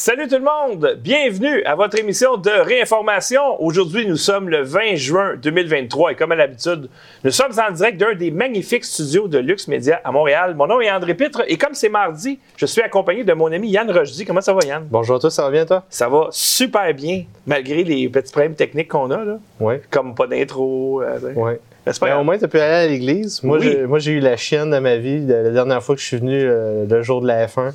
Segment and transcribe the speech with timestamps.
[0.00, 0.96] Salut tout le monde!
[1.02, 3.60] Bienvenue à votre émission de réinformation.
[3.60, 6.88] Aujourd'hui, nous sommes le 20 juin 2023 et comme à l'habitude,
[7.24, 10.54] nous sommes en direct d'un des magnifiques studios de Lux Media à Montréal.
[10.54, 13.70] Mon nom est André Pitre et comme c'est mardi, je suis accompagné de mon ami
[13.70, 14.24] Yann Rochdy.
[14.24, 14.86] Comment ça va, Yann?
[14.88, 15.82] Bonjour à tous, ça va bien, toi?
[15.90, 19.38] Ça va super bien, malgré les petits problèmes techniques qu'on a, là.
[19.58, 19.74] Oui.
[19.90, 21.02] Comme pas d'intro.
[21.02, 21.54] euh, Oui.
[21.84, 22.20] mais grave.
[22.20, 23.42] au moins, tu as pu aller à l'église.
[23.42, 23.76] Moi, Oui.
[23.98, 26.84] j'ai- eu la chienne de ma vie la dernière fois que je suis venu euh,
[26.88, 27.72] le jour de la F1.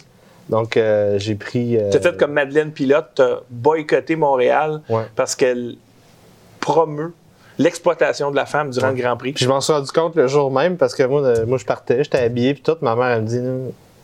[0.49, 1.77] Donc, euh, j'ai pris.
[1.77, 5.03] euh, T'as fait comme Madeleine Pilote, t'as boycotté Montréal Ouais.
[5.15, 5.75] parce qu'elle
[6.59, 7.13] promeut
[7.57, 9.33] l'exploitation de la femme durant le Grand Prix.
[9.33, 11.65] Puis je m'en suis rendu compte le jour même parce que moi, euh, moi je
[11.65, 12.75] partais, j'étais habillé, puis tout.
[12.81, 13.39] Ma mère, elle me dit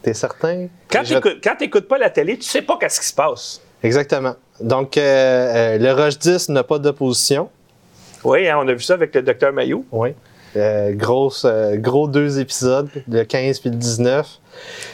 [0.02, 0.67] T'es certain?
[0.89, 1.03] Quand
[1.44, 3.61] quand t'écoutes pas la télé, tu sais pas qu'est-ce qui se passe.
[3.83, 4.35] Exactement.
[4.61, 7.49] Donc, euh, le Rush 10 n'a pas d'opposition.
[8.23, 9.83] Oui, hein, on a vu ça avec le docteur Maillot.
[9.91, 10.09] Oui.
[10.55, 14.38] Grosse, gros deux épisodes, le 15 puis le 19.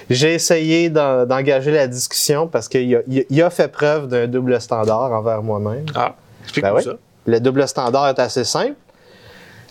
[0.10, 5.12] J'ai essayé d'en- d'engager la discussion parce qu'il a, il fait preuve d'un double standard
[5.12, 5.86] envers moi-même.
[5.96, 6.92] Ah, explique-nous Ben ça.
[7.26, 8.76] Le double standard est assez simple.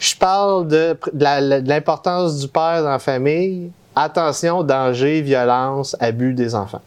[0.00, 3.70] Je parle de, de l'importance du père dans la famille.
[3.94, 6.80] Attention, danger, violence, abus des enfants.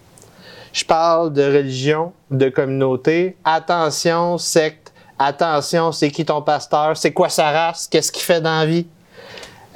[0.73, 3.37] Je parle de religion, de communauté.
[3.45, 4.91] Attention, secte.
[5.17, 6.95] Attention, c'est qui ton pasteur?
[6.97, 7.87] C'est quoi sa race?
[7.89, 8.85] Qu'est-ce qu'il fait dans la vie?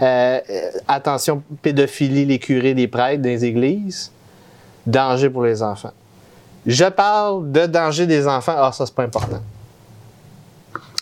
[0.01, 0.39] Euh,
[0.87, 4.11] attention, pédophilie, les curés, les prêtres des églises.
[4.85, 5.91] Danger pour les enfants.
[6.65, 8.55] Je parle de danger des enfants.
[8.57, 9.41] Ah, ça, c'est pas important.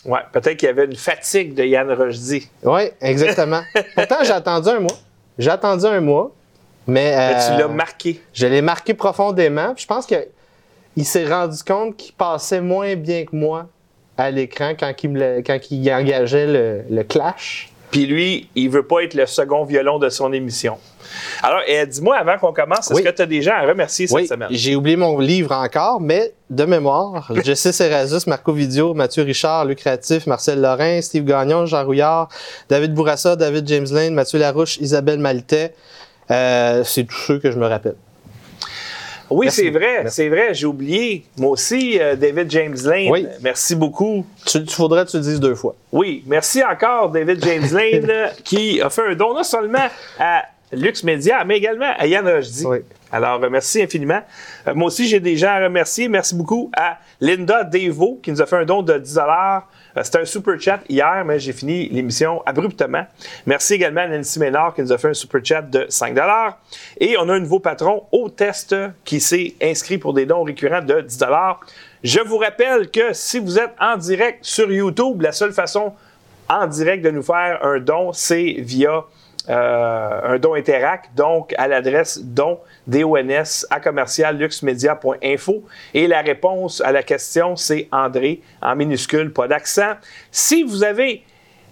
[0.04, 2.48] Ouais, peut-être qu'il y avait une fatigue de Yann Rochdy.
[2.62, 3.60] Oui, exactement.
[3.94, 4.96] Pourtant, j'ai attendu un mois.
[5.38, 6.30] J'ai attendu un mois,
[6.86, 7.14] mais.
[7.16, 8.20] Mais euh, tu l'as marqué.
[8.32, 9.74] Je l'ai marqué profondément.
[9.74, 13.66] puis je pense qu'il s'est rendu compte qu'il passait moins bien que moi
[14.16, 17.69] à l'écran quand, il me le- quand il engageait le, le clash.
[17.90, 20.76] Puis lui, il veut pas être le second violon de son émission.
[21.42, 23.02] Alors, dis-moi avant qu'on commence, est-ce Oui.
[23.02, 24.48] que tu as des gens à remercier cette Oui, semaine?
[24.52, 30.26] j'ai oublié mon livre encore, mais de mémoire, Jesse Serrazus, Marco Vidio, Mathieu Richard, Lucratif,
[30.28, 32.28] Marcel Lorrain, Steve Gagnon, Jean Rouillard,
[32.68, 35.74] David Bourassa, David James Lane, Mathieu Larouche, Isabelle Maltais.
[36.30, 37.96] Euh, c'est tous ceux que je me rappelle.
[39.30, 41.24] Oui, c'est vrai, c'est vrai, j'ai oublié.
[41.38, 43.10] Moi aussi, euh, David James Lane.
[43.10, 43.26] Oui.
[43.40, 44.26] Merci beaucoup.
[44.44, 45.74] Tu, tu faudrait que tu le dises deux fois.
[45.92, 49.88] Oui, merci encore, David James Lane, qui a fait un don non seulement
[50.18, 52.64] à Lux Media, mais également à Yann Rochdy.
[52.66, 52.78] Oui.
[53.12, 54.22] Alors, euh, merci infiniment.
[54.68, 56.08] Euh, moi aussi, j'ai des gens à remercier.
[56.08, 60.20] Merci beaucoup à Linda Devo, qui nous a fait un don de 10 Euh, C'était
[60.20, 63.04] un super chat hier, mais j'ai fini l'émission abruptement.
[63.46, 66.16] Merci également à Nancy Ménard, qui nous a fait un super chat de 5
[67.00, 70.82] Et on a un nouveau patron au test qui s'est inscrit pour des dons récurrents
[70.82, 71.18] de 10
[72.04, 75.92] Je vous rappelle que si vous êtes en direct sur YouTube, la seule façon
[76.48, 79.04] en direct de nous faire un don, c'est via
[79.48, 85.64] un don Interac, donc à l'adresse don, D-O-N-S, à commercial luxemedia.info.
[85.94, 89.94] Et la réponse à la question, c'est André, en minuscule, pas d'accent.
[90.30, 91.24] Si vous avez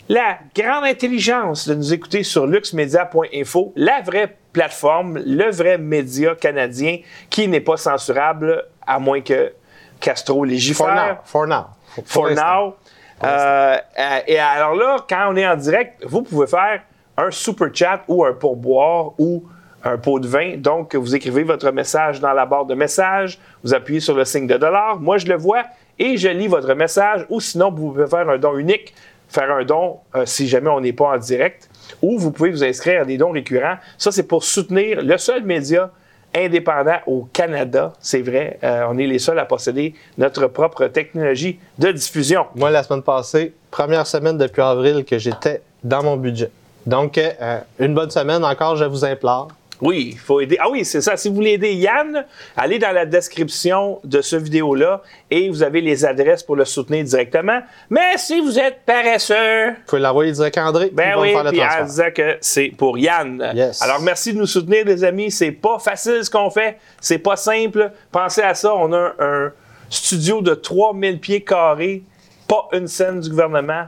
[0.09, 6.99] la grande intelligence de nous écouter sur luxemedia.info, la vraie plateforme, le vrai média canadien
[7.29, 9.53] qui n'est pas censurable, à moins que
[10.01, 10.51] Castro For now.
[10.51, 11.21] légifère.
[11.25, 11.65] For now.
[12.05, 12.77] For now.
[13.25, 16.83] Euh, euh, et alors là, quand on est en direct, vous pouvez faire
[17.19, 19.45] un super chat ou un pourboire ou
[19.85, 20.57] un pot de vin.
[20.57, 24.47] Donc, vous écrivez votre message dans la barre de message, vous appuyez sur le signe
[24.47, 24.99] de dollar.
[25.01, 25.65] Moi, je le vois
[25.99, 27.27] et je lis votre message.
[27.29, 28.95] Ou sinon, vous pouvez faire un don unique,
[29.29, 31.69] faire un don euh, si jamais on n'est pas en direct.
[32.03, 33.77] Ou vous pouvez vous inscrire à des dons récurrents.
[33.99, 35.91] Ça, c'est pour soutenir le seul média
[36.35, 37.93] indépendant au Canada.
[38.01, 42.47] C'est vrai, euh, on est les seuls à posséder notre propre technologie de diffusion.
[42.55, 46.51] Moi, la semaine passée, première semaine depuis avril que j'étais dans mon budget.
[46.89, 49.49] Donc, euh, une bonne semaine encore, je vous implore.
[49.81, 50.57] Oui, il faut aider.
[50.59, 51.17] Ah oui, c'est ça.
[51.17, 52.25] Si vous voulez aider Yann,
[52.57, 57.05] allez dans la description de ce vidéo-là et vous avez les adresses pour le soutenir
[57.05, 57.61] directement.
[57.89, 60.91] Mais si vous êtes paresseux, Vous pouvez l'envoyer direct à André.
[60.93, 61.85] ben oui, puis transfert.
[61.85, 63.53] disant que c'est pour Yann.
[63.55, 63.81] Yes.
[63.83, 65.31] Alors merci de nous soutenir, les amis.
[65.31, 66.79] C'est pas facile ce qu'on fait.
[67.01, 67.93] C'est pas simple.
[68.11, 68.75] Pensez à ça.
[68.75, 69.53] On a un
[69.91, 72.03] studio de 3000 pieds carrés,
[72.49, 73.85] pas une scène du gouvernement,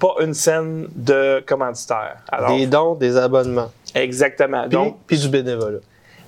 [0.00, 2.16] pas une scène de commanditaire.
[2.32, 3.70] Alors, Des dons, des abonnements.
[3.94, 4.62] exactement.
[4.62, 5.78] Puis, Donc, puis du bénévolat.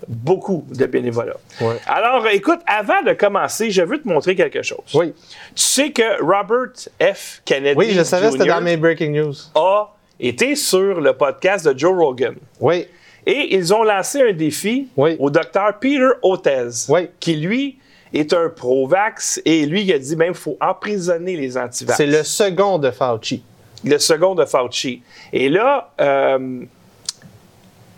[0.07, 1.35] beaucoup de bénévolat.
[1.61, 1.77] Ouais.
[1.87, 4.85] Alors, écoute, avant de commencer, je veux te montrer quelque chose.
[4.95, 5.13] Oui.
[5.55, 7.41] Tu sais que Robert F.
[7.45, 9.35] Kennedy Oui, je savais c'était dans mes breaking news.
[9.55, 9.89] a
[10.21, 12.35] été sur le podcast de Joe Rogan.
[12.61, 12.87] Oui.
[13.27, 15.17] Et ils ont lancé un défi Oui.
[15.19, 17.09] au docteur Peter Hotez, Oui.
[17.21, 17.79] qui lui
[18.13, 21.97] est un pro-vax et lui il a dit même qu'il faut emprisonner les antivax.
[21.97, 23.43] C'est le second de Fauci.
[23.85, 25.03] Le second de Fauci.
[25.33, 26.61] Et là, euh,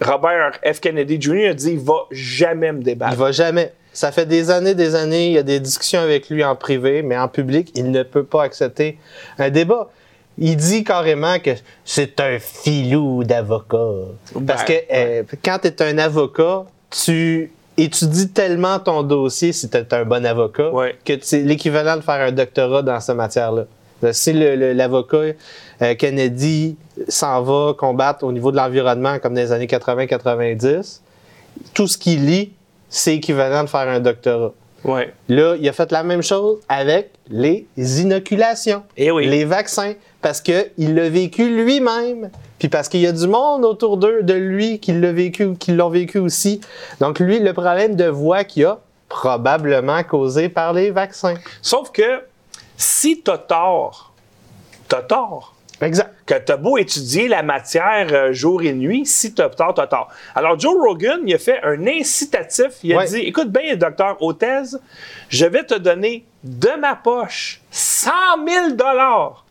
[0.00, 0.80] Robert F.
[0.80, 1.48] Kennedy Jr.
[1.50, 3.16] a dit il va jamais me Il débattre.
[3.16, 3.72] va jamais.
[3.92, 7.02] Ça fait des années, des années, il y a des discussions avec lui en privé,
[7.02, 8.98] mais en public, il ne peut pas accepter
[9.38, 9.88] un débat.
[10.36, 11.50] Il dit carrément que
[11.84, 13.86] c'est un filou d'avocat.
[14.46, 19.76] Parce que euh, quand tu es un avocat, tu étudies tellement ton dossier si tu
[19.76, 20.96] es un bon avocat Ouais.
[21.04, 23.66] que c'est l'équivalent de faire un doctorat dans cette matière-là.
[24.12, 25.34] Si l'avocat
[25.82, 26.76] euh, Kennedy
[27.08, 31.00] s'en va combattre au niveau de l'environnement comme dans les années 80-90,
[31.72, 32.52] tout ce qu'il lit,
[32.88, 34.52] c'est équivalent de faire un doctorat.
[34.84, 35.12] Ouais.
[35.28, 39.26] Là, il a fait la même chose avec les inoculations, Eh oui.
[39.26, 43.96] les vaccins, parce qu'il l'a vécu lui-même, puis parce qu'il y a du monde autour
[43.96, 46.60] d'eux, de lui, qui l'a vécu, qui l'ont vécu aussi.
[47.00, 48.78] Donc lui, le problème de voix qu'il a,
[49.08, 51.34] probablement causé par les vaccins.
[51.62, 52.22] Sauf que
[52.76, 54.12] si t'as tort,
[54.88, 55.53] t'as tort.
[55.80, 56.10] Exact.
[56.26, 60.08] Que t'as beau étudier la matière euh, jour et nuit, si t'as tort, t'as tort.
[60.34, 62.78] Alors, Joe Rogan, il a fait un incitatif.
[62.82, 63.06] Il a Ouais.
[63.06, 64.62] dit Écoute bien, docteur Hôtez,
[65.28, 68.10] je vais te donner de ma poche 100
[68.46, 68.66] 000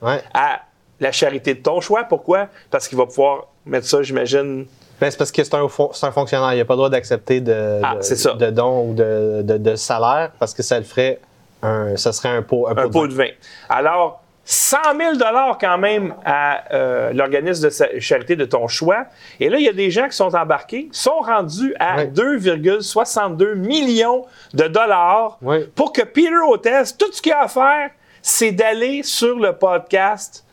[0.01, 0.21] Ouais.
[0.33, 0.61] à
[0.99, 2.05] la charité de ton choix.
[2.05, 2.47] Pourquoi?
[2.71, 4.65] Parce qu'il va pouvoir mettre ça, j'imagine.
[5.01, 6.53] Ben, c'est parce que c'est un, fonctionnaire.
[6.53, 10.53] Il n'a pas le droit d'accepter de, Ah, de, de dons ou de, salaire parce
[10.53, 11.19] que ça le ferait
[11.61, 13.29] un, ça serait un pot, un pot un pot de vin.
[13.69, 15.13] Alors, 100 000
[15.59, 19.05] quand même à euh, l'organisme de charité de ton choix.
[19.39, 22.07] Et là, il y a des gens qui sont embarqués, sont rendus à Ouais.
[22.07, 25.39] 2,62 millions de dollars
[25.75, 27.89] pour que Peter Hotez, tout ce qu'il a à faire,
[28.21, 30.43] c'est d'aller sur le podcast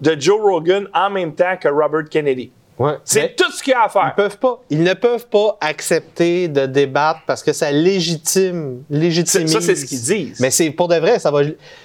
[0.00, 2.50] de Joe Rogan en même temps que Robert Kennedy.
[2.78, 2.92] Ouais.
[3.04, 4.14] C'est tout ce qu'il y a à Ils faire.
[4.14, 4.60] peuvent pas.
[4.70, 9.52] Ils ne peuvent pas accepter de débattre parce que ça légitime, légitimise.
[9.52, 10.40] Ça, c'est ce qu'ils disent.
[10.40, 11.40] Mais c'est pour de vrai, ça va,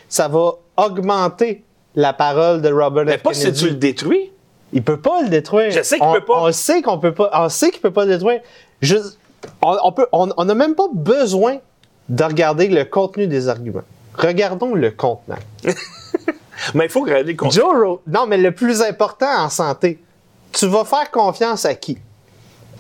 [0.09, 1.63] ça va augmenter
[1.95, 3.23] la parole de Robert Mais F.
[3.23, 4.31] pas si tu le détruis.
[4.73, 5.71] Il peut pas le détruire.
[5.71, 6.43] Je sais qu'il on, peut pas.
[6.43, 7.29] On sait qu'on peut pas.
[7.33, 8.39] On sait qu'il peut pas le détruire.
[8.81, 9.17] Juste,
[9.61, 10.07] on, on peut.
[10.13, 11.57] On on n'a même pas besoin
[12.07, 13.81] de regarder le contenu des arguments.
[14.15, 15.37] Regardons le contenant.
[16.73, 17.59] Mais il faut regarder le contenu.
[17.61, 19.99] Joe Ro- Non, mais le plus important en santé,
[20.53, 21.97] tu vas faire confiance à qui?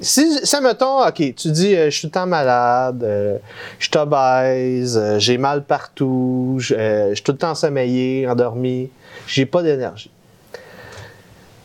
[0.03, 3.37] Si, si mettons, OK, tu dis, euh, je suis tout le temps malade, euh,
[3.77, 8.27] je suis obèse, euh, j'ai mal partout, je euh, je suis tout le temps sommeillé,
[8.27, 8.89] endormi,
[9.27, 10.09] j'ai pas d'énergie.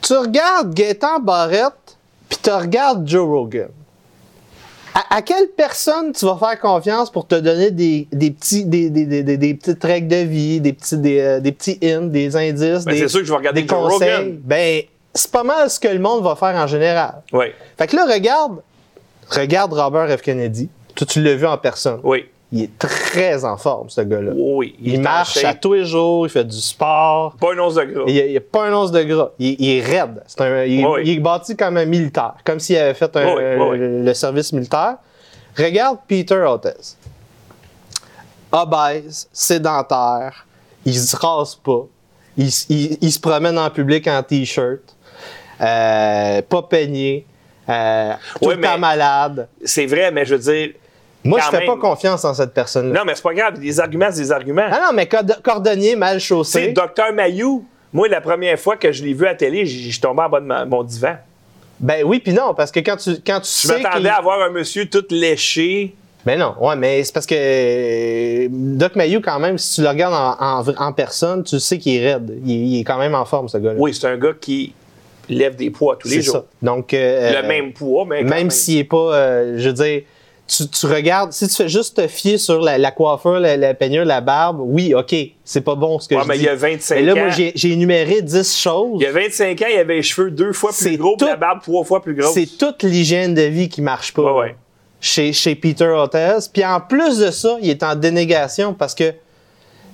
[0.02, 1.96] Tu regardes Gaëtan Barrette,
[2.28, 3.68] puis tu regardes Joe Rogan.
[4.94, 8.90] À, à quelle personne tu vas faire confiance pour te donner des, des petits, des,
[8.90, 12.92] des, des, petites règles de vie, des petits, des, des petits hints, des indices, Ben,
[12.92, 14.10] des, c'est sûr que je vais regarder des Joe conseils?
[14.10, 14.40] Rogan.
[14.44, 14.82] Ben,
[15.16, 17.22] c'est pas mal ce que le monde va faire en général.
[17.32, 17.46] Oui,
[17.78, 18.60] Fait que là, regarde,
[19.30, 20.22] regarde Robert F.
[20.22, 20.68] Kennedy.
[20.94, 22.00] Toi, tu l'as vu en personne.
[22.04, 24.32] oui, Il est très en forme, ce gars-là.
[24.34, 24.74] oui.
[24.80, 27.34] Il, marche à tous les jours, il fait du sport.
[27.40, 28.04] Pas une once de gras.
[28.06, 29.30] Il n'y a, pas un once de gras.
[29.38, 30.22] Il, il est raide.
[30.26, 31.00] C'est un- il, Oui.
[31.04, 34.04] il est bâti comme un militaire, comme s'il avait fait un- Oui, oui, oui.
[34.04, 34.96] le service militaire.
[35.58, 36.70] Regarde Peter Hotez.
[38.52, 40.46] Obèse, sédentaire,
[40.84, 41.84] il se rase pas,
[42.36, 42.50] il
[43.12, 44.95] se promène en public en t-shirt,
[45.60, 47.26] euh, pas peigné,
[47.68, 49.48] euh, tout Oui, le temps mais- malade.
[49.64, 50.70] C'est vrai, mais je veux dire.
[51.24, 53.00] Moi, je fais même- pas confiance en cette personne-là.
[53.00, 53.58] Non, mais c'est pas grave.
[53.58, 54.66] Des arguments, c'est des arguments.
[54.70, 55.08] Ah non, mais
[55.42, 56.68] cordonnier mal C'est chaussé.
[56.72, 57.64] Docteur Mayou.
[57.92, 60.22] Moi, la première fois que je l'ai vu à la télé, j'ai- je suis tombé
[60.22, 61.16] en bas de ma- mon divan.
[61.80, 64.20] Ben oui, puis non, parce que quand tu, quand tu Je sais m'attendais qu'il- à
[64.20, 65.94] voir un monsieur tout léché.
[66.24, 69.88] Ben non, ouais, mais c'est parce que euh, Doc Mayou, quand même, si tu le
[69.88, 72.38] regardes en, en- en personne, tu sais qu'il est raide.
[72.44, 73.76] Il, il est quand même en forme, ce gars-là.
[73.78, 74.72] Oui, c'est un gars qui
[75.28, 76.34] lève des poids tous les jours.
[76.36, 76.44] ça.
[76.62, 78.22] Donc, euh, Le même poids, mais.
[78.22, 80.02] même s'il est pas, euh, je veux dire,
[80.48, 83.74] tu, tu regardes, si tu fais juste te fier sur la, la coiffure, la, la
[83.74, 85.12] peignure, la barbe, oui, OK,
[85.44, 86.42] c'est pas bon ce que Ouais, je mais dis.
[86.44, 87.30] il y a 25 Mais là, moi, ans.
[87.30, 88.98] j'ai j'ai énuméré 10 choses.
[89.00, 91.34] Il y a 25 ans, il avait les cheveux deux fois plus gros, puis la
[91.36, 92.32] barbe trois fois plus grosse.
[92.34, 94.22] C'est toute l'hygiène de vie qui marche pas.
[94.22, 94.56] Ouais, ouais.
[95.00, 96.36] Chez, chez Peter Hotez.
[96.52, 99.12] Puis en plus de ça, il est en dénégation parce que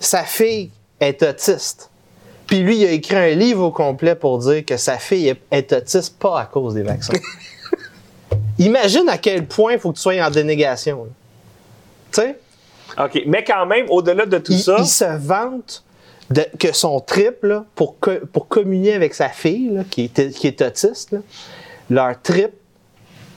[0.01, 0.71] sa fille
[1.01, 1.91] est autiste.
[2.47, 5.73] Puis lui, il a écrit un livre au complet pour dire que sa fille est-
[5.73, 7.13] autiste pas à cause des vaccins.
[8.59, 11.07] Imagine à quel point il faut que tu sois en dénégation.
[12.13, 12.39] Tu sais?
[13.03, 13.23] OK.
[13.27, 15.83] Mais quand même, au-delà de tout il, ça, il se vante
[16.31, 20.31] de- que son trip, là, pour, co- pour communier avec sa fille, là, qui, est,
[20.31, 21.19] qui est autiste, là,
[21.91, 22.51] leur trip,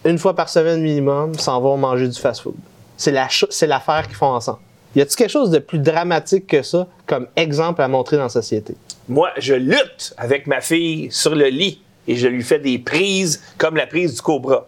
[0.03, 2.55] une fois par semaine minimum, s'en vont manger du fast-food.
[2.97, 4.59] C'est la cho- c'est l'affaire qu'ils font ensemble.
[4.95, 8.29] Y a-t-il quelque chose de plus dramatique que ça comme exemple à montrer dans la
[8.29, 8.75] société?
[9.07, 13.43] Moi, je lutte avec ma fille sur le lit et je lui fais des prises
[13.57, 14.67] comme la prise du cobra.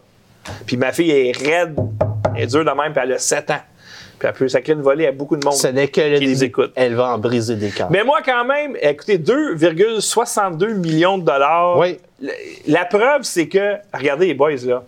[0.66, 1.76] Puis ma fille est raide,
[2.34, 3.60] elle est dure de même, puis elle a 7 ans.
[4.18, 5.54] Puis elle peut sacrer une volée à beaucoup de monde.
[5.54, 6.44] Ce n'est que le début.
[6.44, 6.72] écoute.
[6.74, 7.90] Elle va en briser des cœurs.
[7.90, 11.78] Mais moi, quand même, écoutez, 2,62 millions de dollars.
[11.78, 11.98] Oui.
[12.66, 14.82] La preuve, c'est que, regardez les boys, là,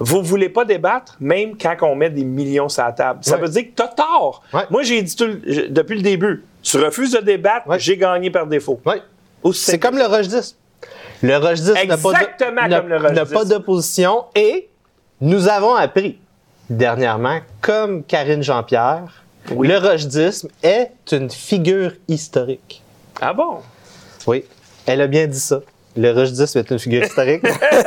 [0.00, 3.20] vous voulez pas débattre, même quand on met des millions sur la table.
[3.22, 3.42] Ça Ouais.
[3.42, 4.42] veut dire que tu as tort.
[4.52, 4.62] Ouais.
[4.70, 7.78] Moi, j'ai dit tout le- depuis le début, tu refuses de débattre, Ouais.
[7.78, 8.80] j'ai gagné par défaut.
[9.52, 10.56] C'est comme le Rush 10.
[11.22, 13.32] Le Rush 10 n'a pas de- Exactement n'a- comme le Rush n'a 10.
[13.34, 14.68] pas d'opposition et
[15.20, 16.18] nous avons appris
[16.70, 19.68] dernièrement, comme Karine Jean-Pierre, Oui.
[19.68, 22.82] le 10 est une figure historique.
[23.20, 23.58] Ah bon?
[24.26, 24.44] Oui,
[24.86, 25.60] elle a bien dit ça.
[25.96, 27.42] Le Rush 10 est une figure historique.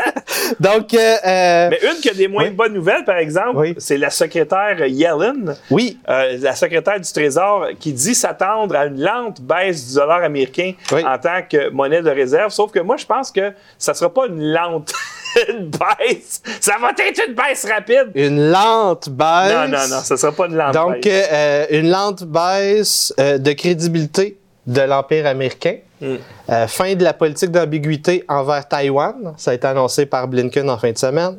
[0.59, 2.49] Donc, euh, euh, Mais une qui a des moins Oui.
[2.49, 3.75] bonnes nouvelles, par exemple, Oui.
[3.77, 8.99] c'est la secrétaire Yellen, oui, euh, la secrétaire du Trésor, qui dit s'attendre à une
[9.01, 11.01] lente baisse du dollar américain Oui.
[11.05, 12.51] en tant que monnaie de réserve.
[12.51, 14.91] Sauf que moi, je pense que ça sera pas une lente
[15.49, 16.41] une baisse.
[16.59, 18.11] Ça va être une baisse rapide.
[18.15, 19.53] une lente baisse.
[19.53, 21.29] Non, non, non, ça sera pas une lente Donc, baisse.
[21.31, 25.77] euh, une lente baisse euh, de crédibilité de l'Empire américain.
[26.03, 29.33] Euh, fin de la politique d'ambiguïté envers Taïwan.
[29.37, 31.37] Ça a été annoncé par Blinken en fin de semaine.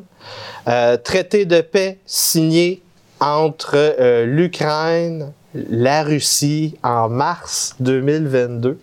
[0.69, 2.83] Euh, traité de paix signé
[3.21, 8.79] entre euh, l'Ukraine, la Russie en mars 2022.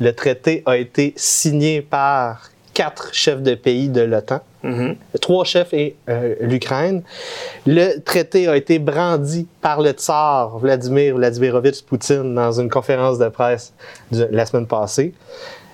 [0.00, 4.96] Le traité a été signé par quatre chefs de pays de l'OTAN Mhm.
[5.20, 7.02] trois chefs et euh, l'Ukraine.
[7.66, 13.28] Le traité a été brandi par le tsar Vladimir Vladimirovitch Poutine dans une conférence de
[13.28, 13.72] presse
[14.10, 15.12] de- la semaine passée.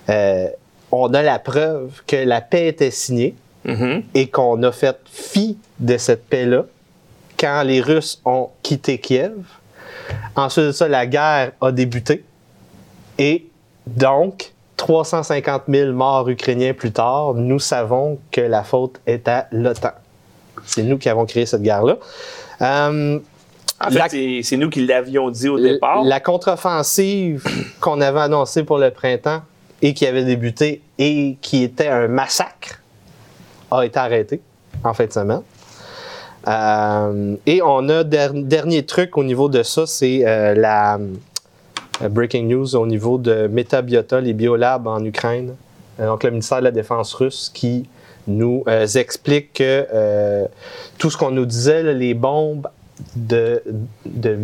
[0.09, 0.47] Euh,
[0.91, 3.33] on a la preuve que la paix était signée
[3.65, 4.03] Mhm.
[4.13, 6.65] et qu'on a fait fi de cette paix-là
[7.39, 9.33] quand les Russes ont quitté Kiev.
[10.35, 12.23] Ensuite de ça, la guerre a débuté.
[13.17, 13.45] Et
[13.87, 14.50] donc,
[14.81, 19.91] 350 000 morts ukrainiens plus tard, nous savons que la faute est à l'OTAN.
[20.65, 21.97] C'est nous qui avons créé cette guerre-là.
[22.63, 23.19] Euh,
[23.79, 26.03] En fait, c'est- nous qui l'avions dit au départ.
[26.03, 27.43] la contre-offensive
[27.79, 29.41] qu'on avait annoncée pour le printemps
[29.83, 32.81] et qui avait débuté et qui était un massacre
[33.69, 34.41] a été arrêtée
[34.83, 35.41] en fin de semaine.
[36.47, 40.97] Euh, et on a der- dernier truc au niveau de ça, c'est euh, la
[42.09, 45.55] breaking news au niveau de Metabiota, les biolabs en Ukraine.
[45.99, 47.87] Euh, donc le ministère de la Défense russe qui
[48.27, 50.45] nous euh, explique que euh,
[50.97, 52.67] tout ce qu'on nous disait, là, les bombes
[53.15, 53.61] de,
[54.05, 54.37] de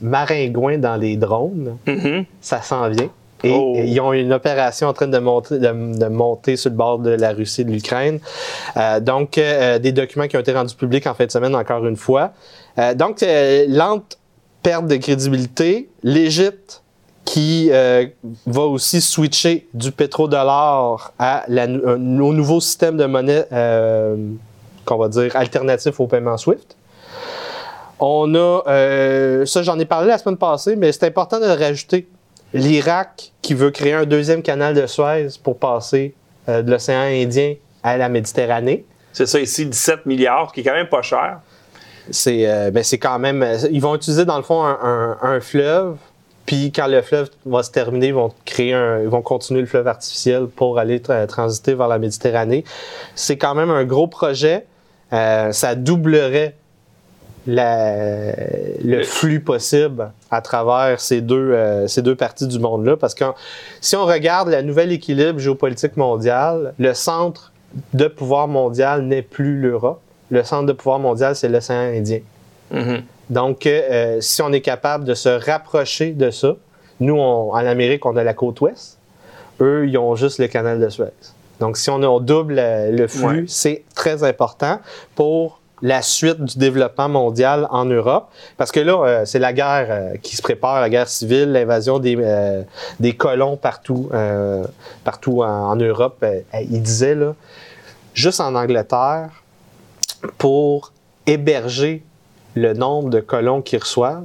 [0.00, 2.24] maringouins dans les drones, Mhm.
[2.40, 3.10] ça s'en vient.
[3.42, 3.74] Et Oh.
[3.76, 7.10] ils ont une opération en train de monter, de, de monter sur le bord de
[7.10, 8.18] la Russie et de l'Ukraine.
[8.78, 11.84] Euh, donc, euh, des documents qui ont été rendus publics en fin de semaine, encore
[11.86, 12.32] une fois.
[12.78, 14.16] Euh, donc, euh, lente
[14.62, 15.90] perte de crédibilité.
[16.02, 16.82] L'Égypte
[17.24, 18.06] qui euh,
[18.46, 24.16] va aussi switcher du pétrodollar à la, nou- un- au nouveau système de monnaie euh,
[24.84, 26.76] qu'on va dire alternatif au paiement SWIFT.
[28.00, 31.52] On a, euh, ça j'en ai parlé la semaine passée, mais c'est important de le
[31.52, 32.06] rajouter.
[32.52, 36.14] L'Irak qui veut créer un deuxième canal de Suez pour passer
[36.48, 38.84] euh, de l'océan Indien à la Méditerranée.
[39.12, 41.40] C'est ça ici, 17 milliards, qui est quand même pas cher.
[42.10, 43.42] C'est euh, ben, quand même.
[43.42, 45.96] euh, Ils vont utiliser dans le fond un, un- un fleuve,
[46.46, 49.66] puis quand le fleuve va se terminer, ils vont créer un, ils vont continuer le
[49.66, 52.64] fleuve artificiel pour aller tra- transiter vers la Méditerranée.
[53.14, 54.66] C'est quand même un gros projet.
[55.12, 56.54] Euh, ça doublerait
[57.46, 58.32] la-
[58.82, 62.96] le flux possible à travers ces deux, euh, ces deux parties du monde-là.
[62.96, 63.24] Parce que
[63.80, 67.52] si on regarde le nouvel équilibre géopolitique mondial, le centre
[67.92, 70.00] de pouvoir mondial n'est plus l'Europe.
[70.30, 72.20] Le centre de pouvoir mondial, c'est l'océan Indien.
[72.70, 73.02] Mhm.
[73.30, 76.56] Donc, euh, si on est capable de se rapprocher de ça,
[77.00, 78.98] nous, on- en Amérique, on a la côte ouest.
[79.60, 81.06] Eux, ils ont juste le canal de Suez.
[81.60, 83.44] Donc, si on, on double euh, le flux, Ouais.
[83.46, 84.80] c'est très important
[85.14, 88.28] pour la suite du développement mondial en Europe.
[88.56, 91.98] Parce que là, euh, c'est la guerre euh, qui se prépare, la guerre civile, l'invasion
[91.98, 92.62] des, euh,
[93.00, 94.10] des colons partout,
[95.04, 96.24] partout en, en Europe.
[96.60, 97.34] Il disait, là,
[98.14, 99.30] juste en Angleterre,
[100.38, 100.92] pour
[101.26, 102.02] héberger
[102.54, 104.24] le nombre de colons qu'ils reçoivent,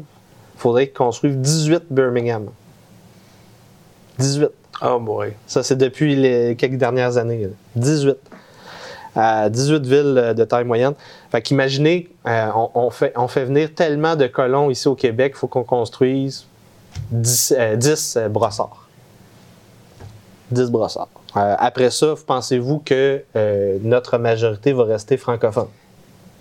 [0.56, 2.50] il faudrait qu'ils construisent 18 Birmingham.
[4.20, 4.50] 18.
[4.82, 5.34] Oh boy.
[5.48, 7.44] Ça, c'est depuis les quelques dernières années.
[7.44, 7.50] là.
[7.76, 8.16] 18.
[9.18, 10.94] Euh, 18 villes euh, de taille moyenne.
[11.32, 15.34] Fait qu'imaginez, euh, on, on fait, on fait venir tellement de colons ici au Québec,
[15.36, 16.46] il faut qu'on construise
[17.12, 18.88] 10, euh, 10 euh, brossards.
[20.52, 21.10] 10 brossards.
[21.36, 23.24] Après ça, pensez-vous que
[23.84, 25.68] notre majorité va rester francophone,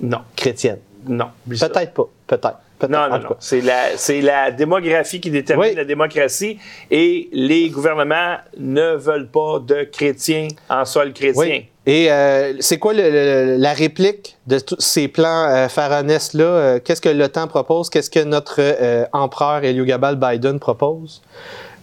[0.00, 0.20] Non.
[0.34, 0.78] chrétienne?
[1.06, 1.26] Non.
[1.48, 2.08] Peut-être pas.
[2.26, 2.58] Peut-être.
[2.78, 2.90] Peut-être.
[2.92, 3.36] Non, non, non.
[3.40, 3.86] C'est la,
[4.22, 5.74] la démographie qui détermine Oui.
[5.74, 6.58] la démocratie
[6.90, 11.42] et les gouvernements ne veulent pas de chrétiens en sol chrétien.
[11.42, 11.66] Oui.
[11.86, 16.44] Et euh, c'est quoi le- le- la réplique de tous ces plans euh, pharaonesques-là?
[16.44, 17.88] Euh, Qu'est-ce que l'OTAN propose?
[17.90, 21.22] Qu'est-ce que notre euh, empereur Eliogabal Biden propose?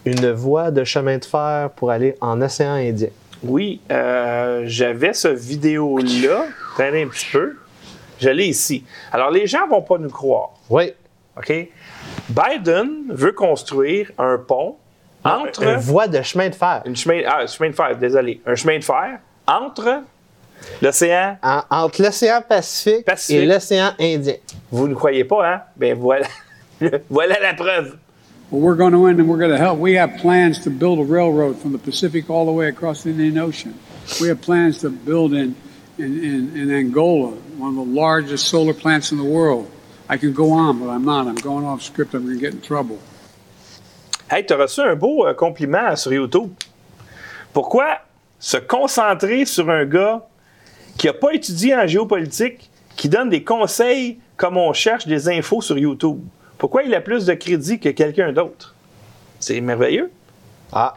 [0.06, 3.08] Une voie de chemin de fer pour aller en océan Indien.
[3.42, 3.80] Oui,
[4.64, 6.46] j'avais ce vidéo-là.
[6.78, 7.56] Attendez un petit peu.
[8.20, 8.84] Je l'ai ici.
[9.12, 10.50] Alors, les gens vont pas nous croire.
[10.70, 10.92] Oui.
[11.36, 11.52] OK?
[12.30, 14.76] Biden veut construire un pont
[15.24, 15.62] entre.
[15.62, 16.82] Une voie de chemin de fer.
[16.86, 18.40] Une chemin, ah, chemin de fer, désolé.
[18.46, 20.02] Un chemin de fer entre
[20.80, 21.36] l'océan.
[21.42, 23.42] En- entre l'océan Pacifique, Pacifique.
[23.42, 24.36] et l'océan Indien.
[24.70, 25.62] Vous ne croyez pas, hein?
[25.76, 26.26] Ben voilà.
[27.10, 27.96] voilà la preuve.
[28.50, 29.78] Well, we're going to end and we're going to help.
[29.78, 33.10] We have plans to build a railroad from the Pacific all the way across the
[33.10, 33.74] Indian Ocean.
[34.20, 35.56] We have plans to build in,
[35.98, 39.70] in, in, in Angola, one of the largest solar plants in the world.
[40.08, 41.26] I can go on, but I'm not.
[41.26, 42.14] I'm going off script.
[42.14, 42.98] I'm going to get in trouble.
[44.30, 46.50] Hey, tu as reçu un beau euh, compliment sur YouTube.
[47.52, 48.00] Pourquoi
[48.38, 50.26] se concentrer sur un gars
[50.98, 55.60] qui n'a pas étudié en géopolitique, qui donne des conseils comme on cherche des infos
[55.60, 56.20] sur YouTube?
[56.58, 58.74] Pourquoi il a plus de crédit que quelqu'un d'autre?
[59.40, 60.10] C'est merveilleux.
[60.72, 60.94] Ah.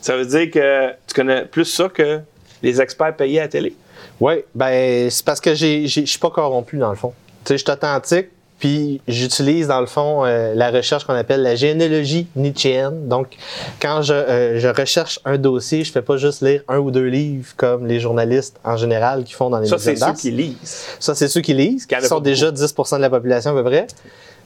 [0.00, 2.20] Ça veut dire que tu connais plus ça que
[2.62, 3.76] les experts payés à la télé?
[4.22, 7.12] Oui, ben c'est parce que je suis pas corrompu dans le fond.
[7.44, 8.28] Tu sais, je suis authentique,
[8.60, 13.08] puis j'utilise dans le fond euh, la recherche qu'on appelle la généalogie nietzschéenne.
[13.08, 13.36] Donc,
[13.80, 17.06] quand je, euh, je recherche un dossier, je fais pas juste lire un ou deux
[17.08, 20.20] livres comme les journalistes en général qui font dans les Ça, médias c'est de ceux
[20.20, 20.86] qui lisent.
[21.00, 23.88] Ça, c'est ceux qui lisent, qui sont déjà 10% de la population à peu près.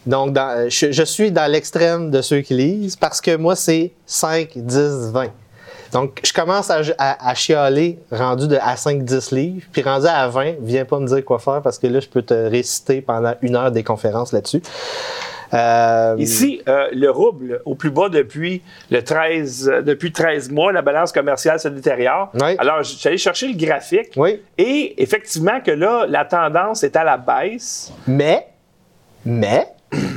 [0.07, 3.91] Donc, dans- je, je suis dans l'extrême de ceux qui lisent parce que moi, c'est
[4.07, 5.27] 5, 10, 20.
[5.97, 10.07] Donc, je commence à, à- à chialer rendu de, à 5, 10 livres, puis rendu
[10.07, 13.01] à 20, viens pas me dire quoi faire parce que là, je peux te réciter
[13.01, 14.61] pendant une heure des conférences là-dessus.
[15.55, 20.73] Euh, Ici, euh, le rouble au plus bas depuis le 13, euh, depuis 13 mois,
[20.73, 22.31] la balance commerciale se détériore.
[22.35, 22.57] Oui.
[22.59, 24.11] Alors, je suis allé chercher le graphique.
[24.17, 27.93] Oui, Et effectivement que là, la tendance est à la baisse.
[28.09, 28.49] mais,
[29.25, 29.69] mais,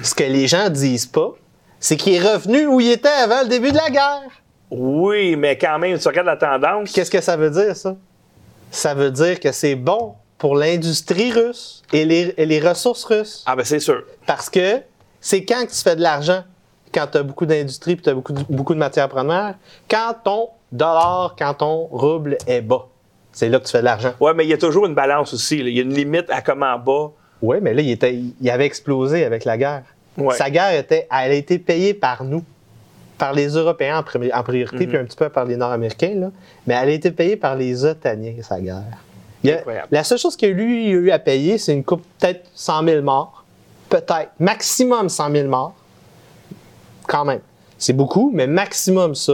[0.04, 1.30] ce que les gens disent pas,
[1.80, 4.39] c'est qu'il est revenu où il était avant le début de la guerre.
[4.72, 6.92] Oui, mais quand même, tu regardes la tendance.
[6.92, 7.96] Qu'est-ce que ça veut dire, ça?
[8.72, 13.44] Ça veut dire que c'est bon pour l'industrie russe et les, et les ressources russes.
[13.46, 14.04] Ah ben c'est sûr.
[14.26, 14.82] Parce que
[15.20, 16.44] c'est quand que tu fais de l'argent,
[16.94, 19.56] quand tu as beaucoup d'industrie et tu as beaucoup de, beaucoup de matières premières,
[19.90, 22.88] quand ton dollar, quand ton rouble est bas.
[23.32, 24.14] C'est là que tu fais de l'argent.
[24.20, 25.62] Ouais, mais il y a toujours une balance aussi.
[25.62, 25.70] là.
[25.70, 27.12] Il y a une limite à comment bas.
[27.42, 29.84] Oui, mais là, il, était, il avait explosé avec la guerre.
[30.18, 30.36] Ouais.
[30.36, 32.44] Sa guerre, était, elle a été payée par nous,
[33.20, 34.04] par les Européens en,
[34.44, 34.88] priorité, Mhm.
[34.88, 36.32] puis un petit peu par les Nord-Américains,
[36.66, 38.82] mais elle a été payée par les Otaniens, sa guerre.
[39.44, 42.50] Il a- la seule chose qu'il lui a eu à payer, c'est une coupe, peut-être
[42.56, 43.44] 100 000 morts,
[43.90, 45.76] peut-être, maximum 100 000 morts,
[47.08, 47.42] quand même.
[47.78, 49.34] C'est beaucoup, mais maximum ça.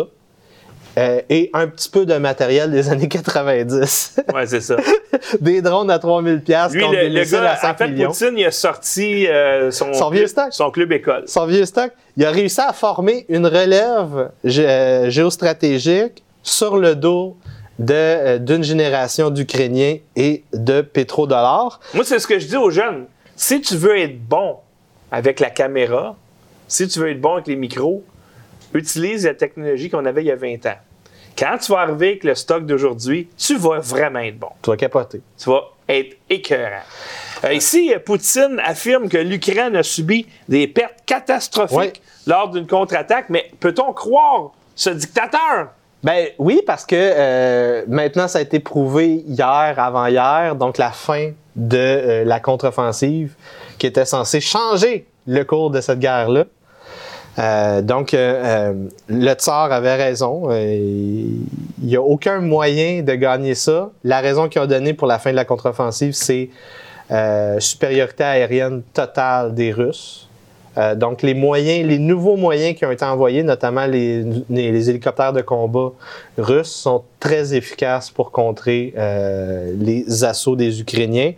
[0.98, 4.16] Euh, et un petit peu de matériel des années 90.
[4.34, 4.78] Ouais, c'est ça.
[5.42, 8.10] des drones à 3000 pièces contre le, des le gars, à 5 en fait, millions.
[8.12, 10.48] Poutine, il a sorti euh, son, Son vieux club- stock.
[10.52, 11.24] son club école.
[11.28, 16.96] son vieux stock, il a réussi à former une relève gé- euh, géostratégique sur le
[16.96, 17.36] dos
[17.90, 21.80] euh, d'une génération d'Ukrainiens et de pétrodollars.
[21.94, 23.06] Moi, c'est ce que je dis aux jeunes.
[23.36, 24.56] Si tu veux être bon
[25.12, 26.16] avec la caméra,
[26.70, 28.02] si tu veux être bon avec les micros,
[28.76, 30.78] utilise la technologie qu'on avait il y a 20 ans.
[31.38, 34.50] Quand tu vas arriver avec le stock d'aujourd'hui, tu vas vraiment être bon.
[34.62, 35.22] Tu vas capoter.
[35.38, 36.84] Tu vas être écœurant.
[37.44, 41.94] Euh, ici, Poutine affirme que l'Ukraine a subi des pertes catastrophiques Ouais.
[42.26, 45.70] lors d'une contre-attaque, mais peut-on croire ce dictateur?
[46.04, 51.32] Ben oui, parce que euh, maintenant, ça a été prouvé hier, avant-hier, donc la fin
[51.56, 53.34] de euh, la contre-offensive
[53.78, 56.46] qui était censée changer le cours de cette guerre-là.
[57.38, 58.74] Euh, donc, euh, euh,
[59.10, 60.44] le tsar avait raison.
[60.50, 60.78] Euh,
[61.82, 63.92] Il n'y a aucun moyen de gagner ça.
[64.04, 66.50] La raison qu'ils ont donnée pour la fin de la contre-offensive, c'est
[67.12, 70.30] euh, supériorité aérienne totale des Russes.
[70.78, 75.34] Euh, donc, les moyens, les nouveaux moyens qui ont été envoyés, notamment les, les- hélicoptères
[75.34, 75.92] de combat
[76.38, 78.94] russes, sont très efficaces pour contrer
[79.78, 81.34] les assauts des Ukrainiens.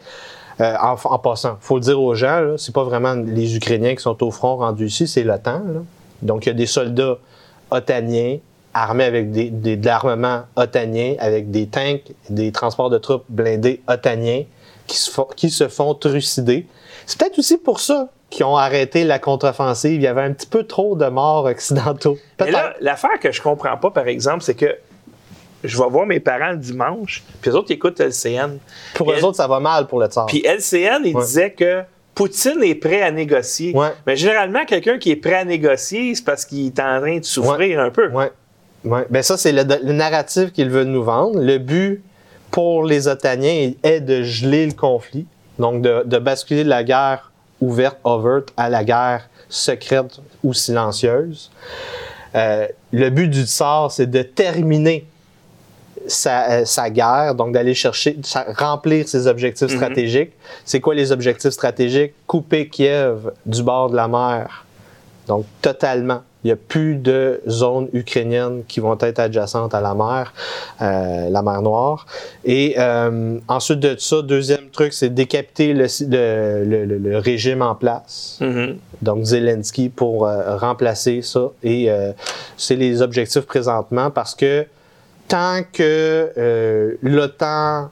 [0.60, 4.02] Euh, en, en passant, faut le dire aux gens, c'est pas vraiment les Ukrainiens qui
[4.02, 5.62] sont au front rendus ici, c'est l'OTAN.
[6.24, 7.18] Donc, il y a des soldats
[7.70, 8.38] otaniens
[8.74, 13.82] armés avec des, des- de l'armement otanien, avec des tanks, des transports de troupes blindés
[13.88, 14.44] otaniens
[14.88, 16.66] qui se font, qui se font trucider.
[17.06, 19.94] C'est peut-être aussi pour ça qu'ils ont arrêté la contre-offensive.
[19.94, 22.18] Il y avait un petit peu trop de morts occidentaux.
[22.40, 24.76] Mais là, l'affaire que je comprends pas, par exemple, c'est que
[25.68, 28.58] je vais voir mes parents le dimanche, puis les autres ils écoutent LCN.
[28.96, 30.26] pour eux autres, ça va mal pour le tsar.
[30.26, 31.22] Puis LCN, il Ouais.
[31.24, 31.82] disait que
[32.16, 33.76] Poutine est prêt à négocier.
[33.76, 33.90] Ouais.
[34.08, 37.24] Mais généralement, quelqu'un qui est prêt à négocier, c'est parce qu'il est en train de
[37.24, 38.10] souffrir un peu.
[38.10, 38.32] Ouais.
[39.12, 41.40] Ben ça, c'est le, le narratif qu'ils veulent nous vendre.
[41.40, 42.02] Le but
[42.50, 45.28] pour les Otaniens est de geler le conflit,
[45.60, 51.52] donc de, de basculer de la guerre ouverte, overt, à la guerre secrète ou silencieuse.
[52.36, 55.06] Euh, le but du tsar, c'est de terminer
[56.08, 59.76] sa, euh, sa guerre, donc d'aller chercher, sa- remplir ses objectifs Mhm.
[59.78, 60.32] stratégiques.
[60.66, 62.14] C'est quoi les objectifs stratégiques?
[62.26, 64.66] Couper Kiev du bord de la mer.
[65.28, 66.22] Donc, totalement.
[66.44, 70.34] Il n'y a plus de zones ukrainiennes qui vont être adjacentes à la mer,
[70.82, 72.06] euh, la mer Noire.
[72.46, 75.88] Et euh, ensuite de ça, deuxième truc, c'est décapiter le,
[76.64, 78.78] le- le- régime en place Mhm.
[79.02, 81.50] donc Zelensky pour euh, remplacer ça.
[81.64, 82.14] Et euh,
[82.56, 84.66] c'est les objectifs présentement parce que
[85.28, 87.90] tant que euh, l'OTAN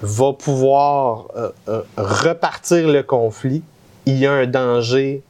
[0.00, 3.62] va pouvoir euh, euh, repartir le conflit,
[4.06, 5.22] il y a un danger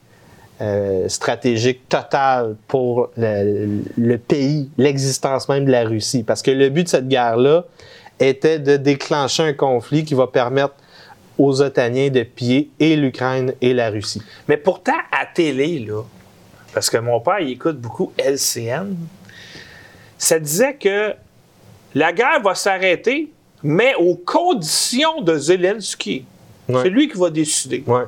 [1.09, 6.23] stratégique total pour le, pays, l'existence même de la Russie.
[6.23, 7.65] Parce que le but de cette guerre-là
[8.19, 10.75] était de déclencher un conflit qui va permettre
[11.39, 14.21] aux Otaniens de piller et l'Ukraine et la Russie.
[14.49, 16.03] Mais pourtant, à télé, là,
[16.75, 18.95] parce que mon père, écoute beaucoup LCN,
[20.21, 21.15] ça disait que
[21.95, 23.31] la guerre va s'arrêter,
[23.63, 26.27] mais aux conditions de Zelensky.
[26.69, 26.83] Ouais.
[26.83, 27.83] C'est lui qui va décider.
[27.87, 28.03] Ouais.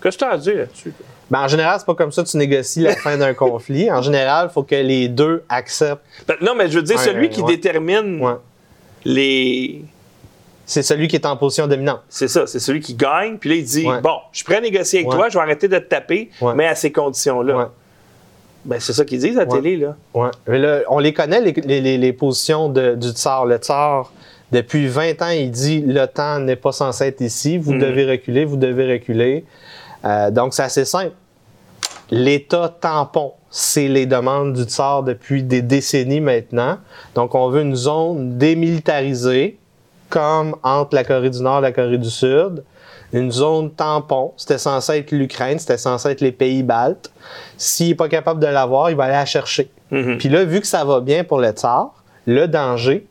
[0.00, 0.94] Qu'est-ce que tu as à dire là-dessus?
[1.28, 3.90] Ben, en général, c'est pas comme ça que tu négocies la fin d'un conflit.
[3.90, 6.04] En général, il faut que les deux acceptent.
[6.28, 7.56] Ben, non, mais je veux dire, celui qui ouais.
[7.56, 8.24] détermine
[9.04, 9.82] les.
[10.64, 12.02] C'est celui qui est en position dominante.
[12.08, 13.36] C'est ça, c'est celui qui gagne.
[13.38, 13.84] Puis là, il dit.
[14.00, 16.68] Bon, je suis prêt à négocier avec toi, je vais arrêter de te taper, mais
[16.68, 17.72] à ces conditions-là.
[18.66, 19.60] Ben, c'est ça qu'ils disent à la Ouais.
[19.62, 19.96] télé, là.
[20.14, 20.28] Ouais.
[20.48, 23.46] Mais là, on les connaît, les, les- les- positions de- du tsar.
[23.46, 24.12] Le tsar,
[24.52, 27.80] depuis 20 ans, il dit l'OTAN n'est pas censé être ici, vous Mhm.
[27.80, 29.44] devez reculer, vous devez reculer.
[30.04, 31.12] Euh, donc, c'est assez simple.
[32.10, 36.78] L'État tampon, c'est les demandes du tsar depuis des décennies maintenant.
[37.14, 39.58] Donc, on veut une zone démilitarisée,
[40.08, 42.62] comme entre la Corée du Nord et la Corée du Sud.
[43.12, 47.10] Une zone tampon, c'était censé être l'Ukraine, c'était censé être les pays baltes.
[47.56, 49.70] S'il n'est pas capable de l'avoir, il va aller la chercher.
[49.90, 50.18] Mhm.
[50.18, 51.94] Puis là, vu que ça va bien pour le tsar,
[52.26, 53.06] le danger,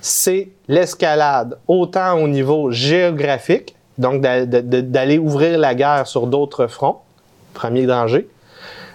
[0.00, 7.00] c'est l'escalade, autant au niveau géographique, donc d'aller ouvrir la guerre sur d'autres fronts,
[7.54, 8.28] premier danger.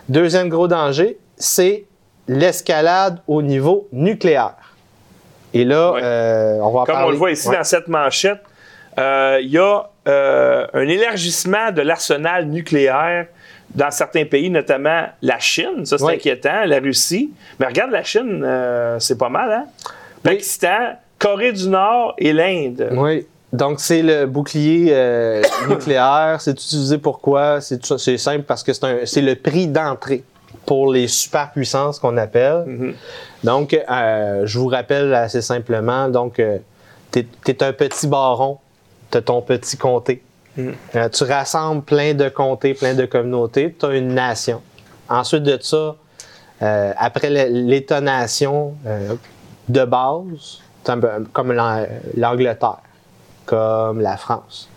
[0.10, 1.86] Deuxième gros danger, c'est
[2.28, 4.56] l'escalade au niveau nucléaire.
[5.54, 7.08] Et là, euh, on va Comme parler.
[7.08, 7.58] on le voit ici Ouais.
[7.58, 8.40] dans cette manchette,
[8.98, 13.28] euh, il y a euh, un élargissement de l'arsenal nucléaire
[13.76, 15.86] dans certains pays, notamment la Chine.
[15.86, 16.16] Ça, c'est Oui.
[16.16, 16.66] inquiétant.
[16.66, 17.32] La Russie.
[17.60, 19.66] Mais regarde, la Chine, euh, c'est pas mal, hein?
[20.24, 22.90] Pakistan, Corée du Nord et l'Inde.
[22.94, 23.26] Oui.
[23.54, 26.38] Donc, c'est le bouclier euh, nucléaire.
[26.40, 27.60] C'est utilisé pourquoi?
[27.62, 30.24] C'est simple parce que c'est le prix d'entrée
[30.66, 32.64] pour les superpuissances qu'on appelle.
[32.66, 32.94] Mhm.
[33.44, 36.42] Donc, euh, je vous rappelle assez simplement, donc,
[37.12, 38.58] tu es, un petit baron,
[39.12, 40.22] tu as ton petit comté.
[40.58, 40.74] Mhm.
[40.96, 44.62] Euh, tu rassembles plein de comtés, plein de communautés, tu as une nation.
[45.10, 45.96] Ensuite de ça,
[46.62, 49.16] euh, après l'État-nation euh,
[49.70, 51.02] de base, peu
[51.34, 51.86] comme l'An-
[52.18, 52.80] l'Angleterre,
[53.46, 54.70] comme la France.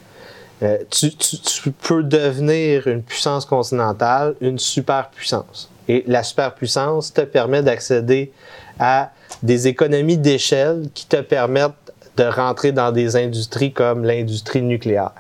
[0.63, 5.69] Euh, tu, tu- tu peux devenir une puissance continentale, une superpuissance.
[5.89, 8.33] Et la superpuissance te permet d'accéder
[8.79, 9.11] à
[9.43, 11.84] des économies d'échelle qui te permettent
[12.17, 15.13] de rentrer dans des industries comme l'industrie nucléaire.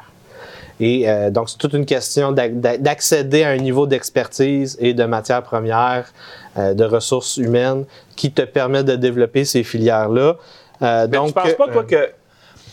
[0.81, 4.93] Et euh, donc, c'est toute une question d'ac- d'ac- d'accéder à un niveau d'expertise et
[4.93, 6.13] de matières premières,
[6.59, 7.85] euh, de ressources humaines
[8.17, 10.37] qui te permet de développer ces filières-là.
[10.83, 12.11] Euh, donc, tu penses pas, toi, que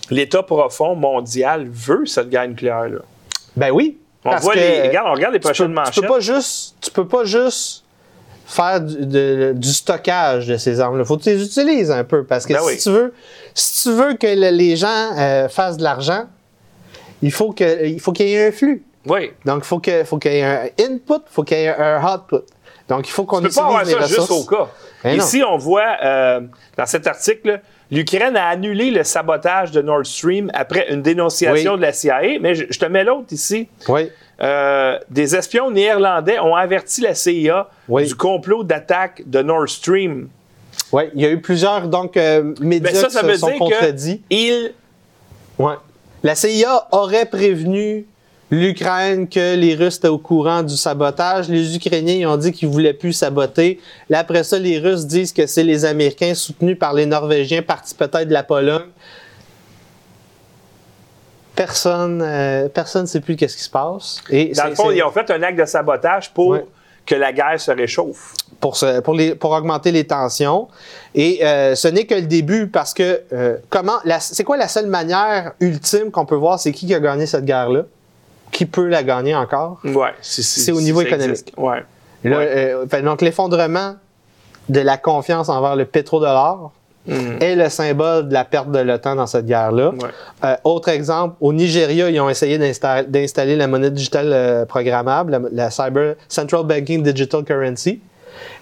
[0.10, 3.02] l'État profond mondial veut cette guerre nucléaire-là?
[3.56, 3.98] Ben oui.
[4.26, 4.88] On parce voit que les.
[4.88, 5.94] Regarde, on regarde les prochaines peux, manchettes.
[5.94, 7.84] tu peux pas juste, tu peux pas juste
[8.52, 11.06] faire du, de- du stockage de ces armes-là.
[11.06, 12.78] Faut que tu les utilises un peu parce que Ben si oui.
[12.78, 13.14] tu veux,
[13.54, 16.26] si tu veux que le- les gens euh, fassent de l'argent,
[17.22, 18.84] il faut que, il faut qu'il y ait un flux.
[19.08, 19.32] Oui.
[19.46, 21.76] Donc il faut que, faut qu'il y ait un input, il faut qu'il y ait
[21.76, 22.44] un output.
[22.88, 24.30] Donc il faut qu'on utilise pas avoir les ça ressources.
[24.30, 24.68] juste au cas.
[25.04, 25.24] Ben non.
[25.24, 26.42] Ici, on voit euh,
[26.78, 31.78] dans cet article, l'Ukraine a annulé le sabotage de Nord Stream après une dénonciation Oui.
[31.78, 32.22] de la CIA.
[32.42, 33.70] Mais je, je te mets l'autre ici.
[33.88, 34.10] Oui.
[34.42, 38.08] Euh, des espions néerlandais ont averti la CIA Oui.
[38.08, 40.30] du complot d'attaque de Nord Stream.
[40.92, 43.38] Oui, il y a eu plusieurs donc euh, médias Ben, ça, qui ça se veut
[43.38, 44.22] sont dire contredits.
[44.30, 44.74] qu'ils
[45.60, 45.76] Ouais.
[46.24, 48.06] La CIA aurait prévenu
[48.50, 51.48] l'Ukraine que les Russes étaient au courant du sabotage.
[51.48, 53.80] Les Ukrainiens ils ont dit qu'ils voulaient plus saboter.
[54.10, 57.96] Là, après ça, les Russes disent que c'est les Américains soutenus par les Norvégiens, partis
[57.96, 58.90] peut-être de la Pologne.
[61.66, 64.22] Personne, euh, personne ne sait plus qu'est-ce qui se passe.
[64.30, 66.66] Et Dans le fond, ils ont fait un acte de sabotage pour Ouais.
[67.06, 68.34] que la guerre se réchauffe.
[68.60, 70.68] pour, se- pour, les, pour augmenter les tensions.
[71.16, 74.86] Et euh, ce n'est que le début parce que euh, comment c'est quoi la seule
[74.88, 77.84] manière ultime qu'on peut voir c'est qui qui a gagné cette guerre-là?
[78.52, 79.80] Qui peut la gagner encore?
[79.84, 81.52] Ouais, C'est au niveau économique.
[81.58, 81.84] Ouais.
[82.24, 82.76] Là, Ouais.
[82.90, 83.96] fait, donc l'effondrement
[84.70, 86.70] de la confiance envers le pétrodollar,
[87.08, 89.90] est le symbole de la perte de l'OTAN dans cette guerre-là.
[89.90, 90.10] Ouais.
[90.44, 95.32] Euh, autre exemple, au Nigeria, ils ont essayé d'insta- d'installer la monnaie digitale euh, programmable,
[95.32, 98.00] la, la Cyber Central Banking Digital Currency,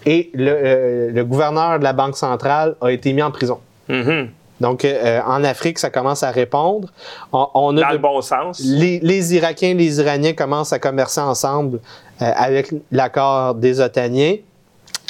[0.06, 3.60] et le, euh, le gouverneur de la Banque centrale a été mis en prison.
[3.90, 4.30] Mhm.
[4.62, 4.86] Donc,
[5.26, 6.90] en Afrique, ça commence à répondre.
[7.32, 8.60] On, on a Dans de- le bon sens.
[8.62, 11.80] les, les Irakiens, les Iraniens commencent à commercer ensemble
[12.20, 14.36] avec l'accord des Otaniens.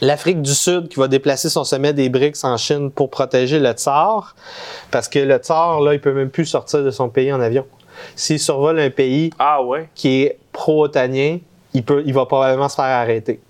[0.02, 3.72] L'Afrique du Sud qui va déplacer son sommet des BRICS en Chine pour protéger le
[3.72, 4.36] tsar,
[4.92, 7.66] parce que le tsar, là, il peut même plus sortir de son pays en avion.
[8.16, 9.90] S'il survole un pays Ah ouais.
[9.96, 11.40] qui est pro-otanien,
[11.74, 13.42] il, peut, il va probablement se faire arrêter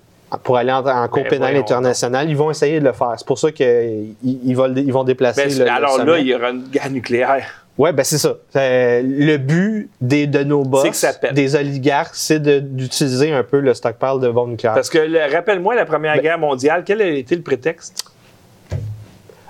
[0.44, 2.30] pour aller en, en Cour Ben, pénale internationale.
[2.30, 3.14] Ils vont essayer de le faire.
[3.18, 6.28] C'est pour ça qu'ils ils vont, ils vont déplacer Ben, le, le alors là, il
[6.28, 7.66] y aura une guerre nucléaire.
[7.80, 8.36] Ouais, ben c'est ça.
[8.58, 14.20] Euh, le but des, de nos boss, des oligarques, c'est d'utiliser un peu le stockpile
[14.22, 14.76] de bombes nucléaires.
[14.76, 18.04] Parce que, le- rappelle-moi, la Première Ben- Guerre mondiale, quel a été le prétexte?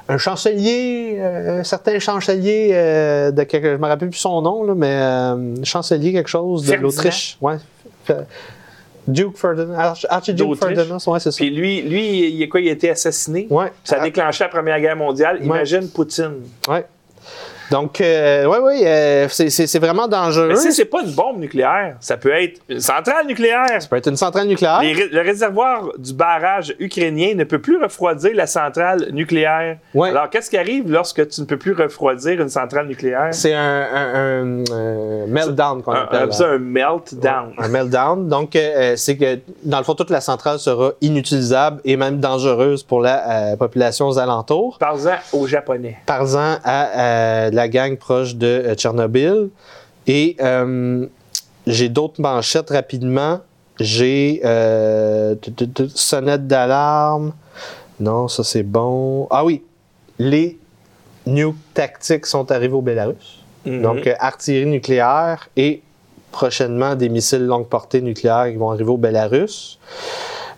[0.07, 4.63] Un chancelier, euh, un certain chancelier euh, de quelque, je me rappelle plus son nom
[4.63, 7.37] là, mais euh, chancelier quelque chose de l'Autriche.
[7.41, 7.57] Ouais.
[9.07, 10.55] Duke Ferdinand, Arch- Archduke.
[10.55, 11.35] Ferdinand, ouais, c'est ça.
[11.37, 13.47] Puis lui, lui, il, est quoi, il a été assassiné?
[13.49, 13.71] Ouais.
[13.83, 15.37] Ça a déclenché la Première Guerre mondiale.
[15.37, 15.45] Ouais.
[15.45, 16.41] Imagine Poutine.
[16.67, 16.85] ouais.
[17.71, 20.49] Donc, euh, ouais, ouais, euh, c'est- c'est c'est vraiment dangereux.
[20.49, 23.65] Mais si c'est pas une bombe nucléaire, ça peut être une centrale nucléaire.
[23.81, 24.79] Ça peut être une centrale nucléaire.
[24.81, 29.77] Les le réservoir du barrage ukrainien ne peut plus refroidir la centrale nucléaire.
[29.93, 30.09] Ouais.
[30.09, 33.29] Alors, qu'est-ce qui arrive lorsque tu ne peux plus refroidir une centrale nucléaire?
[33.31, 33.59] C'est un,
[33.93, 36.33] un- un, euh, meltdown qu'on appelle.
[36.33, 37.53] ça, un meltdown.
[37.57, 38.27] Un meltdown.
[38.27, 42.83] Donc, euh, c'est que, dans le fond, toute la centrale sera inutilisable et même dangereuse
[42.83, 44.77] pour la euh, population aux alentours.
[44.79, 45.97] Parle-en aux Japonais.
[46.05, 49.49] Parlant à euh, la gang proche de euh, Tchernobyl.
[50.07, 51.05] Et euh,
[51.67, 53.41] j'ai d'autres manchettes rapidement.
[53.79, 55.35] J'ai euh,
[55.93, 57.33] sonnette d'alarme.
[57.99, 59.27] Non, ça c'est bon.
[59.29, 59.63] Ah oui,
[60.17, 60.57] les
[61.25, 63.43] nukes tactiques sont arrivés au Bélarus.
[63.65, 63.81] Mhm.
[63.81, 65.81] Donc, artillerie nucléaire et
[66.31, 69.79] prochainement des missiles longue portée nucléaires qui vont arriver au Bélarus.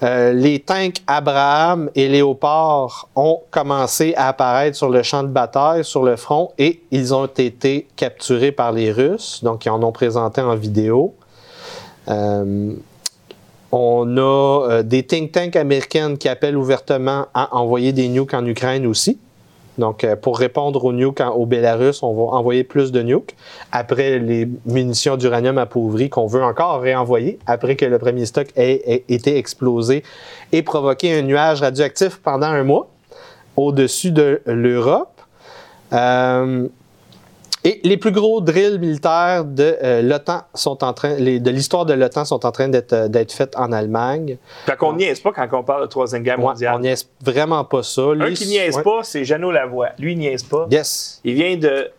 [0.04, 5.86] Euh, les tanks Abraham et Léopard ont commencé à apparaître sur le champ de bataille,
[5.86, 9.42] sur le front, et ils ont été capturés par les Russes.
[9.44, 11.14] Donc, ils en ont présenté en vidéo.
[12.08, 12.74] Euh,
[13.72, 18.46] on a euh, des think tanks américaines qui appellent ouvertement à envoyer des nukes en
[18.46, 19.20] Ukraine aussi.
[19.78, 23.36] Donc, euh, pour répondre aux nukes au Bélarus, on va envoyer plus de nukes.
[23.72, 28.82] Après les munitions d'uranium appauvri qu'on veut encore réenvoyer, après que le premier stock ait,
[28.86, 30.04] ait été explosé
[30.52, 32.90] et provoqué un nuage radioactif pendant un mois
[33.56, 35.22] au-dessus de l'Europe.
[35.94, 36.68] Euh,
[37.64, 41.86] et les plus gros drills militaires de euh, l'OTAN sont en train, les- de l'histoire
[41.86, 44.38] de l'OTAN sont en train d'être euh, faits en Allemagne.
[44.66, 46.74] Fait qu'on niaise pas quand on parle de Troisième Guerre Ouais, mondiale.
[46.76, 48.02] on niaise vraiment pas ça.
[48.02, 48.84] Un Lui, qui niaise ouais.
[48.84, 49.90] pas, c'est Jeannot Lavoie.
[50.00, 50.68] Lui, il niaise pas.
[50.72, 51.20] Yes.
[51.24, 51.90] Il vient de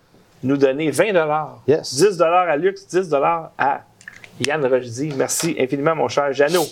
[0.42, 1.12] nous donner 20
[1.68, 1.94] Yes.
[1.94, 3.14] 10 à Lux, 10
[3.58, 3.82] à
[4.44, 5.12] Yann Rochdy.
[5.16, 6.66] Merci infiniment, mon cher Jeannot.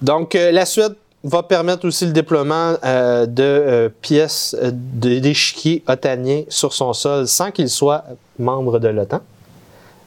[0.00, 5.82] Donc, euh, la Suède va permettre aussi le déploiement euh, de euh, pièces euh, d'échiquiers
[5.88, 8.04] otaniens sur son sol sans qu'il soit
[8.38, 9.20] membre de l'OTAN.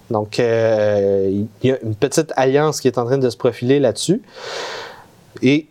[0.09, 4.21] Donc, il y a une petite alliance qui est en train de se profiler là-dessus.
[5.41, 5.67] Et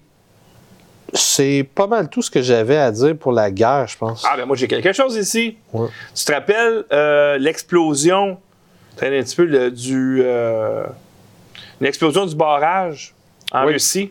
[1.12, 4.24] c'est pas mal tout ce que j'avais à dire pour la guerre, je pense.
[4.26, 5.56] Ah, ben moi, j'ai quelque chose ici.
[5.74, 5.88] Ouais.
[6.14, 8.38] Tu te rappelles euh, l'explosion,
[9.02, 10.20] un petit peu le- du.
[10.24, 10.84] euh,
[11.80, 13.14] l'explosion du barrage
[13.52, 13.72] en Oui.
[13.74, 14.10] Russie?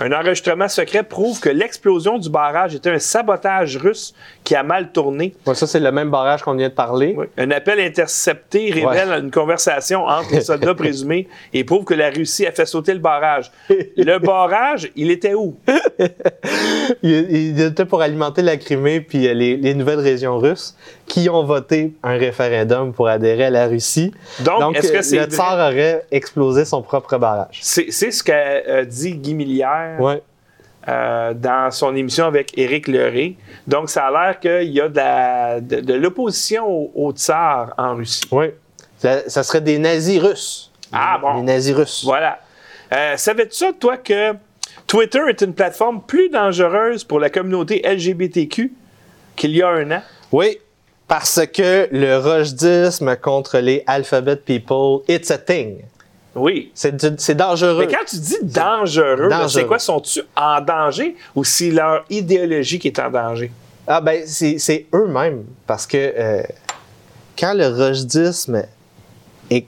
[0.00, 4.92] Un enregistrement secret prouve que l'explosion du barrage était un sabotage russe qui a mal
[4.92, 5.34] tourné.
[5.46, 7.16] Ouais, ça, c'est le même barrage qu'on vient de parler.
[7.36, 12.46] Un appel intercepté révèle une conversation entre les soldats présumés et prouve que la Russie
[12.46, 13.50] a fait sauter le barrage.
[13.68, 15.56] Le barrage, il était où?
[17.02, 20.76] il, il était pour alimenter la Crimée puis euh, les, les nouvelles régions russes
[21.08, 24.12] qui ont voté un référendum pour adhérer à la Russie.
[24.40, 25.30] Donc, Donc, est-ce que c'est le vrai?
[25.30, 27.58] tsar aurait explosé son propre barrage.
[27.62, 30.22] C'est ce qu'a euh, dit Guy Millière Ouais.
[30.88, 33.36] euh, dans son émission avec Éric Leray.
[33.66, 37.72] Donc, ça a l'air qu'il y a de la- de, de l'opposition au, au tsar
[37.78, 38.22] en Russie.
[38.30, 38.46] Oui.
[38.98, 40.70] Ça, ça serait des nazis russes.
[40.92, 41.36] Ah, bon.
[41.36, 42.02] Des nazis russes.
[42.04, 42.38] Voilà.
[42.92, 44.32] Euh, Savais-tu ça, toi, que
[44.86, 48.72] Twitter est une plateforme plus dangereuse pour la communauté LGBTQ
[49.36, 50.02] qu'il y a un an?
[50.32, 50.58] Oui.
[51.08, 55.82] Parce que le rojdisme contre les alphabet people, it's a thing.
[56.34, 56.70] Oui.
[56.74, 57.86] C'est dangereux.
[57.86, 59.78] Mais quand tu dis dangereux, c'est quoi?
[59.78, 63.50] Sont-tu en danger ou c'est leur idéologie qui est en danger?
[63.86, 65.44] Ah ben, c'est eux-mêmes.
[65.66, 66.42] Parce que euh,
[67.38, 68.64] quand le rojdisme
[69.50, 69.66] et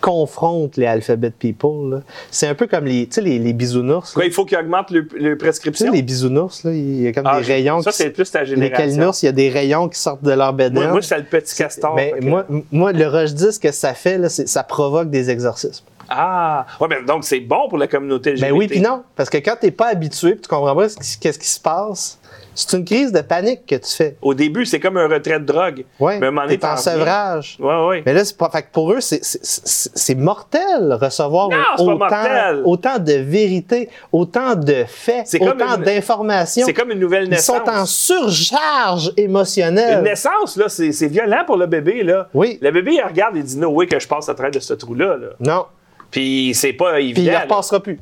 [0.00, 2.02] confrontent les alphabet people.
[2.30, 4.12] C'est un peu comme les, tu sais, les, les bisounours.
[4.12, 5.92] Quoi, il faut qu'il augmente le, le Tu sais, prescription?
[5.92, 7.82] les bisounours, là, il y a comme Ah, des je- rayons.
[7.82, 8.76] ça, c'est plus ta Les génération.
[8.76, 10.82] calinours, il y a des rayons qui sortent de leur bédaine.
[10.82, 11.94] Moi, moi c'est le petit castor.
[11.94, 15.10] Mais fait que- moi, moi, le rush 10, ce que ça fait, là, ça provoque
[15.10, 15.84] des exorcismes.
[16.10, 18.50] Ah, ouais, mais donc c'est bon pour la communauté LGBT.
[18.50, 19.02] Ben oui, puis non.
[19.14, 22.18] Parce que quand t'es pas habitué, puis tu comprends pas ce qu'est-ce qui se passe,
[22.60, 24.16] c'est une crise de panique que tu fais.
[24.20, 25.84] Au début, c'est comme un retrait de drogue.
[26.00, 27.56] Donné, t'es en sevrage.
[27.60, 28.02] Ouais, ouais.
[28.04, 28.50] Mais là, c'est pas.
[28.50, 32.62] Fait que pour eux, c'est- c'est- c'est c'est mortel recevoir Non, c'est autant, mortel.
[32.64, 36.66] autant de vérité, autant de faits, C'est autant d'informations.
[36.66, 37.56] C'est comme une nouvelle Ils naissance.
[37.58, 39.98] sont en surcharge émotionnelle.
[39.98, 42.28] Une naissance, là, c'est c'est violent pour le bébé, là.
[42.34, 42.58] Oui.
[42.60, 44.74] Le bébé, il regarde et dit, no way que je passe à travers de ce
[44.74, 45.28] trou-là, là.
[45.40, 45.66] Non.
[46.10, 47.14] Puis c'est pas évident.
[47.14, 48.00] Puis il ne repassera plus.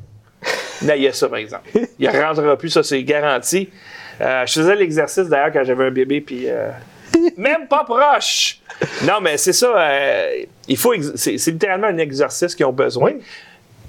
[0.85, 1.63] Là, il y a ça, par exemple.
[1.99, 3.69] Il ne rentrera plus, ça, c'est garanti.
[4.21, 6.49] Euh, je faisais l'exercice, d'ailleurs, quand j'avais un bébé, puis...
[6.49, 6.69] euh,
[7.37, 8.59] même pas proche!
[9.03, 9.73] Non, mais c'est ça.
[9.77, 10.93] euh, il faut...
[11.15, 13.11] C'est littéralement un exercice qu'ils ont besoin.
[13.13, 13.21] Oui.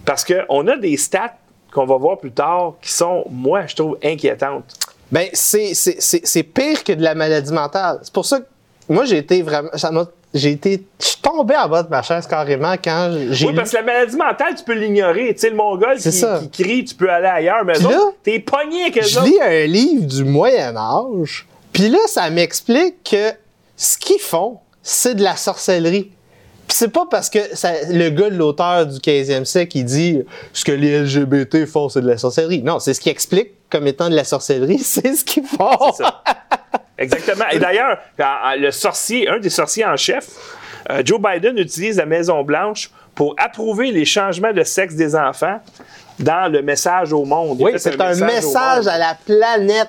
[0.04, 1.34] Parce qu'on a des stats
[1.72, 4.74] qu'on va voir plus tard qui sont, moi, je trouve, inquiétantes.
[5.12, 7.98] Ben, c'est- pire que de la maladie mentale.
[8.02, 8.46] C'est pour ça que
[8.88, 9.68] moi, j'ai été vraiment.
[9.74, 10.82] ça m'a- J'ai été.
[11.00, 13.46] Je suis tombé en bas de ma chaise carrément quand j'ai.
[13.46, 15.32] Oui, lu- parce que la maladie mentale, tu peux l'ignorer.
[15.34, 19.02] Tu sais, le mongol qui, crie, tu peux aller ailleurs, mais autres, t'es pogné avec
[19.02, 19.26] Je autres.
[19.26, 23.32] lis un livre du Moyen Âge, puis là, ça m'explique que
[23.76, 26.10] ce qu'ils font, c'est de la sorcellerie.
[26.70, 30.64] C'est pas parce que ça- le gars de l'auteur du 15e siècle qui dit ce
[30.64, 32.62] que les LGBT font, c'est de la sorcellerie.
[32.62, 35.92] Non, c'est ce qui explique comme étant de la sorcellerie, c'est ce qu'ils font.
[35.96, 36.22] C'est ça.
[36.98, 37.44] Exactement.
[37.52, 37.98] Et d'ailleurs,
[38.58, 40.28] le sorcier, un des sorciers en chef,
[40.90, 45.60] euh, Joe Biden utilise la Maison-Blanche pour approuver les changements de sexe des enfants
[46.18, 47.56] dans le message au monde.
[47.60, 49.88] Il Oui, c'est un message à la planète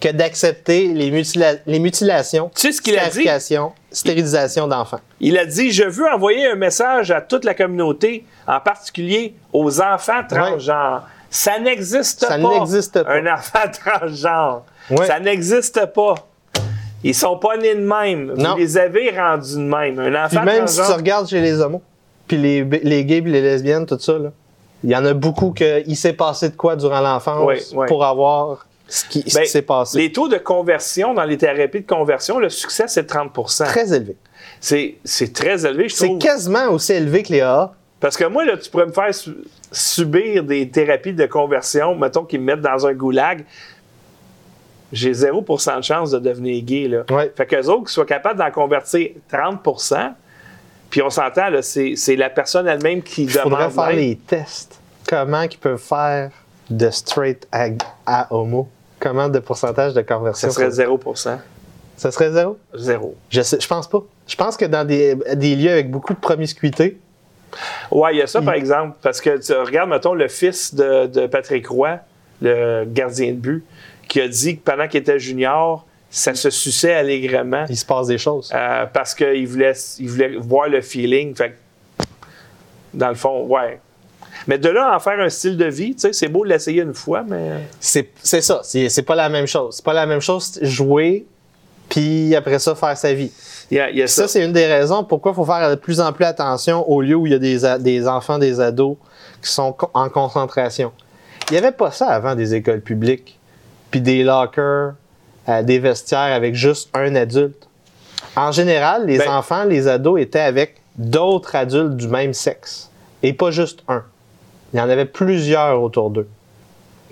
[0.00, 3.10] que d'accepter les, mutila- les mutilations, Tu sais ce qu'il a dit?
[3.22, 5.00] scarification, stérilisation d'enfants.
[5.20, 9.80] Il a dit Je veux envoyer un message à toute la communauté, en particulier aux
[9.80, 11.02] enfants transgenres.
[11.30, 12.28] Ça n'existe pas.
[12.28, 13.12] Ça n'existe pas.
[13.12, 14.62] Un enfant transgenre.
[15.06, 16.14] Ça n'existe pas.
[17.04, 18.34] Ils sont pas nés de même.
[18.36, 18.52] Non.
[18.52, 19.98] Vous les avez rendus de même.
[19.98, 20.96] Un enfant Puis même si tu transgenre.
[20.98, 21.82] regardes chez les homos,
[22.26, 24.30] puis les, les gays, puis les lesbiennes, tout ça, là,
[24.84, 27.86] il y en a beaucoup que il s'est passé de quoi durant l'enfance oui.
[27.88, 29.98] pour avoir ce qui, Ben, qui s'est passé.
[29.98, 34.16] Les taux de conversion dans les thérapies de conversion, le succès, c'est 30% Très élevé.
[34.60, 36.18] C'est c'est très élevé, je C'est trouve.
[36.18, 37.72] quasiment aussi élevé que les AA.
[38.00, 39.36] Parce que moi, là, tu pourrais me faire su-
[39.72, 43.44] subir des thérapies de conversion, mettons qu'ils me mettent dans un goulag.
[44.92, 46.88] J'ai 0% de chance de devenir gay.
[46.88, 47.02] Là.
[47.10, 47.30] Ouais.
[47.36, 50.12] Fait qu'eux autres, qu'ils soient capables d'en convertir 30%
[50.90, 53.74] puis on s'entend, c'est c'est la personne elle-même qui Il faudrait demande.
[53.88, 54.80] faire les tests.
[55.06, 56.30] Comment ils peuvent faire
[56.70, 57.66] de straight à,
[58.06, 58.68] à homo?
[59.00, 60.50] Comment de pourcentage de conversion?
[60.50, 61.38] Ça serait 0%
[61.96, 62.58] Ça serait zéro?
[62.74, 63.14] Zéro.
[63.30, 64.02] Je, sais, je pense pas.
[64.26, 66.98] Je pense que dans des, des lieux avec beaucoup de promiscuité,
[67.90, 71.06] Ouais, il y a ça, par exemple, parce que tu regardes, mettons, le fils de,
[71.06, 71.98] de Patrick Roy,
[72.42, 73.64] le gardien de but,
[74.06, 78.06] qui a dit que pendant qu'il était junior, ça se suçait allègrement il se passe
[78.08, 78.50] des choses.
[78.54, 81.34] euh, parce qu'il voulait, il voulait voir le feeling.
[81.34, 81.56] Fait
[82.92, 83.80] dans le fond, ouais.
[84.48, 86.48] Mais de là à en faire un style de vie, tu sais, c'est beau de
[86.48, 87.60] l'essayer une fois, mais.
[87.78, 88.60] C'est c'est ça.
[88.64, 89.76] C'est pas la même chose.
[89.76, 91.26] C'est pas la même chose jouer,
[91.88, 93.30] puis après ça, faire sa vie.
[93.70, 94.06] Ça.
[94.06, 97.02] Ça, c'est une des raisons pourquoi il faut faire de plus en plus attention aux
[97.02, 98.96] lieux où il y a des, des enfants, des ados
[99.42, 100.92] qui sont co- en concentration.
[101.50, 103.38] Il n'y avait pas ça avant des écoles publiques,
[103.90, 104.94] puis des lockers,
[105.48, 107.68] euh, des vestiaires avec juste un adulte.
[108.36, 112.90] En général, les Ben- enfants, les ados étaient avec d'autres adultes du même sexe,
[113.22, 114.02] et pas juste un.
[114.72, 116.28] Il y en avait plusieurs autour d'eux.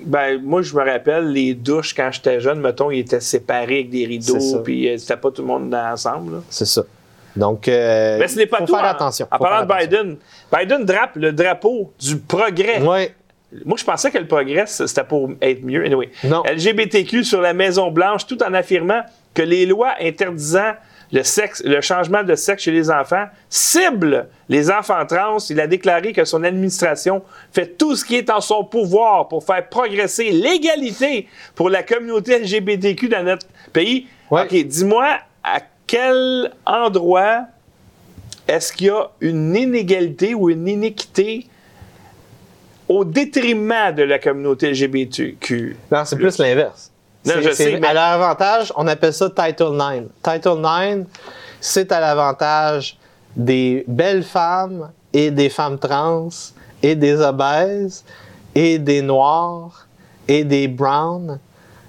[0.05, 3.91] Ben, moi, je me rappelle, les douches, quand j'étais jeune, mettons, ils étaient séparés avec
[3.91, 6.43] des rideaux, puis euh, c'était pas tout le monde ensemble.
[6.51, 6.83] C'est ça.
[7.35, 8.75] Donc, euh, Mais ce n'est pas faut tout.
[8.75, 9.27] faire en- attention.
[9.31, 9.73] En parlant de.
[9.87, 10.17] Biden,
[10.55, 12.83] Biden drape le drapeau du progrès.
[12.83, 13.15] Ouais.
[13.65, 15.85] Moi, je pensais que le progrès, c'était pour être mieux.
[15.85, 16.11] Anyway.
[16.25, 16.43] Non.
[16.45, 20.73] LGBTQ sur la Maison-Blanche, tout en affirmant que les lois interdisant
[21.13, 25.39] le, sexe, le changement de sexe chez les enfants ciblent les enfants trans.
[25.51, 29.45] Il a déclaré que son administration fait tout ce qui est en son pouvoir pour
[29.45, 34.07] faire progresser l'égalité pour la communauté LGBTQ dans notre pays.
[34.31, 34.43] Ouais.
[34.45, 37.47] OK, dis-moi à quel endroit
[38.49, 41.47] est-ce qu'il y a une inégalité ou une iniquité
[42.89, 45.77] au détriment de la communauté LGBTQ?
[45.91, 46.93] Non, c'est plus l'inverse.
[47.27, 50.05] Non, C'est- je c'est- sais, mais- À l'avantage, on appelle ça Title IX.
[50.23, 51.07] Title IX,
[51.61, 52.97] c'est à l'avantage
[53.35, 56.29] des belles femmes et des femmes trans
[56.83, 58.05] et des obèses
[58.55, 59.87] et des noirs
[60.29, 61.39] et des browns,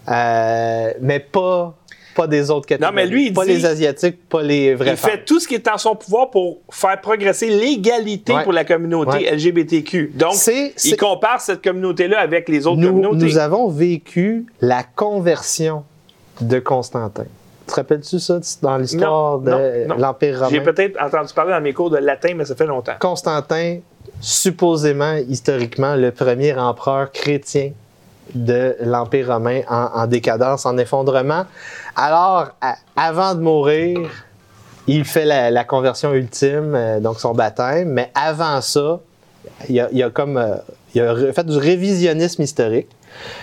[0.10, 1.74] euh, mais pas
[2.18, 2.92] pas des autres catégories.
[2.92, 5.48] Non, mais lui, il pas dit- les Asiatiques, pas les vrais Il fait tout ce
[5.48, 8.44] qui est en son pouvoir pour faire progresser l'égalité Ouais.
[8.44, 9.34] pour la communauté Ouais.
[9.36, 10.12] LGBTQ.
[10.16, 13.18] Donc, C'est- il compare cette communauté-là avec les autres nous, communautés.
[13.26, 15.84] nous avons vécu la conversion
[16.42, 17.26] de Constantin.
[17.68, 19.52] Te rappelles-tu ça dans l'histoire de
[20.00, 20.72] l'Empire J'ai romain?
[20.74, 22.94] peut-être entendu parler dans mes cours de latin, mais ça fait longtemps.
[23.00, 23.80] Constantin,
[24.22, 27.72] supposément, historiquement, le premier empereur chrétien
[28.36, 31.46] de l'Empire romain en, en décadence, en effondrement.
[31.96, 34.00] Alors, à- avant de mourir,
[34.88, 39.00] il fait la, la conversion ultime, euh, donc son baptême, mais avant ça,
[39.70, 40.56] il a, il a comme euh,
[40.96, 42.88] il a fait du révisionnisme historique.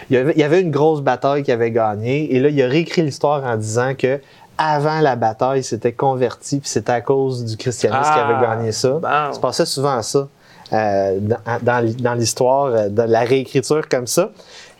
[0.08, 3.44] Il y, avait, une grosse bataille qu'il avait gagnée, et là, il a réécrit l'histoire
[3.44, 4.20] en disant que
[4.56, 8.56] avant la bataille, il s'était converti, puis c'était à cause du christianisme qu'il avait Ah,
[8.56, 8.90] gagné ça.
[8.90, 9.32] bon.
[9.32, 10.28] Ça passait souvent à ça
[10.72, 11.18] euh,
[11.62, 14.30] dans, l'histoire, de la réécriture comme ça.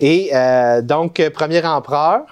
[0.00, 2.22] Et euh, donc, premier empereur.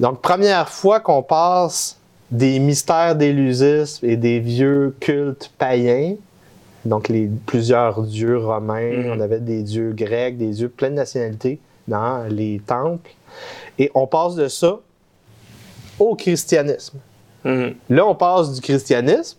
[0.00, 1.96] Donc, première fois qu'on passe
[2.30, 6.14] des mystères d'Élusis et des vieux cultes païens,
[6.84, 9.12] donc les plusieurs dieux romains, Mhm.
[9.16, 13.10] on avait des dieux grecs, des dieux plein de nationalités dans les temples.
[13.78, 14.78] Et on passe de ça
[15.98, 16.98] au christianisme.
[17.44, 17.74] Mhm.
[17.90, 19.38] Là, on passe du christianisme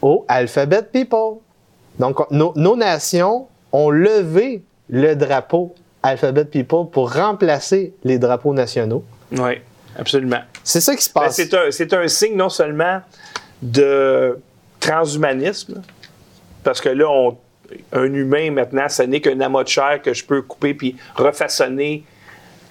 [0.00, 1.38] au alphabet people.
[1.98, 8.54] Donc, on- nos, nos nations ont levé le drapeau alphabet people pour remplacer les drapeaux
[8.54, 9.04] nationaux.
[9.32, 9.60] Oui,
[9.98, 10.40] absolument.
[10.64, 11.36] C'est ça qui se Ben, passe.
[11.70, 13.00] c'est un, un signe non seulement
[13.62, 14.38] de
[14.80, 15.82] transhumanisme,
[16.64, 17.36] parce que là, on-
[17.92, 22.02] un humain maintenant, ce n'est qu'un amas de chair que je peux couper puis refaçonner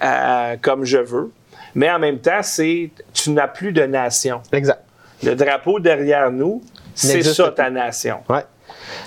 [0.02, 1.30] euh, comme je veux.
[1.74, 4.40] Mais en même temps, c'est tu n'as plus de nation.
[4.52, 4.82] Exact.
[5.22, 6.62] Le drapeau derrière nous,
[6.94, 7.54] c'est ça plus.
[7.54, 8.18] ta nation.
[8.28, 8.44] Ouais.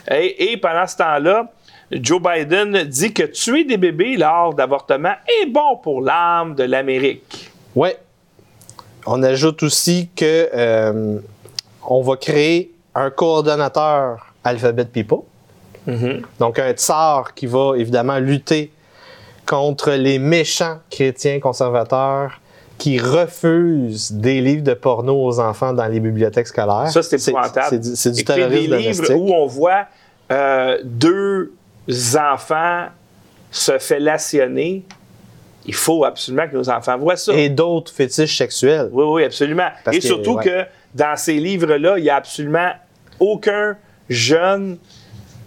[0.10, 1.52] Et, et pendant ce temps-là,
[1.92, 7.52] Joe Biden dit que tuer des bébés lors d'avortement est bon pour l'âme de l'Amérique.
[7.76, 7.98] Ouais.
[9.06, 11.20] On ajoute aussi que euh,
[11.88, 15.20] on va créer un coordonnateur alphabet people.
[15.88, 16.22] Mhm.
[16.40, 18.72] Donc, un tsar qui va évidemment lutter
[19.46, 22.40] contre les méchants chrétiens conservateurs
[22.78, 26.90] qui refusent des livres de porno aux enfants dans les bibliothèques scolaires.
[26.90, 27.68] Ça, c'est épouvantable.
[27.70, 29.18] C'est du, c'est du Écrire terrorisme des livres domestique.
[29.18, 29.86] où on voit
[30.32, 31.54] euh, deux
[32.16, 32.88] enfants
[33.52, 34.84] se fellationner.
[35.66, 37.34] Il faut absolument que nos enfants voient ça.
[37.34, 38.90] Et d'autres fétiches sexuels.
[38.92, 39.68] Oui, oui, absolument.
[39.84, 40.44] Parce Et que, surtout ouais.
[40.44, 40.64] que
[40.96, 42.72] dans ces livres-là, il n'y a absolument
[43.20, 43.78] aucun
[44.10, 44.78] jeune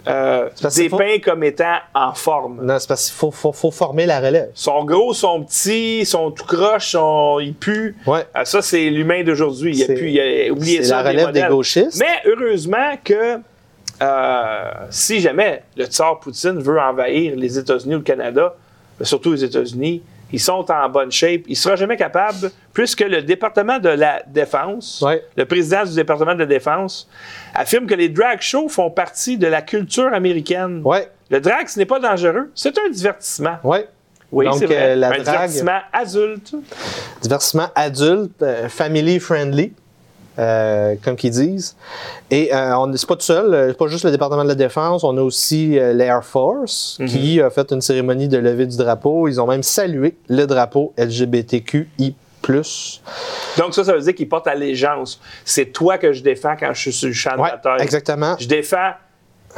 [0.06, 2.60] euh, dépeint comme étant en forme.
[2.64, 4.50] Non, c'est parce qu'il faut, faut- faut former la relève.
[4.54, 7.40] Sont gros, sont petits, sont tout croches, sont...
[7.40, 7.96] ils puent.
[8.06, 8.24] Ouais.
[8.34, 9.74] Ah, ça, c'est l'humain d'aujourd'hui.
[9.78, 11.02] Il a C'est- plus, il a- c'est ça.
[11.02, 11.98] la relève des gauchistes.
[11.98, 13.38] Mais heureusement que
[14.04, 18.54] euh, si jamais le tsar Poutine veut envahir les États-Unis ou le Canada,
[18.98, 20.02] mais surtout les États-Unis,
[20.32, 21.42] ils sont en bonne shape.
[21.46, 25.24] Il ne sera jamais capable, puisque le département de la Défense, Ouais.
[25.36, 27.08] le président du département de la Défense,
[27.54, 30.80] affirme que les drag shows font partie de la culture américaine.
[30.84, 33.56] Ouais, Le drag, ce n'est pas dangereux, c'est un divertissement.
[33.64, 33.88] ouais.
[34.32, 34.76] Oui, Donc, vrai.
[34.76, 36.54] euh, la un drague- divertissement adulte.
[37.22, 39.72] Divertissement adulte, euh, family friendly,
[40.38, 41.76] euh, comme qu'ils disent.
[42.30, 44.54] Et euh, on c'est pas tout seul, euh, c'est pas juste le département de la
[44.54, 47.06] défense, on a aussi euh, l'Air Force Mhm.
[47.08, 49.28] qui a fait une cérémonie de levée du drapeau.
[49.28, 52.14] Ils ont même salué le drapeau LGBTQI+.
[53.56, 55.18] Donc, ça, ça veut dire qu'il porte allégeance.
[55.46, 57.80] C'est toi que je défends quand je suis sur le champ de Ouais, bataille.
[57.80, 58.36] exactement.
[58.38, 58.90] Je défends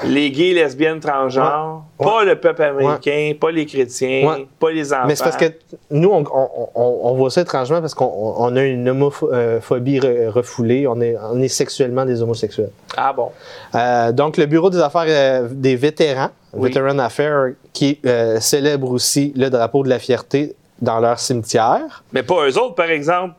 [0.04, 2.06] les gays, lesbiennes, transgenres, Ouais.
[2.06, 5.04] pas le peuple américain, pas les chrétiens, pas les enfants.
[5.06, 5.46] Mais c'est parce que
[5.90, 9.98] nous, on, on- on- on voit ça étrangement parce qu'on on- on a une homophobie
[10.00, 10.86] re- refoulée.
[10.86, 12.70] On est, on est sexuellement des homosexuels.
[12.96, 13.30] Ah bon?
[13.74, 16.68] Euh, donc, le Bureau des affaires euh, des vétérans, Oui.
[16.70, 22.04] Veteran Affairs, qui euh, célèbre aussi le drapeau de la fierté dans leur cimetière.
[22.12, 23.34] Mais pas eux autres, par exemple.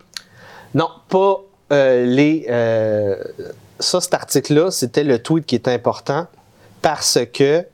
[0.74, 1.38] Non, pas
[1.72, 2.46] euh, les.
[2.50, 3.16] euh,
[3.80, 6.26] ça, cet article-là, c'était le tweet qui est important
[6.82, 7.66] parce que.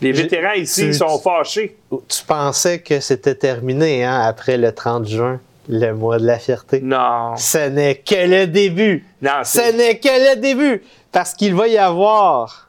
[0.00, 1.76] Les vétérans ici tu- sont fâchés.
[1.90, 6.80] Tu pensais que c'était terminé hein, après le 30 juin, le mois de la fierté?
[6.80, 7.36] Non.
[7.36, 9.06] Ce n'est que le début.
[9.20, 10.82] Non, Ce n'est que le début.
[11.12, 12.68] Parce qu'il va y avoir,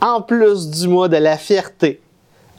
[0.00, 2.00] en plus du mois de la fierté,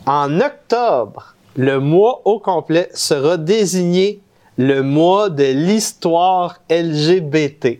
[0.06, 4.20] en octobre, le mois au complet sera désigné
[4.58, 7.80] le mois de l'histoire LGBT.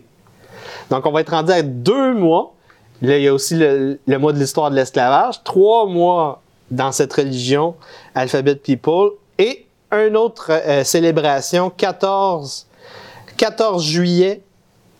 [0.90, 2.54] Donc, on va être rendu à deux mois.
[3.02, 5.42] Là, il y a aussi le, le mois de l'histoire de l'esclavage.
[5.44, 6.40] Trois mois
[6.70, 7.74] dans cette religion,
[8.14, 9.10] Alphabet People.
[9.38, 12.66] Et une autre euh, célébration, 14,
[13.36, 14.42] 14 juillet,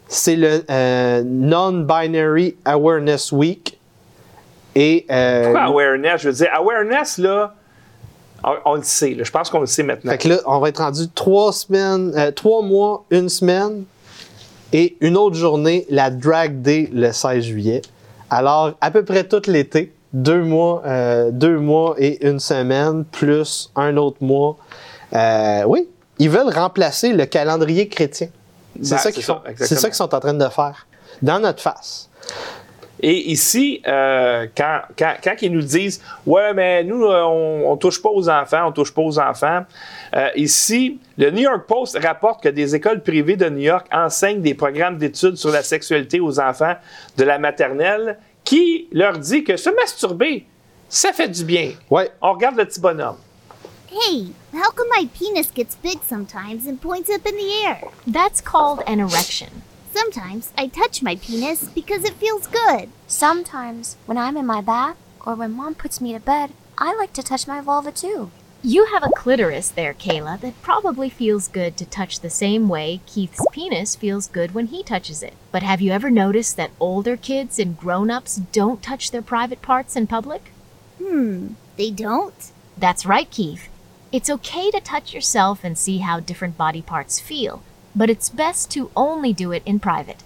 [0.08, 3.78] c'est le euh, Non-Binary Awareness Week.
[4.74, 6.20] Et euh, Pourquoi awareness?
[6.22, 7.54] Je veux dire, awareness, là,
[8.44, 9.24] On, on le sait, là.
[9.24, 10.10] je pense qu'on le sait maintenant.
[10.12, 13.84] Fait que là, on va être rendu trois semaines, euh, trois mois, une semaine
[14.74, 17.80] et une autre journée, la Drag Day le 16 juillet.
[18.28, 23.70] Alors, à peu près tout l'été, deux mois, euh, deux mois et une semaine, plus
[23.76, 24.56] un autre mois.
[25.12, 28.26] Euh, oui, ils veulent remplacer le calendrier chrétien.
[28.82, 29.38] C'est Ben, ça qu'ils font.
[29.56, 30.88] C'est ça qu'ils sont en train de faire.
[31.22, 32.08] Dans notre face.
[33.06, 37.76] Et ici, euh, quand, quand, quand ils nous disent Ouais, mais nous, euh, on, on
[37.76, 39.66] touche pas aux enfants, on touche pas aux enfants.
[40.16, 44.40] euh, ici, le New York Post rapporte que des écoles privées de New York enseignent
[44.40, 46.76] des programmes d'études sur la sexualité aux enfants
[47.18, 50.46] de la maternelle qui leur dit que se masturber,
[50.88, 51.72] ça fait du bien.
[51.90, 52.10] Ouais.
[52.22, 53.18] On regarde le petit bonhomme.
[53.92, 57.80] Hey, how come my penis gets big sometimes and points up in the air?
[58.06, 59.48] That's called an erection.
[59.94, 62.88] Sometimes I touch my penis because it feels good.
[63.06, 67.12] Sometimes, when I'm in my bath or when mom puts me to bed, I like
[67.12, 68.32] to touch my vulva too.
[68.60, 73.02] You have a clitoris there, Kayla, that probably feels good to touch the same way
[73.06, 75.34] Keith's penis feels good when he touches it.
[75.52, 79.62] But have you ever noticed that older kids and grown ups don't touch their private
[79.62, 80.50] parts in public?
[81.00, 82.50] Hmm, they don't?
[82.76, 83.68] That's right, Keith.
[84.10, 87.62] It's okay to touch yourself and see how different body parts feel,
[87.94, 90.18] but it's best to only do it in private.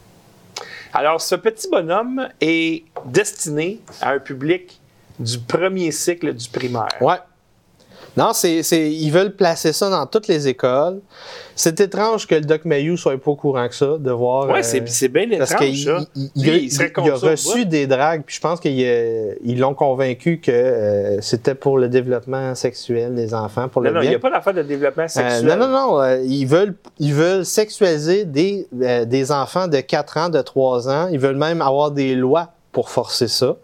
[0.92, 4.80] Alors, ce petit bonhomme est destiné à un public
[5.18, 6.88] du premier cycle du primaire.
[7.00, 7.18] Ouais.
[8.18, 11.00] Non, c'est, c'est- ils veulent placer ça dans toutes les écoles.
[11.54, 14.48] C'est étrange que le Doc Mayou soit pas au courant que ça, de voir.
[14.48, 15.98] Ouais, euh, c'est bien Parce étrange, qu'il ça.
[16.16, 20.38] il, il- Lui, il a- il reçu des dragues, puis je pense qu'ils l'ont convaincu
[20.40, 24.14] que euh, c'était pour le développement sexuel des enfants, pour Non, le non, il n'y
[24.14, 25.44] a pas d'affaire de développement Euh, sexuel.
[25.46, 26.00] non, non, non.
[26.02, 30.88] euh, ils, veulent, ils veulent sexualiser des, euh, des enfants de 4 ans, de 3
[30.88, 31.08] ans.
[31.12, 33.56] Ils veulent même avoir des lois pour forcer ça.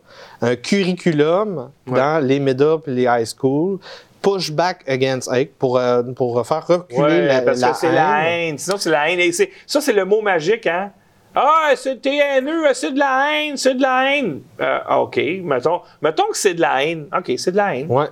[0.43, 1.99] Un curriculum Ouais.
[1.99, 3.79] dans les middle et les high school.
[4.25, 7.93] Push back against hate pour, euh, pour faire reculer Ouais, la, parce la que c'est
[7.93, 8.59] la haine.
[8.59, 9.21] Sinon, c'est la haine.
[9.21, 10.91] Et ça, c'est le mot magique, hein?
[11.37, 14.41] Ah, c'est t'es haineux, c'est de la haine, c'est de la haine.
[14.61, 17.07] Euh, ah, OK, mettons, mettons que c'est de la haine.
[17.17, 17.91] OK, c'est de la haine.
[17.91, 18.07] Ouais.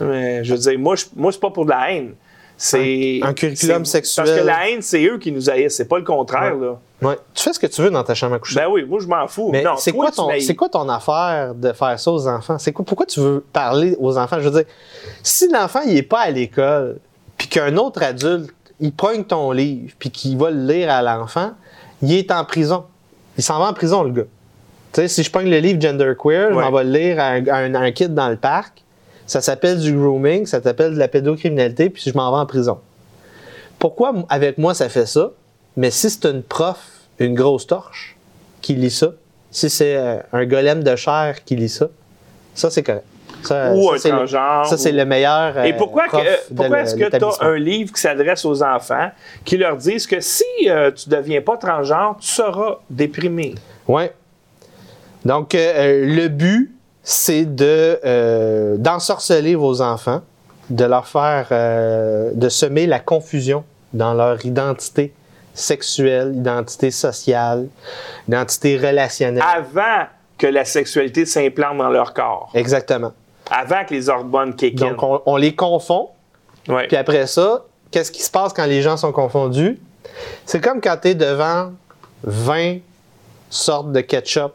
[0.00, 2.14] Mais je veux dire, moi, je, moi c'est pas pour de la haine.
[2.56, 4.26] C'est Un- un curriculum sexuel.
[4.26, 6.78] Parce que la haine, c'est eux qui nous haïssent, c'est pas le contraire, là.
[7.02, 7.18] Ouais.
[7.34, 8.54] Tu fais ce que tu veux dans ta chambre à coucher.
[8.54, 9.50] Ben oui, moi, je m'en fous.
[9.52, 12.58] Mais non, c'est quoi, ton, quoi affaire de faire ça aux enfants?
[12.58, 14.36] C'est quoi, pourquoi tu veux parler aux enfants?
[14.40, 14.70] Je veux dire,
[15.22, 16.98] si l'enfant il est pas à l'école,
[17.36, 18.50] puis qu'un autre adulte,
[18.80, 21.52] il pogne ton livre, puis qu'il va le lire à l'enfant,
[22.02, 22.84] il est en prison.
[23.36, 24.22] Il s'en va en prison, le gars.
[24.92, 26.62] Tu sais, si je pogne le livre Genderqueer, je Ouais.
[26.62, 28.83] m'en vais le lire à un, à un- à un kid dans le parc,
[29.26, 32.78] ça s'appelle du grooming, ça s'appelle de la pédocriminalité, puis je m'en vais en prison.
[33.78, 35.30] Pourquoi avec moi ça fait ça?
[35.76, 36.78] Mais si c'est une prof,
[37.18, 38.16] une grosse torche,
[38.62, 39.08] qui lit ça,
[39.50, 41.88] si c'est euh, un golem de chair qui lit ça,
[42.54, 43.04] ça c'est correct.
[43.42, 45.64] Ça, Ou ça, un transgenre, Ça, c'est ou- le meilleur.
[45.66, 49.10] Et pourquoi, que- euh, pourquoi est-ce que tu as un livre qui s'adresse aux enfants
[49.44, 53.54] qui leur disent que si euh, tu ne deviens pas transgenre, tu seras déprimé?
[53.86, 54.12] Ouais.
[55.26, 56.73] Donc, euh, le but,
[57.04, 60.22] c'est de euh, d'ensorceler vos enfants,
[60.70, 65.12] de leur faire, euh, de semer la confusion dans leur identité
[65.52, 67.68] sexuelle, identité sociale,
[68.26, 69.44] identité relationnelle.
[69.56, 70.06] Avant
[70.38, 72.50] que la sexualité s'implante dans leur corps.
[72.54, 73.12] Exactement.
[73.50, 74.74] Avant que les hormones kick.
[74.76, 76.08] Donc, on, on les confond,
[76.66, 76.86] Ouais.
[76.88, 79.78] puis après ça, qu'est-ce qui se passe quand les gens sont confondus?
[80.46, 81.72] C'est comme quand tu es devant
[82.24, 82.78] 20
[83.50, 84.52] sortes de ketchup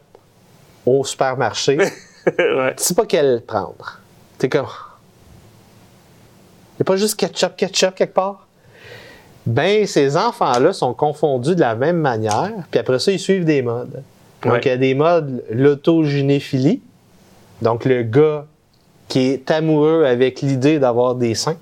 [0.86, 1.78] au supermarché.
[2.38, 2.76] Ouais.
[2.76, 4.00] tu sais pas quelle prendre.
[4.38, 4.68] T'es comme.
[6.78, 8.48] Il a pas juste ketchup, ketchup quelque part?
[9.46, 13.62] Ben, ces enfants-là sont confondus de la même manière, puis après ça, ils suivent des
[13.62, 14.04] modes.
[14.44, 14.62] Donc, Ouais.
[14.64, 16.82] il y a des modes, l'autogynéphilie,
[17.62, 18.46] donc le gars
[19.08, 21.58] qui est amoureux avec l'idée d'avoir des seins.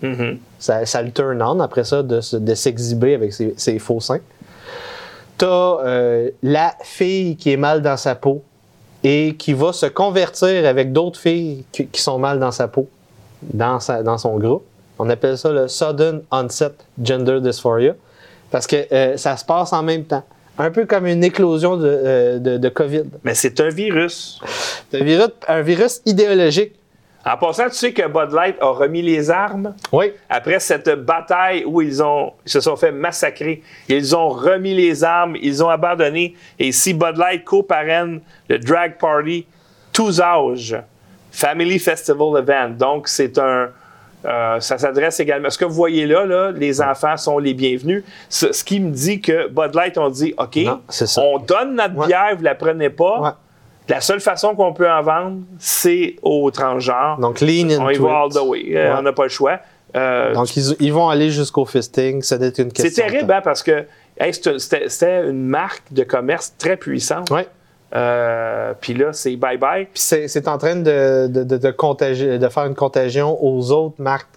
[0.00, 0.38] Mhm.
[0.60, 4.00] Ça, ça le turn on après ça de, se- de s'exhiber avec ses, ses faux
[4.00, 4.20] seins.
[5.36, 5.46] T'as
[5.84, 8.42] euh, la fille qui est mal dans sa peau
[9.04, 12.88] et qui va se convertir avec d'autres filles qui, qui sont mal dans sa peau,
[13.42, 14.64] dans, sa, dans son groupe.
[14.98, 16.72] On appelle ça le Sudden Onset
[17.02, 17.94] Gender Dysphoria
[18.50, 20.24] parce que euh, ça se passe en même temps.
[20.60, 23.04] Un peu comme une éclosion de, euh, de, de COVID.
[23.22, 24.40] Mais c'est un virus.
[24.90, 26.74] C'est un virus, un virus idéologique.
[27.26, 29.74] En passant, tu sais que Bud Light a remis les armes?
[29.92, 30.12] Oui.
[30.30, 33.62] après cette bataille où ils, ont, ils se sont fait massacrer.
[33.88, 36.34] Ils ont remis les armes, ils ont abandonné.
[36.58, 39.46] Et si Bud Light co-parraine le Drag Party,
[39.92, 40.76] tous âges,
[41.30, 42.70] Family Festival Event.
[42.78, 43.68] Donc, c'est un.
[44.24, 45.50] euh, ça s'adresse également.
[45.50, 48.04] Ce que vous voyez là, là les enfants sont les bienvenus.
[48.28, 50.80] Ce, ce qui me dit que Bud Light ont dit OK, Non,
[51.18, 52.06] on donne notre Ouais.
[52.06, 53.20] bière, vous la prenez pas.
[53.20, 53.30] Ouais.
[53.88, 57.18] La seule façon qu'on peut en vendre, c'est aux transgenres.
[57.20, 58.76] Donc, lean into on y va all the way.
[58.76, 58.96] Euh, Ouais.
[58.98, 59.58] On n'a pas le choix.
[59.96, 62.20] Euh, Donc, ils, ils vont aller jusqu'au fisting.
[62.22, 63.06] Ça doit être une c'est question.
[63.06, 63.86] de terrible hein, parce que
[64.20, 67.30] hey, c'était une marque de commerce très puissante.
[67.30, 67.48] Ouais.
[67.94, 69.84] Euh, Puis là, c'est bye-bye.
[69.86, 73.72] Puis c'est c'est en train de, de, de, de contagier- de faire une contagion aux
[73.72, 74.28] autres marques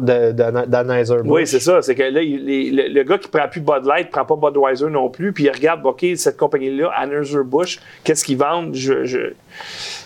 [0.00, 1.26] d'Anheuser-Busch.
[1.30, 1.82] Oui, c'est ça.
[1.82, 4.36] C'est que là, il- les- le, le gars qui prend plus Bud Light prend pas
[4.50, 5.32] Budweiser non plus.
[5.32, 8.74] Puis il regarde, OK, cette compagnie-là, Anheuser-Busch, qu'est-ce qu'ils vendent?
[8.74, 9.32] Je, je-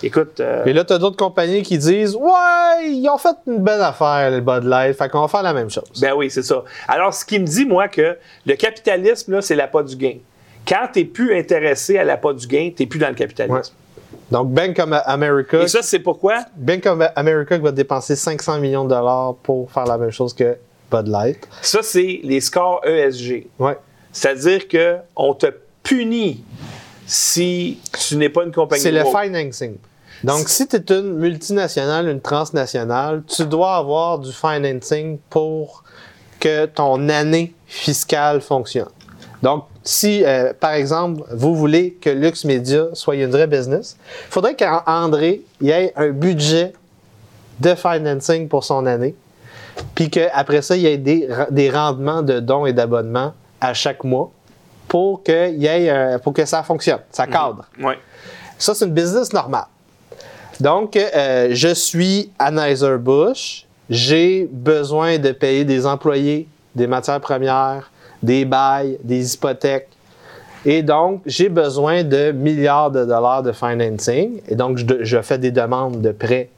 [0.03, 3.59] Écoute, euh, Et là, tu as d'autres compagnies qui disent Ouais, ils ont fait une
[3.59, 5.91] bonne affaire, le Bud Light, fait qu'on va faire la même chose.
[6.01, 6.63] ben oui, c'est ça.
[6.89, 8.17] Alors, ce qui me dit, moi, que
[8.47, 10.15] le capitalisme, là, c'est l'appât du gain.
[10.69, 13.55] Quand tu plus intéressé à l'appât du gain, tu plus dans le capitalisme.
[13.57, 13.63] Ouais.
[14.31, 16.45] Donc, Bank of America, Et ça, c'est pourquoi?
[16.57, 20.57] Bank of America va dépenser 500 millions de dollars pour faire la même chose que
[20.91, 21.49] Bud Light.
[21.63, 23.49] Ça, c'est les scores ESG.
[23.59, 23.77] Ouais.
[24.13, 25.47] C'est-à-dire qu'on te
[25.83, 26.45] punit
[27.07, 29.77] si tu n'es pas une compagnie C'est le financing.
[30.23, 35.83] Donc, si tu es une multinationale, une transnationale, tu dois avoir du financing pour
[36.39, 38.89] que ton année fiscale fonctionne.
[39.43, 43.97] Donc, si, euh, par exemple, vous voulez que Lux Media soit une vraie business,
[44.29, 46.73] il faudrait qu'André y ait un budget
[47.59, 49.15] de financing pour son année,
[49.95, 54.05] puis qu'après ça, il y ait des, des rendements de dons et d'abonnements à chaque
[54.05, 54.31] mois
[54.89, 57.65] pour, que y ait, euh, pour que ça fonctionne, ça cadre.
[57.81, 57.99] Ouais.
[58.59, 59.67] Ça, c'est une business normale.
[60.59, 63.67] Donc, euh, je suis Anheuser-Busch.
[63.89, 67.90] J'ai besoin de payer des employés, des matières premières,
[68.23, 69.89] des bails, des hypothèques.
[70.65, 74.41] Et donc, j'ai besoin de milliards de dollars de financing.
[74.49, 76.51] Et donc, je, fais des demandes de prêts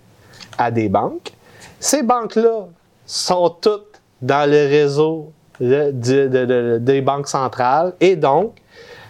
[0.59, 1.33] à des banques.
[1.79, 2.67] Ces banques-là
[3.07, 7.93] sont toutes dans le réseau de- de- de- de- des banques centrales.
[8.01, 8.55] Et donc,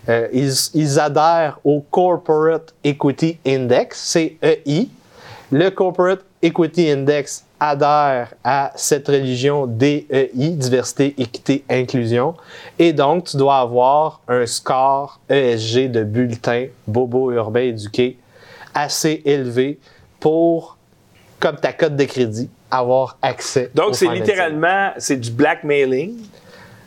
[0.08, 4.88] euh, ils, ils adhèrent au Corporate Equity Index, CEI.
[5.50, 12.34] Le Corporate Equity Index adhère à cette religion DEI, diversité, équité, inclusion.
[12.78, 18.16] Et donc, tu dois avoir un score ESG de bulletin bobo urbain éduqué
[18.74, 19.78] assez élevé
[20.18, 20.76] pour,
[21.38, 23.70] comme ta cote de crédit, avoir accès.
[23.74, 26.16] Donc, c'est littéralement, c'est du blackmailing.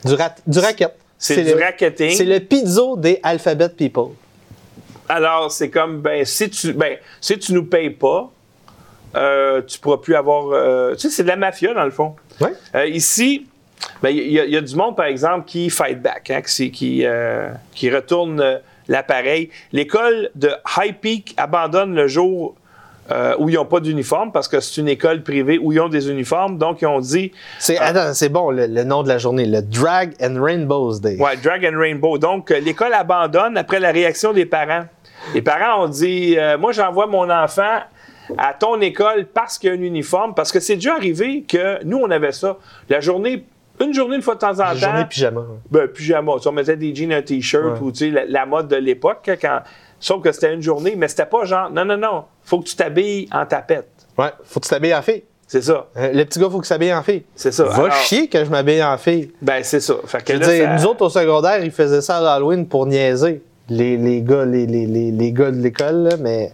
[0.04, 0.94] Du, rat- du racket.
[1.18, 2.12] C'est du le- racketing.
[2.12, 4.10] C'est le pizzo des Alphabet People.
[5.08, 8.30] Alors, c'est comme, ben, si tu, ben, si tu nous payes pas,
[9.16, 10.48] euh, tu pourras plus avoir.
[10.52, 12.16] euh, tu sais, c'est de la mafia, dans le fond.
[12.42, 12.54] Ouais.
[12.76, 13.48] Euh, ici,
[14.04, 16.42] ben, il y, a- il y a du monde, par exemple, qui fight back, hein,
[16.42, 17.06] qui, qui,
[17.74, 19.50] qui retourne l'appareil.
[19.72, 22.56] L'école de High Peak abandonne le jour
[23.12, 25.90] euh, où ils n'ont pas d'uniforme parce que c'est une école privée où ils ont
[25.90, 26.58] des uniformes.
[26.58, 27.78] Donc, ils ont dit, C'est,
[28.14, 31.18] c'est bon le, le nom de la journée, le Drag and Rainbows Day.
[31.20, 32.18] Ouais, Drag and Rainbow.
[32.18, 34.86] Donc, euh, l'école abandonne après la réaction des parents.
[35.34, 37.80] Les parents ont dit Moi, j'envoie mon enfant
[38.38, 40.34] à ton école parce qu'il y a un uniforme.
[40.34, 42.58] Parce que c'est déjà arrivé que nous, on avait ça.
[42.90, 43.46] La journée,
[43.82, 44.76] une journée, une fois de temps en temps.
[44.76, 45.42] journée pyjama.
[45.72, 46.34] Ben, pyjama.
[46.38, 47.80] Tu sais, on mettait des jeans, un t-shirt Ouais.
[47.82, 49.28] ou tu sais, la, la mode de l'époque.
[49.30, 49.60] hein, Quand...
[50.00, 52.24] Sauf que c'était une journée, mais c'était pas genre Non, non, non.
[52.44, 53.88] Faut que tu t'habilles en tapette.
[54.18, 55.24] Ouais, faut que tu t'habilles en fille.
[55.48, 55.88] C'est ça.
[55.98, 57.24] Euh, Le petit gars, faut qu'il s'habille en fille.
[57.36, 57.66] C'est ça.
[57.66, 59.32] Va Alors, chier que je m'habille en fille.
[59.42, 59.94] Ben, c'est ça.
[60.06, 62.68] Fait que Je là, dire, ça- nous autres au secondaire, ils faisaient ça à l'Halloween
[62.68, 66.52] pour niaiser les, les gars, les, les, les, les gars de l'école, là, mais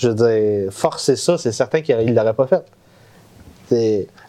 [0.00, 2.64] je veux dire, forcer ça, c'est certain qu'il ne l'aurait pas fait.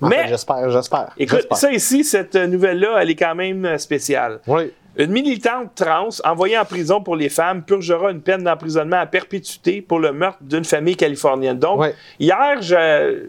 [0.02, 1.10] Mais- j'espère, j'espère.
[1.18, 4.40] Écoute, ça ici, cette nouvelle-là, elle est quand même euh, spéciale.
[4.48, 4.72] Oui.
[4.98, 9.82] Une militante trans envoyée en prison pour les femmes purgera une peine d'emprisonnement à perpétuité
[9.82, 11.58] pour le meurtre d'une famille californienne.
[11.58, 11.80] Donc,
[12.20, 13.24] hier, je,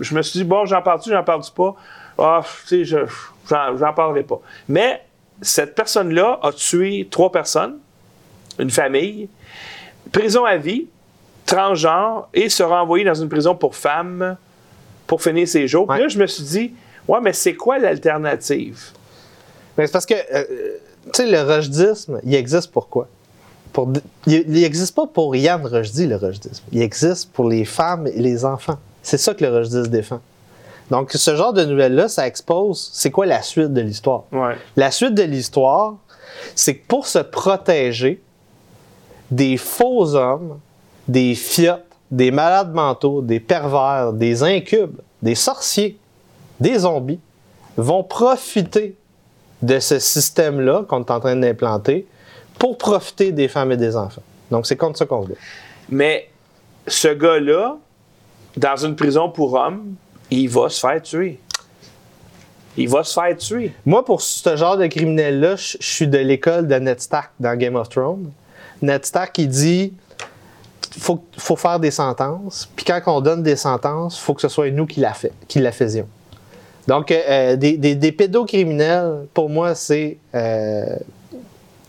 [0.00, 1.74] je me suis dit, bon, j'en parle-tu, j'en parle-tu pas?
[2.18, 3.06] Ah, tu sais, je-
[3.48, 4.40] j'en j'en parlerai pas.
[4.68, 5.02] Mais
[5.42, 7.76] cette personne-là a tué trois personnes,
[8.58, 9.28] une famille,
[10.12, 10.86] prison à vie,
[11.46, 14.36] transgenre, et sera envoyée dans une prison pour femmes
[15.06, 15.86] pour finir ses jours.
[15.86, 16.02] Puis Ouais.
[16.02, 16.72] là, je me suis dit,
[17.08, 18.80] ouais, mais c'est quoi l'alternative?
[19.76, 20.44] Mais c'est parce que, euh,
[21.12, 23.08] tu sais, le rojdisme, il existe pourquoi?
[23.72, 23.90] Pour,
[24.26, 26.62] il n'existe pas pour Yann Rochdy, le rojdisme.
[26.72, 28.78] Il existe pour les femmes et les enfants.
[29.02, 30.20] C'est ça que le rojdisme défend.
[30.90, 34.24] Donc, ce genre de nouvelles-là, ça expose c'est quoi la suite de l'histoire.
[34.30, 34.56] Ouais.
[34.76, 35.94] La suite de l'histoire,
[36.54, 38.20] c'est que pour se protéger
[39.30, 40.58] des faux hommes,
[41.08, 45.98] des fiottes, des malades mentaux, des pervers, des incubes, des sorciers,
[46.60, 47.20] des zombies,
[47.76, 48.96] vont profiter
[49.62, 52.06] de ce système-là qu'on est en train d'implanter
[52.58, 54.22] pour profiter des femmes et des enfants.
[54.50, 55.34] Donc, c'est contre ça qu'on bat.
[55.88, 56.28] Mais
[56.86, 57.78] ce gars-là,
[58.56, 59.94] dans une prison pour hommes,
[60.30, 61.40] il va se faire tuer.
[62.76, 63.72] Il va se faire tuer.
[63.84, 67.76] Moi, pour ce genre de criminel-là, je suis de l'école de Ned Stark dans Game
[67.76, 68.30] of Thrones.
[68.80, 69.92] Ned Stark, il dit
[70.98, 72.68] faut, faut faire des sentences.
[72.76, 75.58] Puis quand on donne des sentences, faut que ce soit nous qui la, fait, qui
[75.60, 76.08] la faisions.
[76.88, 80.96] Donc, euh, des, des, des pédocriminels, pour moi, c'est euh,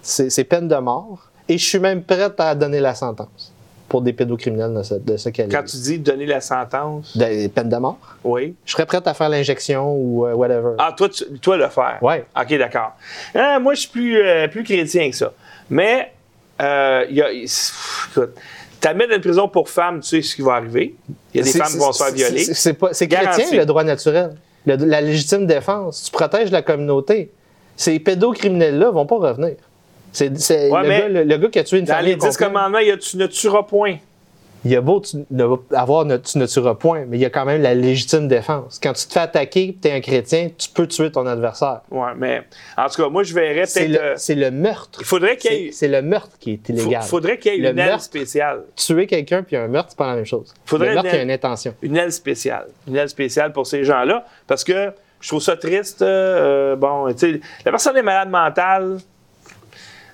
[0.01, 1.29] c'est peine de mort.
[1.49, 3.51] Et je suis même prête à donner la sentence
[3.89, 5.55] pour des pédocriminels de ce, de ce calibre.
[5.57, 7.97] Quand tu dis donner la sentence, Des peines de mort?
[8.23, 8.55] oui.
[8.65, 10.75] Je serais prête à faire l'injection ou euh, whatever.
[10.77, 11.97] Ah, toi, tu, toi le faire.
[12.01, 12.25] Ouais.
[12.39, 12.93] OK, d'accord.
[13.35, 14.17] Ah, moi, je suis plus,
[14.51, 15.31] plus chrétien que ça.
[15.69, 16.11] Mais,
[16.59, 18.29] il y a, écoute,
[18.83, 20.95] t'admets dans une prison pour femmes, tu sais ce qui va arriver.
[21.33, 22.43] Il y a des femmes qui vont se faire violer.
[22.43, 24.35] c'est- chrétien, le droit naturel.
[24.65, 26.03] Le- la légitime défense.
[26.05, 27.31] Tu protèges la communauté.
[27.75, 29.55] Ces pédocriminels-là vont pas revenir.
[30.11, 32.11] C'est Ouais, le, gars, le, le gars qui a tué une Dans famille.
[32.11, 32.47] les 10 complète.
[32.47, 33.95] commandements, il y a tu ne tueras point.
[34.65, 35.45] Il y a beau tu, ne,
[35.75, 38.79] avoir tu ne tueras point, mais il y a quand même la légitime défense.
[38.81, 41.81] Quand tu te fais attaquer, tu es un chrétien, tu peux tuer ton adversaire.
[41.91, 42.43] Ouais, mais
[42.77, 44.01] en tout cas, moi, je verrais C'est peut-être.
[44.01, 44.99] le, euh, c'est le meurtre.
[45.01, 45.71] il faudrait qu'il y ait.
[45.71, 47.01] c'est le meurtre qui est illégal.
[47.03, 48.63] faudrait qu'il y ait Le une aile spéciale.
[48.75, 50.53] Tuer quelqu'un puis un meurtre, c'est pas la même chose.
[50.65, 51.75] Faudrait le meurtre, une il y a une intention.
[51.81, 52.67] Une aile spéciale.
[52.87, 54.25] Une aile spéciale pour ces gens-là.
[54.47, 56.01] Parce que je trouve ça triste.
[56.01, 58.97] euh, bon, tu sais, la personne est malade mentale.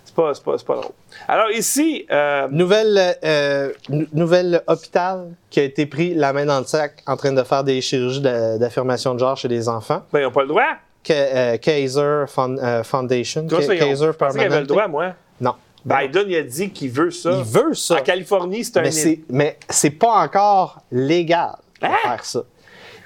[0.09, 0.91] C'est pas, c'est pas, c'est pas drôle.
[1.27, 6.59] Alors ici, euh, Nouvelle, euh, nou- nouvelle hôpital qui a été pris la main dans
[6.59, 10.01] le sac en train de faire des chirurgies d'affirmation de genre chez les enfants.
[10.11, 10.63] ben, ils n'ont pas le droit.
[11.03, 13.45] Ka- euh, Kaiser euh, Foundation.
[13.47, 14.63] Ils ont- Kaiser qu'ils avaient le Permanente.
[14.67, 15.13] droit, moi?
[15.39, 15.53] Non.
[15.85, 17.31] Biden, il a dit qu'il veut ça.
[17.37, 17.95] Il veut ça.
[17.99, 18.81] En Californie, c'est un.
[18.81, 21.91] Mais c'est, mais c'est pas encore légal de Hein?
[22.01, 22.41] faire ça.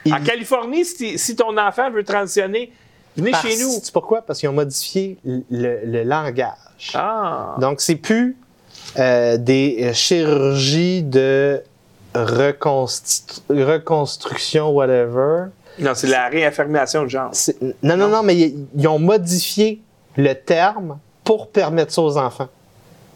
[0.06, 2.72] Il- En Californie, si, si ton enfant veut transitionner,
[3.18, 3.72] venez parce- chez nous.
[3.82, 4.22] C'est pourquoi?
[4.22, 5.42] Parce qu'ils ont modifié le,
[5.86, 6.54] le langage.
[6.94, 7.56] Ah.
[7.60, 8.38] Donc, c'est plus
[9.00, 11.62] euh, des chirurgies de
[12.16, 15.46] reconstru- reconstruction, whatever.
[15.80, 17.32] Non, c'est la réaffirmation de genre.
[17.82, 19.82] Non, non, non, mais ils, ils ont modifié
[20.18, 22.50] le terme pour permettre ça aux enfants.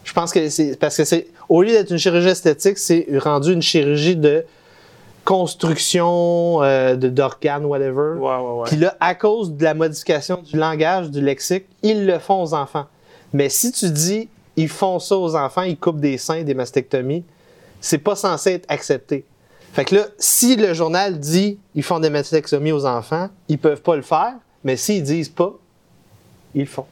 [0.03, 3.51] Je pense que c'est parce que c'est au lieu d'être une chirurgie esthétique, c'est rendu
[3.53, 4.45] une chirurgie de
[5.27, 8.15] construction euh, de- d'organes, whatever.
[8.17, 8.63] Ouais, ouais, ouais.
[8.67, 12.53] Puis là, à cause de la modification du langage, du lexique, ils le font aux
[12.53, 12.85] enfants.
[13.33, 17.23] Mais si tu dis ils font ça aux enfants, ils coupent des seins, des mastectomies,
[17.79, 19.23] c'est pas censé être accepté.
[19.73, 23.81] Fait que là, si le journal dit ils font des mastectomies aux enfants, ils peuvent
[23.81, 25.53] pas le faire, mais s'ils disent pas,
[26.55, 26.85] ils le font.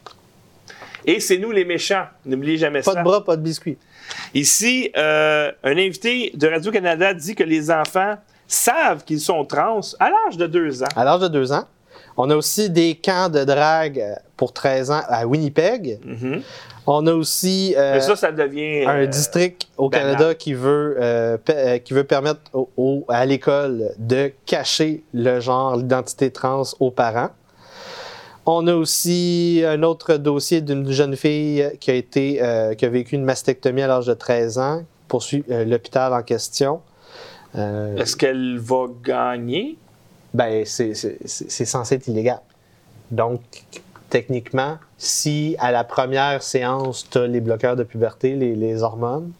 [1.06, 2.06] Et c'est nous les méchants.
[2.26, 3.00] N'oubliez jamais Pas ça.
[3.00, 3.78] de bras, pas de biscuits.
[4.34, 8.16] Ici, euh, un invité de Radio-Canada dit que les enfants
[8.48, 10.88] savent qu'ils sont trans à l'âge de deux ans.
[10.96, 11.64] À l'âge de deux ans,
[12.18, 16.00] on a aussi des camps de drague euh, pour 13 ans à Winnipeg.
[16.06, 16.42] Mhm.
[16.88, 18.86] On a aussi euh, ça, ça devient.
[18.86, 20.12] un euh, district au banal.
[20.18, 21.38] Canada qui veut, euh,
[21.84, 27.30] qui veut permettre au- au- à l'école de cacher le genre, l'identité trans aux parents.
[28.46, 32.90] On a aussi un autre dossier d'une jeune fille qui a été euh, qui a
[32.90, 36.82] vécu une mastectomie à l'âge de 13 ans, poursuit euh, l'hôpital en question.
[37.56, 39.78] Euh, Est-ce qu'elle va gagner?
[40.34, 42.42] ben, c'est censé être illégal.
[43.10, 43.40] Donc,
[44.10, 49.32] techniquement, si à la première séance, tu as les bloqueurs de puberté, les, les hormones,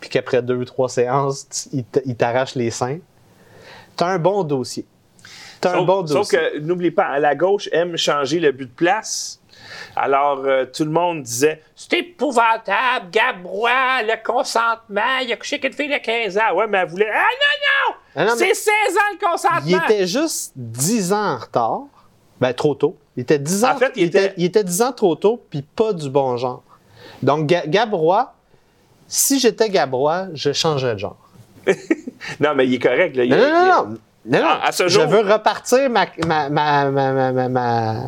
[0.00, 2.98] puis qu'après deux ou trois séances, ils t'arrachent les seins,
[3.96, 4.84] tu as un bon dossier.
[5.66, 8.74] As un Sauf, bon sauf que, n'oublie pas, la gauche aime changer le but de
[8.74, 9.40] place.
[9.96, 15.64] Alors, euh, tout le monde disait C'est épouvantable, Gabrois, le consentement, il a couché avec
[15.64, 16.54] une fille de 15 ans.
[16.54, 17.08] Ouais, mais elle voulait.
[17.12, 18.30] Ah non, Ah non!
[18.30, 19.60] non, mais C'est 16 ans le consentement!
[19.66, 21.80] il était juste 10 ans en retard.
[22.40, 22.96] Ben, trop tôt.
[23.16, 25.62] Il était 10 ans, En fait, il était- il était 10 ans trop tôt, puis
[25.62, 26.62] pas du bon genre.
[27.22, 28.34] Donc, Ga- Gabrois,
[29.06, 31.16] si j'étais Gabrois, je changerais de genre.
[32.40, 33.14] Non, mais il est correct.
[33.16, 33.24] Là.
[33.24, 33.98] Il- Non, non, non, non.
[34.26, 34.46] Non, non.
[34.48, 36.48] Ah, à ce je jour- veux repartir ma, ma,
[36.90, 37.48] ma,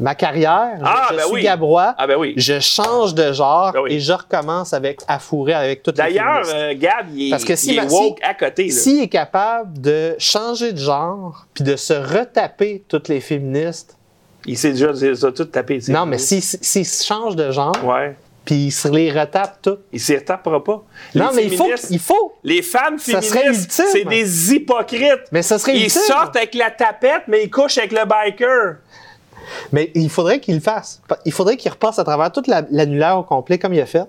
[0.01, 0.79] ma, carrière.
[0.83, 1.43] Ah, je ben suis oui.
[1.43, 1.95] Gabrois.
[1.99, 2.33] Ah, ben oui.
[2.37, 3.93] Je change de genre Ben oui.
[3.95, 6.55] et je recommence avec à fourrer avec toutes les D'ailleurs, féministes.
[6.55, 8.71] euh, Gab, il est, Parce que si il est ma- woke si- à côté.
[8.71, 13.97] S'il est capable de changer de genre puis de se retaper toutes les féministes,
[14.47, 15.81] Il s'est déjà il a toutes tapées.
[15.81, 18.17] c'est- non, mais s'il s'il change de genre Ouais.
[18.47, 19.81] Puis il se les retape toutes.
[19.93, 20.83] Il s'y retapera pas.
[21.15, 22.35] Non, Les mais il faut, il faut.
[22.45, 25.25] Les femmes féministes, c'est des hypocrites.
[25.33, 28.77] Mais ça serait Ils sortent avec la tapette, mais ils couchent avec le biker.
[29.73, 31.03] Mais il faudrait qu'il le fasse.
[31.25, 34.05] Il faudrait qu'il repasse à travers toute la- l'annulaire au complet comme il a fait,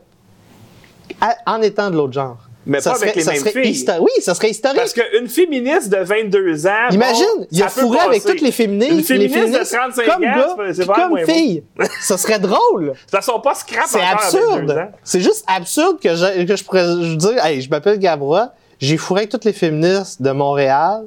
[1.19, 2.37] à- en étant de l'autre genre.
[2.69, 3.85] Mais Ça pas avec serait- les ça mêmes serait filles.
[4.01, 4.77] Oui, ça serait historique.
[4.77, 6.89] Parce qu'une féministe de 22 ans.
[6.91, 9.77] Imagine, bon, il a ça fourré avec toutes les féministes, Une les féministe féministes de
[9.77, 11.25] 35 comme ans, c'est- comme bon.
[11.25, 11.63] filles.
[12.01, 12.85] ça serait drôle.
[12.87, 14.71] De toute façon, pas scrap C'est encore à 22 absurde.
[14.71, 14.91] ans.
[15.03, 18.49] C'est juste absurde que je, que je pourrais je dire, hey, je m'appelle Gabrois,
[18.79, 21.05] j'ai fourré avec toutes les féministes de Montréal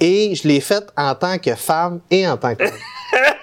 [0.00, 2.64] et je l'ai fait en tant que femme et en tant que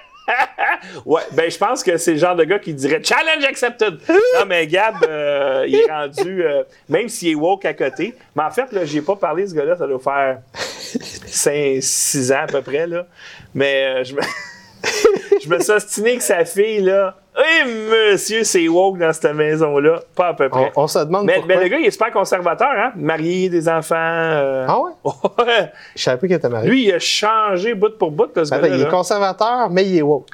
[1.06, 3.98] Ouais, ben je pense que c'est le genre de gars qui dirait challenge accepted.
[4.10, 8.16] Non, mais Gab, euh, il est rendu, euh, même s'il est woke à côté.
[8.36, 12.32] Mais en fait, là, j'ai pas parlé de ce gars-là, ça doit faire 5, 6
[12.32, 13.06] ans à peu près, là.
[13.54, 14.22] Mais euh, je me.
[15.44, 17.16] je me suis ostiné que sa fille, là.
[17.36, 17.72] Oui,
[18.12, 20.02] monsieur, c'est woke dans cette maison-là.
[20.16, 20.72] Pas à peu près.
[20.76, 21.56] On, on se demande mais, pourquoi.
[21.56, 22.92] mais le gars, il est super conservateur, hein?
[22.96, 23.96] Marié, des enfants.
[23.98, 24.92] euh, Ah ouais?
[25.48, 25.72] ouais.
[25.96, 26.70] Je savais pas qu'il était marié.
[26.70, 28.68] Lui, il a changé bout pour bout, là, ce gars-là.
[28.68, 30.28] il est conservateur, mais il est woke.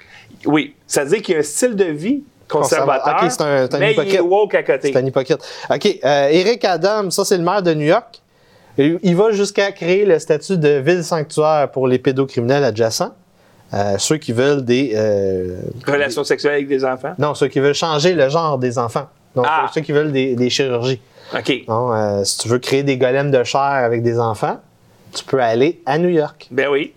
[0.46, 4.16] Oui, ça veut dire qu'il a un style de vie conservateur, c'est un- mais il
[4.16, 4.92] est woke à côté.
[4.92, 5.38] C'est un hypocrite.
[5.70, 6.00] OK.
[6.04, 8.22] euh, Eric Adams, ça, c'est le maire de New York.
[8.78, 13.14] Il va jusqu'à créer le statut de ville sanctuaire pour les pédocriminels adjacents.
[13.74, 14.94] Euh, ceux qui veulent des.
[14.96, 17.14] euh, Relations sexuelles avec des enfants?
[17.20, 19.08] non, ceux qui veulent changer le genre des enfants.
[19.36, 19.70] Donc, Ah.
[19.74, 21.00] ceux qui veulent des, des chirurgies.
[21.38, 21.54] OK.
[21.68, 24.60] Non, si tu veux créer des golems de chair avec des enfants,
[25.14, 26.48] tu peux aller à New York.
[26.50, 26.94] Ben oui.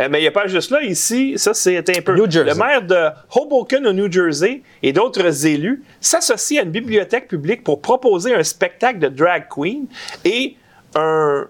[0.00, 0.82] Euh, mais il n'y a pas juste là.
[0.82, 2.14] Ici, ça, c'est un peu.
[2.14, 2.50] New Jersey.
[2.52, 7.62] Le maire de Hoboken, au New Jersey, et d'autres élus s'associent à une bibliothèque publique
[7.64, 9.86] pour proposer un spectacle de drag queen
[10.24, 10.56] et
[10.94, 11.46] un,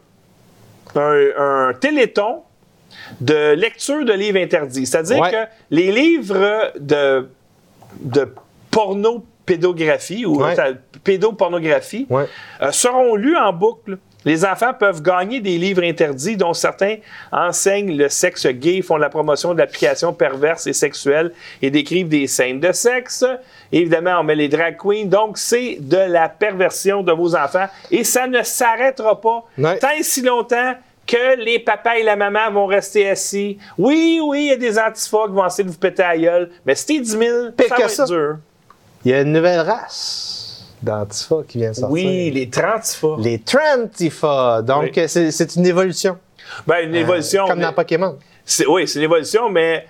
[0.95, 2.43] un, un téléthon
[3.21, 4.87] de lecture de livres interdits.
[4.87, 5.31] C'est-à-dire Ouais.
[5.31, 5.37] que
[5.71, 7.29] les livres de,
[8.01, 8.29] de
[8.71, 10.59] pornopédographie ou Ouais.
[10.59, 12.27] euh, pédopornographie Ouais.
[12.63, 13.99] euh, seront lus en boucle.
[14.25, 16.97] Les enfants peuvent gagner des livres interdits dont certains
[17.33, 22.27] enseignent le sexe gay, font la promotion de l'application perverse et sexuelle et décrivent des
[22.27, 23.25] scènes de sexe.
[23.73, 25.07] Évidemment, on met les drag queens.
[25.07, 29.79] Donc, c'est de la perversion de vos enfants et ça ne s'arrêtera pas Ouais.
[29.79, 30.75] tant et si longtemps
[31.07, 33.59] que les papas et la maman vont rester assis.
[33.77, 36.19] Oui, oui, il y a des antifas qui vont essayer de vous péter à la
[36.19, 37.21] gueule, mais c'était 10 000,
[37.57, 38.03] Pire ça va ça.
[38.05, 38.37] être dur.
[39.05, 40.34] Il y a une nouvelle race
[40.85, 41.93] d'Antifa qui vient de sortir.
[41.93, 44.63] Oui, les 30 Les Trantifa.
[44.63, 45.09] Donc, Oui.
[45.09, 46.19] c'est une évolution.
[46.67, 47.45] Ben, une évolution.
[47.45, 48.19] Euh, Comme mais- dans Pokémon.
[48.69, 49.87] Oui, c'est l'évolution, mais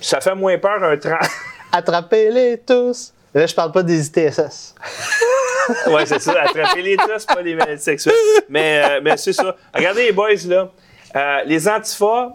[0.00, 1.18] ça fait moins peur un 30.
[1.72, 3.12] Attrapez-les tous.
[3.34, 4.74] Là, je parle pas des ITSS.
[5.88, 6.32] ouais, c'est ça.
[6.42, 8.14] Attraper les tous, pas les maladies sexuelles.
[8.48, 9.54] Mais, euh, mais c'est ça.
[9.74, 10.68] Regardez les boys, là.
[11.14, 12.32] Euh, les antifas,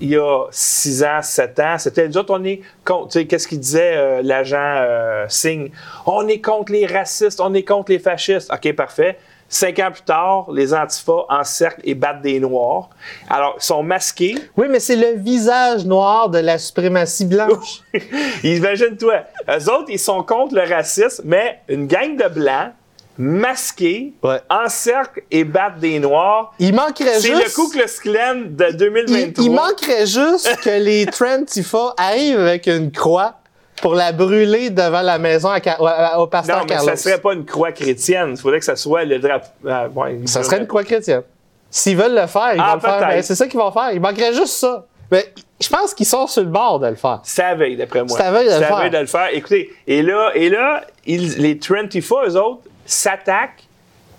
[0.00, 3.08] il y a 6 ans, 7 ans, c'était nous autres, on est contre.
[3.08, 5.70] Tu sais, qu'est-ce qu'il disait euh, l'agent euh, Singh?
[6.06, 8.52] On est contre les racistes, on est contre les fascistes.
[8.52, 9.18] OK, parfait.
[9.48, 12.90] Cinq ans plus tard, les antifas encerclent et battent des noirs.
[13.28, 14.34] Alors, ils sont masqués.
[14.56, 17.82] Oui, mais c'est le visage noir de la suprématie blanche.
[18.42, 19.22] Imagine-toi.
[19.48, 22.72] Eux autres, ils sont contre le racisme, mais une gang de blancs,
[23.18, 24.40] masqués, Ouais.
[24.50, 26.52] encerclent et battent des noirs.
[26.58, 27.56] Il manquerait C'est juste.
[27.56, 29.44] le Ku Klux Klan de il, 2023.
[29.44, 33.34] il manquerait juste que les Trantifa arrivent avec une croix
[33.82, 36.88] pour la brûler devant la maison à au- pasteur Non, mais Carlos.
[36.90, 38.30] ça serait pas une croix chrétienne.
[38.32, 39.46] Il faudrait que ça soit le drapeau.
[39.66, 41.22] euh, ouais, Ça serait une croix chrétienne.
[41.70, 43.00] S'ils veulent le faire, ils Ah, vont le faire.
[43.08, 43.90] Ben, c'est ça qu'ils vont faire.
[43.92, 44.86] Il manquerait juste ça.
[45.10, 45.26] Mais
[45.60, 47.20] je pense qu'ils sont sur le bord de le faire.
[47.24, 48.16] C'est à veille, d'après moi.
[48.16, 48.76] C'est à veille de le C'est à faire.
[48.78, 49.28] veille de le faire.
[49.32, 53.66] Écoutez, et là, et là ils- les 24, eux autres, s'attaquent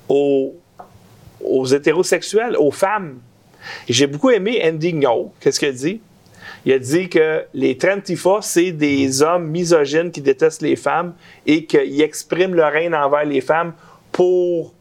[0.08, 0.56] aux,
[1.72, 3.20] hétérosexuels, aux femmes.
[3.90, 5.34] J'ai beaucoup aimé Andy Ngo.
[5.40, 6.02] Qu'est-ce qu'il dit?
[6.66, 11.14] Il a dit que les 34, c'est des hommes misogynes qui détestent les femmes
[11.46, 13.74] et qu'ils expriment leur haine envers les femmes
[14.12, 14.74] pour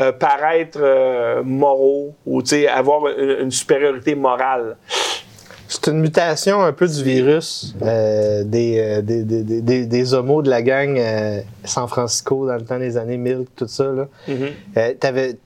[0.00, 4.76] euh, paraître euh, moraux ou avoir une supériorité morale.
[5.74, 10.42] C'est une mutation un peu du virus euh, des, euh, des, des, des- des- homos
[10.42, 13.84] de la gang euh, San Francisco dans le temps des années 1000, tout ça.
[13.84, 14.08] Là.
[14.76, 15.38] Euh, t'avais-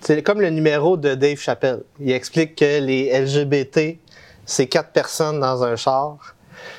[0.00, 1.82] c'est comme le numéro de Dave Chappelle.
[2.00, 3.98] Il explique que les LGBT,
[4.46, 6.34] c'est quatre personnes dans un char.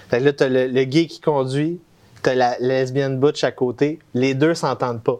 [0.09, 1.79] Fait que là, t'as le, le gay qui conduit,
[2.21, 3.99] t'as la lesbienne butch à côté.
[4.13, 5.19] Les deux s'entendent pas.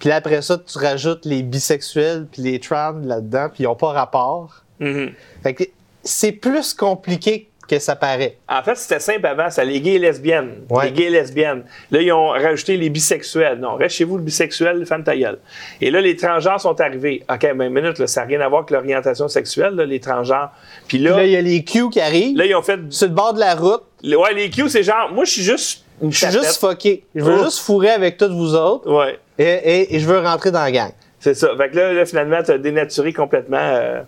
[0.00, 3.76] Puis là, après ça, tu rajoutes les bisexuels puis les trans là-dedans, puis ils n'ont
[3.76, 4.64] pas rapport.
[4.80, 5.10] Mhm.
[5.44, 5.64] Fait que
[6.02, 8.36] c'est plus compliqué que ça paraît.
[8.48, 10.54] En fait, c'était simple avant, ça, les gays et lesbiennes.
[10.68, 10.86] Ouais.
[10.86, 11.62] Les gays et lesbiennes.
[11.92, 13.60] Là, ils ont rajouté les bisexuels.
[13.60, 15.38] Non, reste chez vous le bisexuel, femme ta gueule.
[15.80, 17.22] Et là, les transgenres sont arrivés.
[17.32, 20.00] OK, mais une minute, là, ça n'a rien à voir avec l'orientation sexuelle, là, les
[20.00, 20.50] transgenres.
[20.88, 22.36] Puis Puis là, là, il y a les Q qui arrivent.
[22.36, 22.80] là, ils ont fait.
[22.90, 25.84] sur le bord de la route, Ouais, les Q, c'est genre, moi, je suis juste
[26.02, 27.04] je suis juste fucké.
[27.14, 27.44] Je veux Oh.
[27.44, 30.72] juste fourrer avec toutes vous autres Ouais, et, et- et je veux rentrer dans la
[30.72, 30.90] gang,
[31.20, 31.50] c'est ça.
[31.56, 33.58] Fait que là, là finalement, tu as dénaturé complètement.
[33.60, 34.00] euh,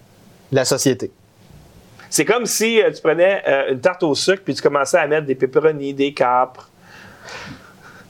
[0.51, 1.11] la société.
[2.13, 5.07] C'est comme si euh, tu prenais euh, une tarte au sucre puis tu commençais à
[5.07, 6.69] mettre des pepperonis, des capres,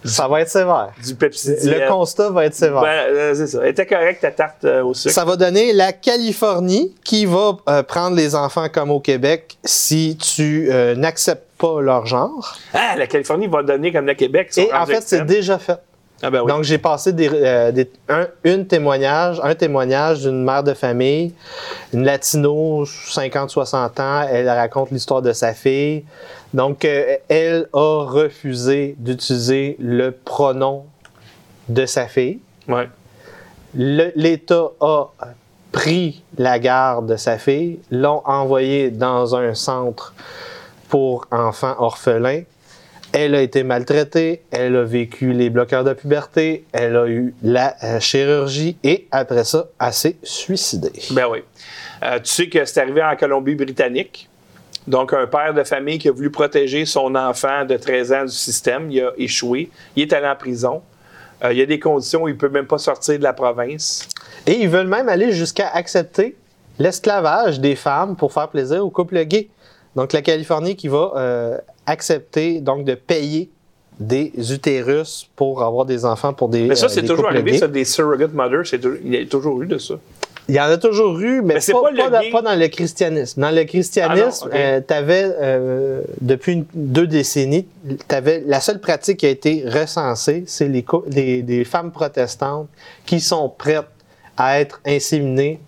[0.05, 0.91] Ça va être sévère.
[1.05, 1.55] du Pepsi.
[1.63, 2.81] Le constat va être sévère.
[2.81, 3.65] Ben, euh, c'est ça.
[3.65, 5.15] Était correcte, ta tarte euh, au sucre.
[5.15, 10.17] Ça va donner la Californie qui va euh, prendre les enfants comme au Québec si
[10.17, 12.57] tu euh, n'acceptes pas leur genre.
[12.75, 14.51] Ah, la Californie va donner comme le Québec.
[14.57, 15.79] Et en fait, c'est déjà fait.
[16.23, 16.47] Ah ben oui.
[16.53, 21.35] Donc, j'ai passé des, euh, des- un, une témoignage, un témoignage d'une mère de famille,
[21.93, 24.23] une latino, 50-60 ans.
[24.31, 26.05] Elle raconte l'histoire de sa fille.
[26.55, 30.85] Donc, euh, elle a refusé d'utiliser le pronom
[31.69, 32.39] de sa fille.
[32.69, 32.89] Ouais.
[33.75, 35.07] L'État a
[35.73, 40.13] pris la garde de sa fille, l'ont envoyée dans un centre
[40.89, 42.43] pour enfants orphelins.
[43.13, 47.77] Elle a été maltraitée, elle a vécu les bloqueurs de puberté, elle a eu la
[47.85, 50.93] euh, chirurgie et après ça, elle s'est suicidée.
[51.11, 51.41] Ben oui.
[52.03, 54.29] Euh, tu sais que c'est arrivé en Colombie-Britannique.
[54.87, 58.33] Donc, un père de famille qui a voulu protéger son enfant de 13 ans du
[58.33, 59.71] système, il a échoué.
[59.95, 60.83] Il est allé en prison.
[61.45, 63.33] Euh, il y a des conditions où il ne peut même pas sortir de la
[63.33, 64.09] province.
[64.47, 66.37] Et ils veulent même aller jusqu'à accepter
[66.79, 69.49] l'esclavage des femmes pour faire plaisir aux couples gays.
[69.95, 73.51] Donc, la Californie qui va euh, accepter donc de payer
[74.01, 77.59] des utérus pour avoir des enfants pour des Mais ça, euh, c'est des toujours arrivé,
[77.59, 78.63] ça, des surrogate mothers.
[79.05, 79.95] Il y a toujours eu de ça.
[80.49, 82.67] Il y en a toujours eu, mais, pas, pas le pas dans, pas dans le
[82.67, 83.41] christianisme.
[83.41, 84.87] Dans le christianisme, Ah ok.
[84.89, 85.31] tu avais,
[86.21, 87.67] depuis une- deux décennies,
[88.09, 92.69] t'avais, la seule pratique qui a été recensée, c'est les, femmes protestantes
[93.07, 93.87] qui sont prêtes
[94.37, 95.61] à être inséminées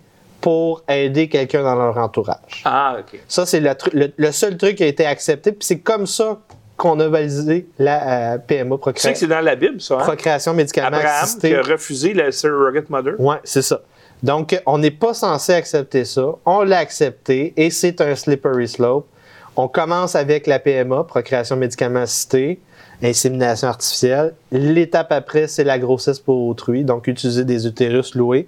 [0.45, 2.61] pour aider quelqu'un dans leur entourage.
[2.65, 3.19] Ah, OK.
[3.27, 6.05] Ça, c'est le, tru- le- le seul truc qui a été accepté, puis c'est comme
[6.05, 6.37] ça
[6.77, 9.95] qu'on a validé la euh, PMA, Tu sais que c'est dans la Bible, ça.
[9.95, 10.03] hein?
[10.03, 11.49] procréation médicalement Abraham assistée.
[11.49, 13.15] qui a refusé le surrogate mother.
[13.17, 13.81] Oui, c'est ça.
[14.21, 16.27] Donc, on n'est pas censé accepter ça.
[16.45, 19.07] On l'a accepté et c'est un slippery slope.
[19.55, 22.59] On commence avec la PMA, procréation médicalement assistée,
[23.03, 24.33] insémination artificielle.
[24.51, 28.47] L'étape après, c'est la grossesse pour autrui, donc utiliser des utérus loués.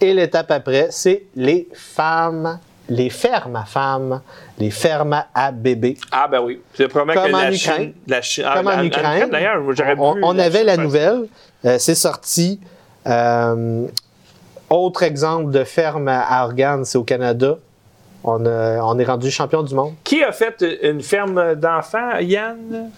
[0.00, 4.20] Et l'étape après, c'est les femmes, les fermes à femmes,
[4.58, 5.96] les fermes à bébés.
[6.12, 6.60] Ah, ben oui.
[6.76, 7.54] Comme que en la Ukraine.
[7.54, 7.92] Chine.
[8.06, 11.26] La Chine ah, Comme en Ukraine, D'ailleurs, j'aurais on, on avait la nouvelle,
[11.64, 12.60] euh, c'est sorti.
[13.06, 13.86] Euh,
[14.70, 17.56] autre exemple de ferme à à organes, c'est au Canada.
[18.24, 19.94] On, a- on est rendu champion du monde.
[20.04, 22.90] Qui a fait une ferme d'enfants, Yann?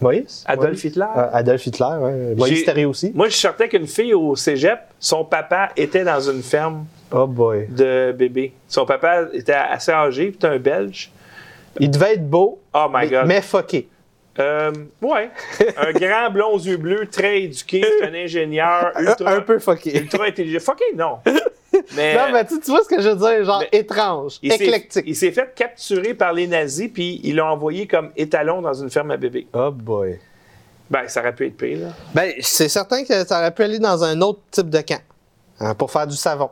[0.00, 0.44] Moïse?
[0.46, 0.82] Adolf.
[0.84, 1.06] Hitler?
[1.16, 2.34] Euh, Adolf Hitler, ouais.
[2.36, 3.12] Moïse Thériault aussi.
[3.14, 7.66] Moi, je sortais qu'une fille au cégep, son papa était dans une ferme Oh boy.
[7.68, 8.52] de bébés.
[8.68, 11.10] Son papa était assez âgé, puis un Belge.
[11.78, 13.26] Il devait être beau, Oh my mais, God.
[13.26, 13.88] mais fucké.
[14.38, 14.70] Euh,
[15.02, 15.30] ouais.
[15.76, 19.98] un grand blond aux yeux bleus, très éduqué, un ingénieur, ultra, un peu fucké.
[19.98, 20.60] ultra intelligent.
[20.60, 21.18] Fucké, non.
[21.94, 23.44] Mais, Non, mais tu, tu vois ce que je veux dire?
[23.44, 25.04] Genre étrange, il éclectique.
[25.06, 28.90] il s'est fait capturer par les nazis, puis ils l'ont envoyé comme étalon dans une
[28.90, 29.46] ferme à bébés.
[29.52, 30.18] Oh boy.
[30.88, 31.88] Ben, ça aurait pu être pire, là.
[32.14, 35.00] Ben, c'est certain que ça aurait pu aller dans un autre type de camp
[35.60, 36.50] hein, pour faire du savon.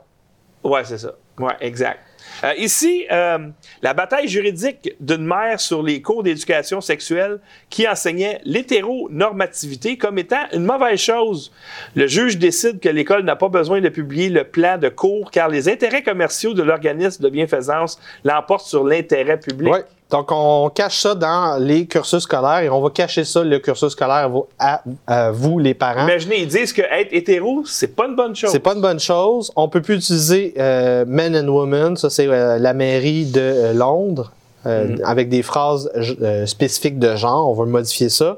[0.63, 1.13] Ouais, c'est ça.
[1.39, 2.01] Ouais, exact.
[2.45, 3.39] Euh, ici, euh,
[3.83, 10.45] la bataille juridique d'une mère sur les cours d'éducation sexuelle qui enseignait l'hétéronormativité comme étant
[10.53, 11.53] une mauvaise chose.
[11.95, 15.49] Le juge décide que l'école n'a pas besoin de publier le plan de cours car
[15.49, 19.75] les intérêts commerciaux de l'organisme de bienfaisance l'emportent sur l'intérêt public.
[20.11, 23.93] Donc, on cache ça dans les cursus scolaires et on va cacher ça, le cursus
[23.93, 26.05] scolaire, à, à vous, les parents.
[26.09, 28.51] Imaginez, ils disent que être hétéro, c'est pas une bonne chose.
[28.51, 29.53] C'est pas une bonne chose.
[29.55, 31.97] On peut plus utiliser euh, men and women.
[31.99, 34.33] Ça, c'est euh, la mairie de euh, Londres.
[34.67, 38.37] euh, avec des phrases euh, spécifiques de genre, on va modifier ça.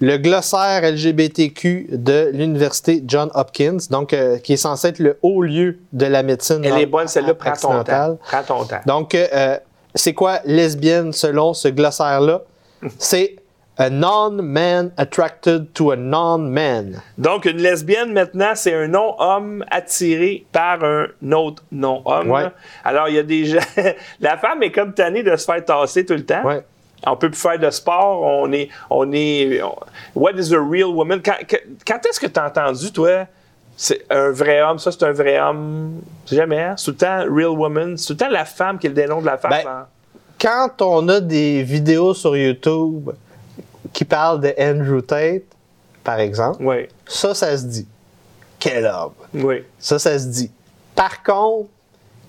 [0.00, 5.42] Le glossaire LGBTQ de l'université John Hopkins, donc euh, qui est censé être le haut
[5.42, 6.60] lieu de la médecine.
[6.64, 8.18] Elle est bonne, celle-là, prends ton temps.
[8.28, 8.80] Prends ton temps.
[8.86, 9.56] Donc, euh,
[9.94, 12.42] c'est quoi lesbienne selon ce glossaire-là?
[12.98, 13.36] C'est
[13.78, 17.00] a non-man attracted to a non-man.
[17.16, 22.30] Donc, une lesbienne, maintenant, c'est un non-homme attiré par un autre non-homme.
[22.30, 22.48] Ouais.
[22.84, 23.60] Alors, il y a des gens...
[24.20, 26.42] La femme est comme tannée de se faire tasser tout le temps.
[26.44, 26.62] Ouais.
[27.06, 28.20] On peut plus faire de sport.
[28.22, 28.68] On est...
[28.90, 29.74] On est on-
[30.14, 31.22] What is a real woman?
[31.24, 33.26] Quand, quand- quand est-ce que tu as entendu, toi,
[33.76, 36.00] c'est un vrai homme, ça, c'est un vrai homme?
[36.26, 36.74] C'est jamais, hein?
[36.76, 37.96] C'est tout le temps real woman.
[37.96, 39.50] C'est tout le temps la femme qui est le dénom de la femme.
[39.50, 39.86] Ben, hein?
[40.40, 43.10] Quand on a des vidéos sur YouTube
[43.92, 45.42] qui parlent de Andrew Tate,
[46.02, 47.86] par exemple, Oui, ça, ça se dit.
[48.58, 49.12] Quel homme!
[49.34, 49.64] oui.
[49.78, 50.50] Ça, ça se dit.
[50.94, 51.68] Par contre,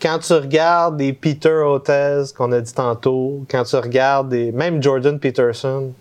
[0.02, 4.52] quand tu regardes des Peter Hotez qu'on a dit tantôt, quand tu regardes des.
[4.52, 5.94] Même Jordan Peterson.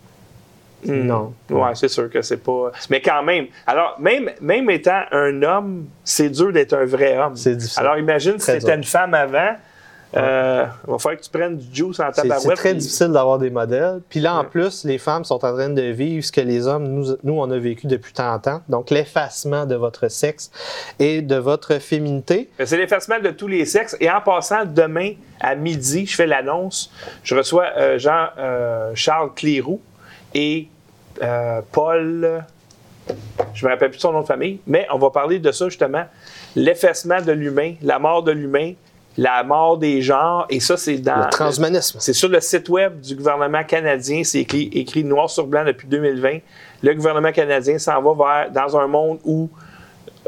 [0.84, 1.32] Non.
[1.50, 2.72] Ouais, c'est sûr que c'est pas.
[2.90, 3.46] Mais quand même.
[3.66, 7.36] Alors, même, même étant un homme, c'est dur d'être un vrai homme.
[7.36, 7.80] C'est difficile.
[7.82, 8.68] Alors, imagine si dur.
[8.70, 9.54] une femme avant.
[10.14, 12.40] Euh, il va falloir que tu prennes du juice en tabarouette.
[12.42, 14.02] c'est très puis- difficile d'avoir des modèles.
[14.10, 14.46] Puis là, en Ouais.
[14.46, 17.50] plus, les femmes sont en train de vivre ce que les hommes, nous, nous on
[17.50, 18.60] a vécu depuis tant de temps.
[18.68, 20.50] Donc, l'effacement de votre sexe
[20.98, 22.50] et de votre féminité.
[22.58, 23.96] Mais C'est l'effacement de tous les sexes.
[24.00, 26.92] Et en passant, demain, à midi, je fais l'annonce.
[27.24, 29.80] Je reçois euh, Jean-Charles Cléroux
[30.34, 30.68] et
[31.22, 32.44] euh, Paul.
[33.54, 36.04] Je me rappelle plus son nom de famille, mais on va parler de ça justement.
[36.54, 38.74] L'effacement de l'humain, la mort de l'humain,
[39.16, 41.24] la mort des genres, et ça, c'est dans.
[41.24, 41.98] Le transhumanisme.
[42.00, 45.86] C'est sur le site web du gouvernement canadien, c'est écrit, écrit noir sur blanc depuis
[45.88, 46.38] 2020.
[46.82, 49.50] Le gouvernement canadien s'en va vers dans un monde où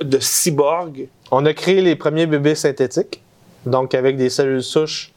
[0.02, 1.08] de cyborgs.
[1.30, 3.22] On a créé les premiers bébés synthétiques,
[3.64, 5.12] donc avec des cellules souches,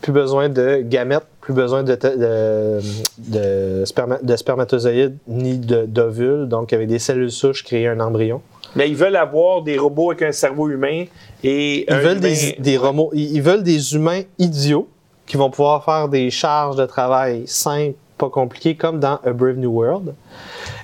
[0.00, 2.80] plus besoin de gamètes, plus besoin de, de,
[3.18, 8.40] de sperma- de spermatozoïdes ni d'ovules, donc avec des cellules souches, créer un embryon.
[8.76, 11.04] Mais ils veulent avoir des robots avec un cerveau humain
[11.42, 14.88] et Ils veulent des, humain- des robots- ils ils veulent des humains idiots
[15.26, 19.56] qui vont pouvoir faire des charges de travail simples, pas compliquées, comme dans A Brave
[19.56, 20.14] New World.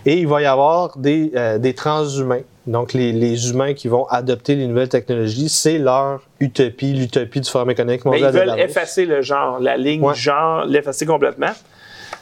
[0.08, 2.42] Et il va y avoir des, euh, des transhumains.
[2.66, 7.50] Donc, les, les humains qui vont adopter les nouvelles technologies, c'est leur utopie, l'utopie du
[7.50, 10.14] Forum économique Mais ils mondial de veulent effacer le genre, la ligne Ouais.
[10.14, 11.50] genre, l'effacer complètement.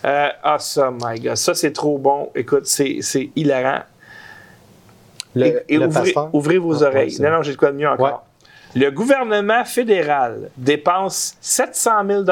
[0.04, 2.30] Euh, ah, ça, my God, ça, c'est trop bon.
[2.34, 3.82] Écoute, c'est c'est hilarant.
[5.34, 5.88] Le, et et le
[6.32, 7.16] ouvrez, vos Ah, oreilles.
[7.20, 8.24] non, non, j'ai de quoi de mieux encore.
[8.76, 12.22] Le gouvernement fédéral dépense 700 000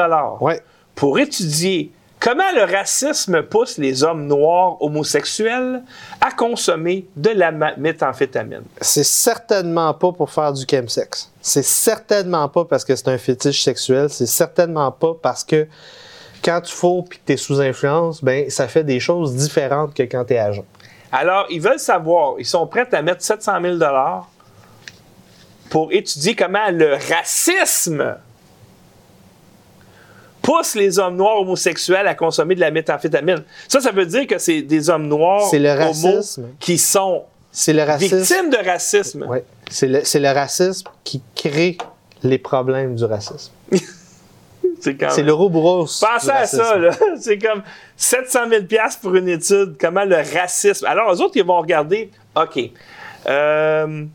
[0.41, 0.61] Ouais.
[0.95, 1.91] pour étudier
[2.23, 5.83] comment le racisme pousse les hommes noirs homosexuels
[6.21, 8.63] à consommer de la méthamphétamine?
[8.79, 11.29] C'est certainement pas pour faire du chemsex.
[11.41, 14.09] C'est certainement pas parce que c'est un fétiche sexuel.
[14.09, 15.67] C'est certainement pas parce que
[16.43, 19.93] quand tu fous puis que tu es sous influence, ben ça fait des choses différentes
[19.93, 20.65] que quand tu es agent.
[21.11, 23.77] Alors, ils veulent savoir, ils sont prêts à mettre 700 000
[25.69, 28.15] pour étudier comment le racisme
[30.43, 33.43] pousse les hommes noirs homosexuels à consommer de la méthamphétamine.
[33.67, 37.23] Ça, ça veut dire que c'est des hommes noirs le homos qui sont
[37.67, 39.25] le victimes de racisme.
[39.69, 41.77] C'est le, racisme qui crée
[42.21, 43.51] les problèmes du racisme.
[44.79, 45.99] C'est même- le Ouroboros.
[46.01, 46.91] Pensez à ça, là.
[47.19, 47.63] C'est comme
[47.95, 50.85] 700 000 piastres pour une étude, comment le racisme?
[50.85, 52.59] Alors, eux autres, ils vont regarder, OK,
[53.27, 54.05] euh,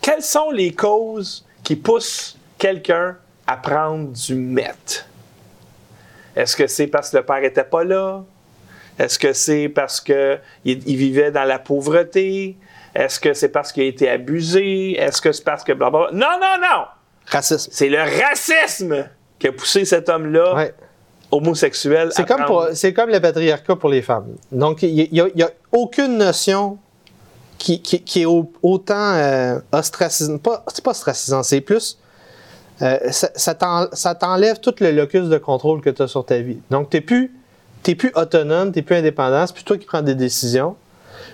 [0.00, 5.06] quelles sont les causes qui poussent quelqu'un à prendre du meth?
[6.36, 8.22] Est-ce que c'est parce que le père n'était pas là?
[8.98, 12.56] Est-ce que c'est parce qu'il il vivait dans la pauvreté?
[12.94, 14.98] Est-ce que c'est parce qu'il a été abusé?
[15.00, 16.10] Est-ce que c'est parce que blablabla?
[16.12, 16.84] Non, non, non!
[17.26, 17.70] Racisme.
[17.72, 19.06] C'est le racisme
[19.38, 20.74] qui a poussé cet homme-là Ouais.
[21.30, 22.10] homosexuel.
[22.12, 24.36] C'est à comme, pour- c'est comme le patriarcat pour les femmes.
[24.50, 26.78] Donc, il n'y a, aucune notion
[27.58, 30.42] qui, qui- qui est au- autant euh, ostracisante.
[30.42, 31.98] Pas, c'est pas ostracisant, c'est plus.
[32.82, 36.24] Euh, ça, ça t'en- ça t'enlève tout le locus de contrôle que tu as sur
[36.24, 36.58] ta vie.
[36.70, 37.30] Donc, tu n'es plus,
[37.96, 40.74] plus autonome, tu n'es plus indépendant, c'est plus toi qui prends des décisions.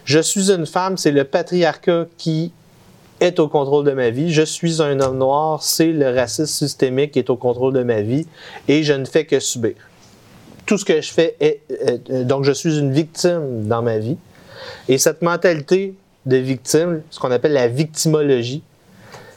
[0.04, 2.52] Je suis une femme, c'est le patriarcat qui
[3.20, 4.32] est au contrôle de ma vie.
[4.32, 8.00] Je suis un homme noir, c'est le racisme systémique qui est au contrôle de ma
[8.00, 8.26] vie
[8.68, 9.74] et je ne fais que subir
[10.66, 11.62] tout ce que je fais est.
[12.24, 14.18] donc, je suis une victime dans ma vie.
[14.86, 15.94] Et cette mentalité
[16.26, 18.62] de victime, ce qu'on appelle la victimologie,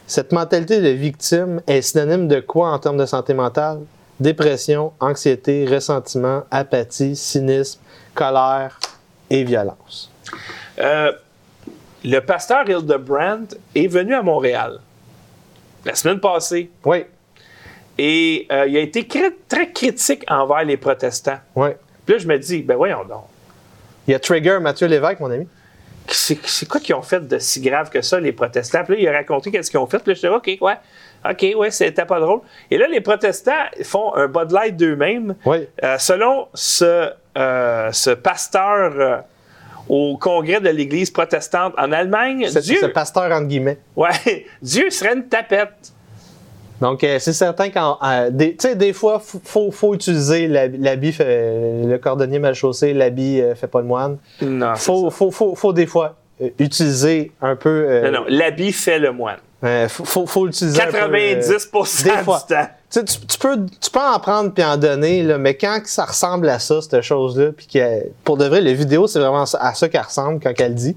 [0.06, 3.80] cette mentalité de victime est synonyme de quoi en termes de santé mentale?
[4.20, 7.80] Dépression, anxiété, ressentiment, apathie, cynisme,
[8.14, 8.78] colère
[9.30, 10.10] et violence.
[10.78, 11.12] Euh,
[12.04, 14.80] le pasteur Hildebrand est venu à Montréal
[15.84, 17.04] la semaine passée Oui,
[17.98, 19.06] et euh, il a été
[19.48, 21.38] très critique envers les protestants.
[21.56, 21.70] oui.
[22.04, 23.22] Puis là, je me dis, ben voyons donc.
[24.08, 25.46] Il y a Trigger Mathieu Lévesque, mon ami.
[26.08, 28.84] C'est c'est quoi qu'ils ont fait de si grave que ça, les protestants?
[28.84, 29.98] Puis là, il a raconté qu'est-ce qu'ils ont fait.
[29.98, 30.76] Puis là, je disais, OK, ouais.
[31.28, 32.40] OK, ouais, c'était pas drôle.
[32.70, 33.52] Et là, les protestants
[33.84, 35.36] font un Bud Light d'eux-mêmes.
[35.44, 35.68] Oui.
[35.84, 39.16] Euh, selon ce, euh, ce pasteur euh,
[39.88, 43.78] au congrès de l'Église protestante en Allemagne, Ce, Dieu, ce pasteur, entre guillemets.
[43.94, 44.10] ouais,
[44.62, 45.92] Dieu serait une tapette.
[46.82, 47.96] Donc, euh, c'est certain qu'en.
[48.04, 52.54] euh, des- Tu sais, des fois, il faut, faut utiliser l'hab- l'habit, le cordonnier mal
[52.54, 54.18] chaussé, l'habit euh, fait pas le moine.
[54.42, 56.16] Non, Faut, faut, faut, faut des fois
[56.58, 58.02] utiliser un peu.
[58.04, 59.38] non, non, l'habit fait le moine.
[59.88, 60.80] faut, faut, faut utiliser.
[60.82, 62.44] un peu, 90 des fois.
[62.48, 62.66] du temps.
[62.90, 65.80] Tu, sais, tu, tu peux, tu peux en prendre puis en donner, là, mais quand
[65.84, 67.78] ça ressemble à ça, cette chose-là, puis que
[68.24, 70.96] pour de vrai, la vidéo, c'est vraiment à ça qu'elle ressemble quand elle dit.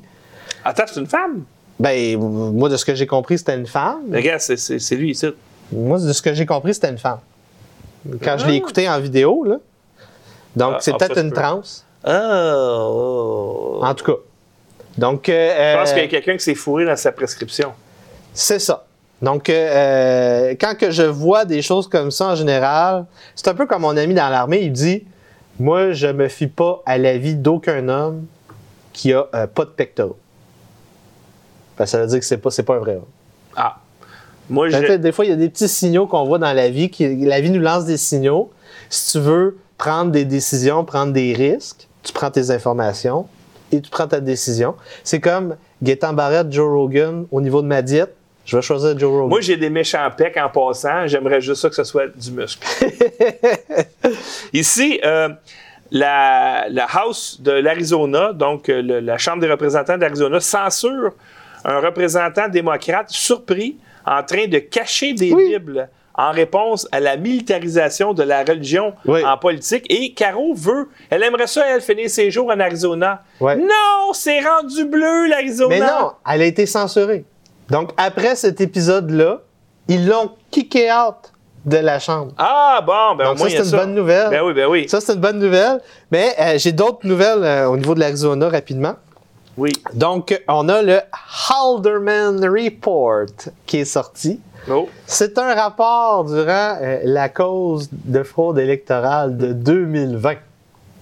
[0.63, 1.43] Attends, c'est une femme?
[1.79, 3.99] Ben, moi, de ce que j'ai compris, c'était une femme.
[4.11, 5.27] Regarde, c'est- c'est c'est lui ici.
[5.71, 7.19] Moi, de ce que j'ai compris, c'était une femme.
[8.23, 8.57] Quand je l'ai Ah.
[8.57, 9.57] écouté en vidéo, là.
[10.55, 11.41] Donc, Ah, c'est ah, peut-être une peut.
[11.41, 11.85] transe.
[12.07, 13.79] Oh.
[13.83, 14.19] En tout cas.
[14.97, 17.73] Donc, euh, Je pense euh, qu'il y a quelqu'un qui s'est fourré dans sa prescription.
[18.33, 18.85] c'est ça.
[19.21, 23.55] Donc, euh, euh, quand que je vois des choses comme ça en général, c'est un
[23.55, 25.03] peu comme mon ami dans l'armée, il dit
[25.57, 28.25] Moi, je me fie pas à l'avis d'aucun homme
[28.93, 30.17] qui a euh, pas de pectoraux.
[31.77, 33.05] Que ça veut dire que c'est pas, c'est pas un vrai homme.
[33.55, 33.77] Ah.
[34.49, 34.77] Moi, je...
[34.77, 36.89] que, Des fois, il y a des petits signaux qu'on voit dans la vie.
[36.89, 38.51] Qui, la vie nous lance des signaux.
[38.89, 43.27] Si tu veux prendre des décisions, prendre des risques, tu prends tes informations,
[43.71, 44.75] et tu prends ta décision.
[45.03, 48.13] C'est comme Gaétan Barrette, Joe Rogan, au niveau de ma diète,
[48.45, 49.29] je vais choisir Joe Rogan.
[49.29, 51.07] Moi, j'ai des méchants pecs en passant.
[51.07, 52.63] J'aimerais juste ça que ce soit du muscle.
[54.53, 55.29] Ici, euh,
[55.91, 61.11] la, la House de l'Arizona, donc euh, le- la Chambre des représentants d'Arizona, censure
[61.63, 65.49] un représentant démocrate surpris en train de cacher des Oui.
[65.49, 69.23] Bibles en réponse à la militarisation de la religion Oui.
[69.25, 69.85] en politique.
[69.89, 73.23] Et Caro veut, elle aimerait ça, elle, finir ses jours en Arizona.
[73.41, 73.57] Ouais.
[73.57, 75.69] Non, c'est rendu bleu, l'Arizona.
[75.69, 77.25] Mais non, elle a été censurée.
[77.69, 79.41] Donc, après cet épisode-là,
[79.87, 81.33] ils l'ont kické out
[81.65, 82.31] de la chambre.
[82.37, 84.29] Ah, bon, ben au Donc, moins, ça, il y a c'est une bonne nouvelle.
[84.29, 84.87] Ben oui, ben oui.
[84.87, 85.81] Ça, c'est une bonne nouvelle.
[86.11, 88.93] Mais euh, j'ai d'autres nouvelles euh, au niveau de l'Arizona rapidement.
[89.57, 89.71] Oui.
[89.93, 90.99] Donc, on a le
[91.49, 94.39] Halderman Report qui est sorti.
[94.69, 94.89] Oh.
[95.05, 100.33] C'est un rapport durant euh, la cause de fraude électorale de 2020.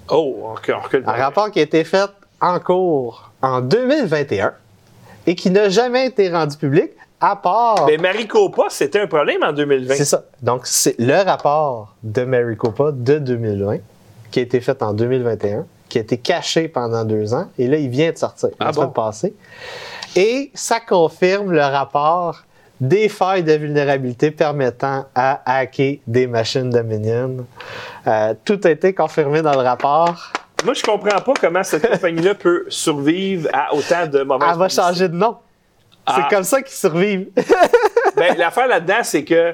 [0.09, 1.03] Oh, on recule.
[1.05, 2.09] Un rapport qui a été fait
[2.41, 4.53] en cours en 2021
[5.25, 7.85] et qui n'a jamais été rendu public à part.
[7.87, 9.95] Mais Maricopa, c'était un problème en 2020.
[9.95, 10.25] C'est ça.
[10.41, 13.77] Donc, c'est le rapport de Maricopa de 2020
[14.29, 17.77] qui a été fait en 2021, qui a été caché pendant deux ans, et là,
[17.77, 18.93] il vient de sortir la Ah semaine bon?
[18.93, 19.35] passée.
[20.15, 22.41] Et ça confirme le rapport
[22.81, 27.45] des failles de vulnérabilité permettant à hacker des machines Dominion.
[28.07, 30.33] Euh, tout a été confirmé dans le rapport.
[30.65, 34.69] Moi, je comprends pas comment cette compagnie-là peut survivre à autant de mauvaises Elle va
[34.69, 35.37] changer de nom.
[36.07, 36.15] Ah.
[36.17, 37.27] C'est comme ça qu'ils survivent.
[38.15, 39.53] Ben, L'affaire là-dedans, c'est que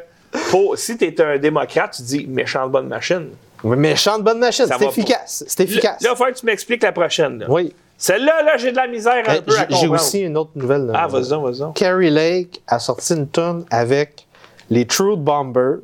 [0.49, 3.30] pour, si tu es un démocrate, tu dis méchante bonne machine.
[3.64, 4.65] Méchante bonne machine.
[4.68, 5.44] C'est efficace.
[5.48, 5.98] C'est Là, efficace.
[6.02, 7.40] il va falloir que tu m'expliques la prochaine.
[7.40, 7.45] là.
[7.49, 7.73] Oui.
[7.98, 9.94] Celle-là, là, j'ai de la misère un Euh, peu à J'ai j'ai comprendre.
[9.95, 10.86] aussi une autre nouvelle.
[10.86, 10.94] là.
[10.95, 11.73] Ah, vas-y, vas-y.
[11.73, 14.26] Carrie Lake a sorti une tonne avec
[14.69, 15.80] les Truth Bombers,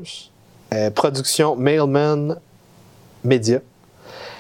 [0.74, 2.38] euh, production Mailman
[3.26, 3.60] Media.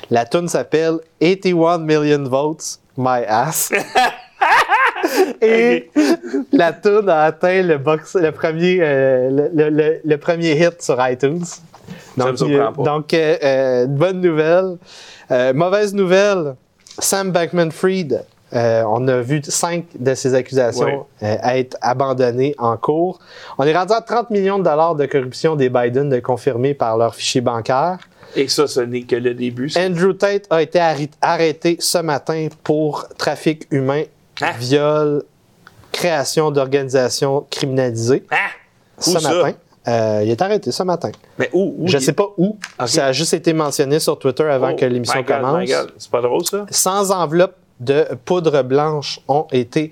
[0.09, 3.71] La tune s'appelle 81 Million Votes, My Ass.
[5.41, 5.89] Et
[6.51, 10.81] la tune a atteint le, box, le, premier, euh, le, le- le- le premier hit
[10.81, 11.43] sur iTunes.
[12.17, 12.83] Donc, me surprend pas.
[12.83, 14.77] donc euh, euh, bonne nouvelle.
[15.31, 16.55] Euh, mauvaise nouvelle,
[16.99, 23.19] Sam Bankman-Fried, euh, on a vu cinq de ses accusations euh, être abandonnées en cours.
[23.57, 26.97] On est rendu à 30 millions de dollars de corruption des Biden de confirmés par
[26.97, 27.97] leur fichier bancaire.
[28.35, 29.69] Et ça, ce n'est que le début.
[29.69, 29.81] ça.
[29.81, 30.79] Andrew Tate a été
[31.21, 34.03] arrêté ce matin pour trafic humain,
[34.41, 34.51] Hein?
[34.59, 35.23] viol,
[35.91, 38.23] création d'organisations criminalisées.
[38.31, 38.35] Ah!
[38.99, 39.29] Ce Où ça?
[39.87, 41.11] Euh, il est arrêté ce matin.
[41.37, 41.75] Mais où?
[41.79, 42.57] où Je il- sais pas où.
[42.85, 45.69] Ça a juste été mentionné sur Twitter avant Oh, que l'émission commence.
[45.97, 46.65] C'est pas drôle, ça?
[46.71, 49.91] Sans enveloppe de poudre blanche ont été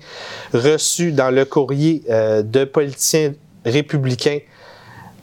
[0.52, 3.34] reçus dans le courrier euh, de politiciens
[3.64, 4.38] républicains.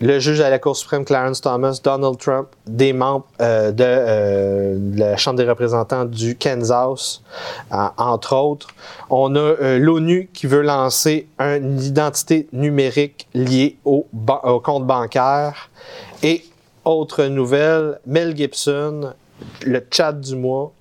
[0.01, 4.79] Le juge à la Cour suprême Clarence Thomas, Donald Trump, des membres euh, de, euh,
[4.95, 7.21] la Chambre des représentants du Kansas,
[7.71, 8.69] euh, entre autres.
[9.11, 14.07] On a l'ONU qui veut lancer une identité numérique liée au,
[14.63, 15.69] compte bancaire.
[16.23, 16.45] Et
[16.83, 19.13] autre nouvelle, Mel Gibson,
[19.63, 20.71] le chat du mois,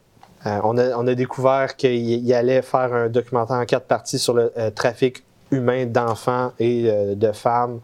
[0.46, 5.22] on, a, découvert qu'il il allait faire un documentaire en quatre parties sur le trafic
[5.50, 7.80] humain d'enfants et euh, de femmes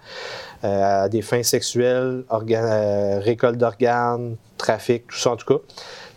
[0.64, 5.60] euh, à des fins sexuelles, euh, récolte d'organes, trafic, tout ça en tout cas.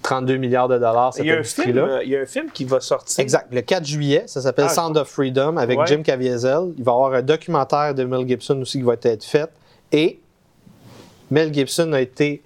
[0.02, 2.04] 32 milliards de dollars, cette Il y, a un film, industrie-là.
[2.04, 3.22] il y a un film qui va sortir.
[3.22, 3.48] Exact.
[3.52, 5.86] Le 4 juillet, ça s'appelle Ah, Sound of Freedom avec Ouais.
[5.88, 6.74] Jim Caviezel.
[6.78, 9.50] Il va y avoir un documentaire de Mel Gibson aussi qui va être fait.
[9.92, 10.22] Et
[11.30, 12.42] Mel Gibson a été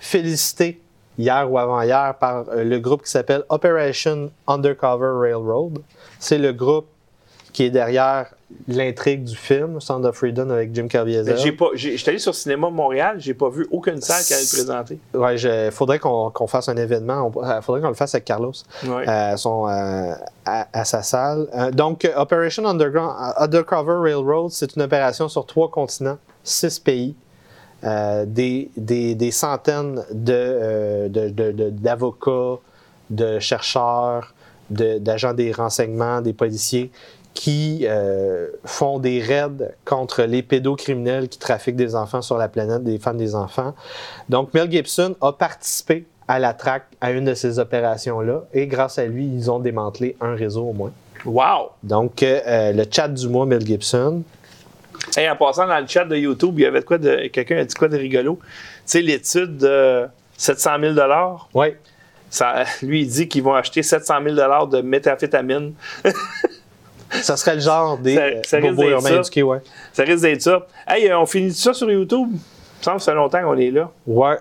[0.00, 0.80] félicité
[1.16, 5.78] hier ou avant-hier par le groupe qui s'appelle Operation Undercover Railroad.
[6.18, 6.88] C'est le groupe
[7.54, 8.26] qui est derrière
[8.68, 11.38] l'intrigue du film Sound of Freedom avec Jim Caviezel.
[11.38, 14.48] j'ai pas, j'étais allé sur Cinéma Montréal, j'ai pas vu aucune salle qui allait le
[14.56, 14.98] présenter.
[15.14, 17.32] Ouais, il faudrait qu'on qu'on fasse un événement.
[17.34, 18.52] Il faudrait qu'on le fasse avec Carlos.
[18.86, 19.08] Ouais.
[19.08, 20.12] à, son, euh,
[20.44, 21.46] à, à sa salle.
[21.56, 26.78] Euh, donc, euh, Operation Underground, euh, Undercover Railroad, c'est une opération sur trois continents, six
[26.78, 27.14] pays,
[27.84, 32.58] euh, des, des, des centaines de, euh, de- de- de- d'avocats,
[33.10, 34.34] de, chercheurs,
[34.70, 36.90] de- d'agents des renseignements, des policiers
[37.34, 42.84] qui euh, font des raids contre les pédocriminels qui trafiquent des enfants sur la planète,
[42.84, 43.74] des femmes, des enfants.
[44.28, 48.98] Donc, Mel Gibson a participé à la traque à une de ces opérations-là et grâce
[48.98, 50.92] à lui, ils ont démantelé un réseau au moins.
[51.24, 51.72] Wow!
[51.82, 54.22] Donc, euh, euh, le chat du mois, Mel Gibson.
[55.16, 57.26] Hey, en passant dans le chat de YouTube, il y avait de quoi de.
[57.28, 58.38] Quelqu'un a dit quoi de rigolo?
[58.38, 58.48] Tu
[58.86, 60.06] sais, l'étude de
[60.36, 60.94] 700 000
[61.52, 61.66] Oui.
[62.30, 65.74] ça, lui, il dit qu'ils vont acheter 700 000 de méthamphétamine.
[67.22, 69.14] Ça serait le genre des Ça- euh, ça bobos urbains ça.
[69.16, 69.58] éduqués, ouais.
[69.92, 70.66] Ça risque d'être ça.
[70.86, 72.28] Hey, euh, on finit ça sur YouTube?
[72.30, 73.90] Il me semble que ça fait longtemps qu'on est là.
[74.06, 74.36] Ouais.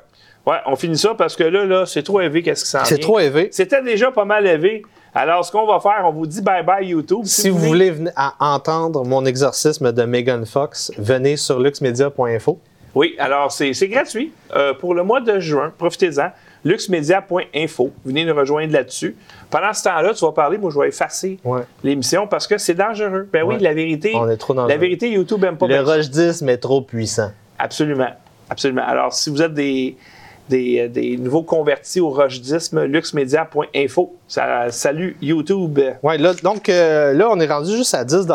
[0.46, 2.98] Ouais, on finit ça parce que là, là c'est trop élevé, qu'est-ce qui s'en C'est
[2.98, 3.48] trop élevé.
[3.52, 4.84] C'était déjà pas mal élevé.
[5.16, 7.22] Alors, ce qu'on va faire, on vous dit bye-bye YouTube.
[7.24, 12.60] Si vous voulez à entendre mon exorcisme de Megan Fox, venez sur luxmedia.info.
[12.96, 14.32] Oui, alors c'est c'est gratuit.
[14.56, 16.32] Euh, pour le mois de juin, profitez-en.
[16.64, 17.92] luxmedia.info.
[18.06, 19.16] Venez nous rejoindre là-dessus.
[19.50, 21.62] Pendant ce temps-là, tu vas parler, moi je vais effacer Ouais.
[21.84, 23.28] l'émission parce que c'est dangereux.
[23.32, 23.62] Ben oui, Ouais.
[23.62, 24.12] la vérité.
[24.16, 24.70] On est trop dangereux.
[24.70, 25.94] La vérité, YouTube n'aime pas Le bien ça.
[25.94, 27.32] rojdisme est trop puissant.
[27.60, 28.10] Absolument.
[28.50, 28.84] Absolument.
[28.86, 29.96] Alors, si vous êtes des,
[30.50, 34.16] des, euh, des nouveaux convertis au rojdisme, luxmedia.info.
[34.28, 35.80] Ça, salut YouTube.
[36.04, 38.26] Ouais, là, donc euh, là, on est rendu juste à 10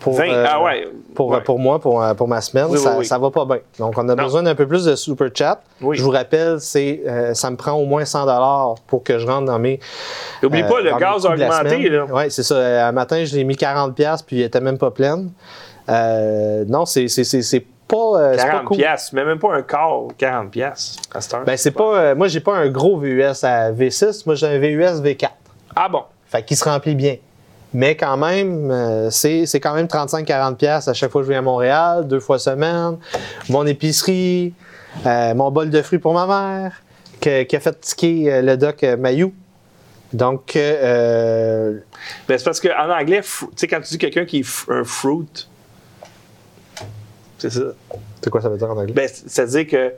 [0.00, 0.24] pour, 20.
[0.28, 0.88] euh, ah ouais.
[1.14, 1.40] pour, Ouais.
[1.42, 2.66] pour moi, pour, euh, pour ma semaine.
[2.66, 3.04] Oui, oui, ça, oui.
[3.06, 3.58] ça va pas bien.
[3.78, 4.22] Donc, on a Non.
[4.24, 5.60] besoin d'un peu plus de super chat.
[5.80, 5.96] Oui.
[5.96, 9.44] Je vous rappelle, c'est, euh, ça me prend au moins 100 pour que je rentre
[9.46, 9.78] dans mes.
[10.42, 12.00] N'oublie euh, pas, le gaz a augmenté.
[12.12, 12.88] Ouais, c'est ça.
[12.88, 13.94] Un matin, je l'ai mis 40
[14.26, 15.26] puis il était même pas plein.
[15.88, 18.76] Euh, non, c'est, pas, euh, c'est pas 40 cool.
[18.76, 21.44] piastres, mais même pas un quart 40 piastres à cette heure.
[21.44, 24.22] Ben, c'est pas, euh, moi, j'ai pas un gros VUS à V6.
[24.26, 25.28] Moi, j'ai un VUS V4.
[25.74, 26.02] Ah bon?
[26.26, 27.16] Fait qu'il se remplit bien.
[27.72, 31.38] Mais quand même, euh, c'est quand même 35-40$ piastres à chaque fois que je viens
[31.38, 32.96] à Montréal, deux fois semaine.
[33.48, 34.52] Mon épicerie,
[35.06, 36.82] euh, mon bol de fruits pour ma mère,
[37.20, 39.32] que- qui a fait ticker euh, le doc Mayou.
[40.12, 41.78] Donc, euh,
[42.26, 45.28] Ben, c'est parce qu'en anglais, tu sais, quand tu dis quelqu'un qui est un fruit,
[47.38, 47.60] c'est ça.
[48.20, 48.92] c'est quoi ça veut dire en anglais?
[48.92, 49.94] Ben, c'est-à-dire que, tu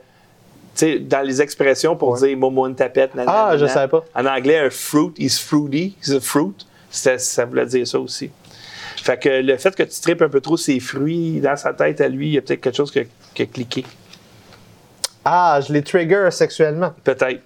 [0.75, 4.03] sais, dans les expressions pour dire momo une tapette, nanana, Ah, je savais pas.
[4.15, 6.53] En anglais, un fruit, is fruity, is a fruit.
[6.93, 8.29] Ça voulait dire ça aussi.
[8.97, 11.99] Fait que le fait que tu tripes un peu trop ses fruits dans sa tête
[11.99, 13.03] à lui, il y a peut-être quelque chose qui a,
[13.33, 13.83] qui a cliqué.
[15.25, 16.93] Ah, je les trigger sexuellement.
[17.03, 17.41] Peut-être.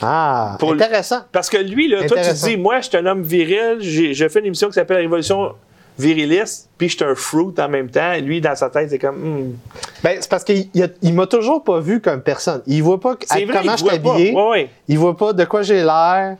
[0.00, 1.20] Ah, Pour intéressant.
[1.32, 2.46] Parce que lui, là, toi, tu Intéressant.
[2.46, 5.52] dis, moi, je suis un homme viril, je fais une émission qui s'appelle Révolution
[5.98, 8.14] viriliste, puis je suis un fruit en même temps.
[8.20, 9.56] Lui, dans sa tête, c'est comme, hmm.
[10.02, 10.68] Ben, c'est parce qu'il
[11.02, 12.62] il m'a toujours pas vu comme personne.
[12.66, 14.34] Il voit pas c'est à vrai, comment je suis habillé.
[14.34, 14.70] Ouais, ouais.
[14.88, 16.36] Il voit pas de quoi j'ai l'air.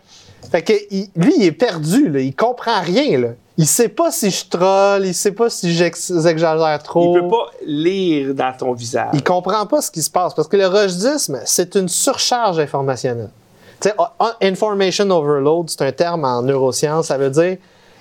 [0.50, 2.20] Fait que il- lui, il est perdu, là.
[2.20, 3.28] Il comprend rien, là.
[3.58, 7.16] Il sait pas si je troll, il sait pas si j'ex- j'exagère trop.
[7.16, 9.08] Il peut pas lire dans ton visage.
[9.14, 10.34] Il comprend pas ce qui se passe.
[10.34, 13.30] Parce que le rojdisme, c'est une surcharge informationnelle.
[14.42, 17.06] Information overload, c'est un terme en neurosciences.
[17.06, 17.56] Ça veut dire,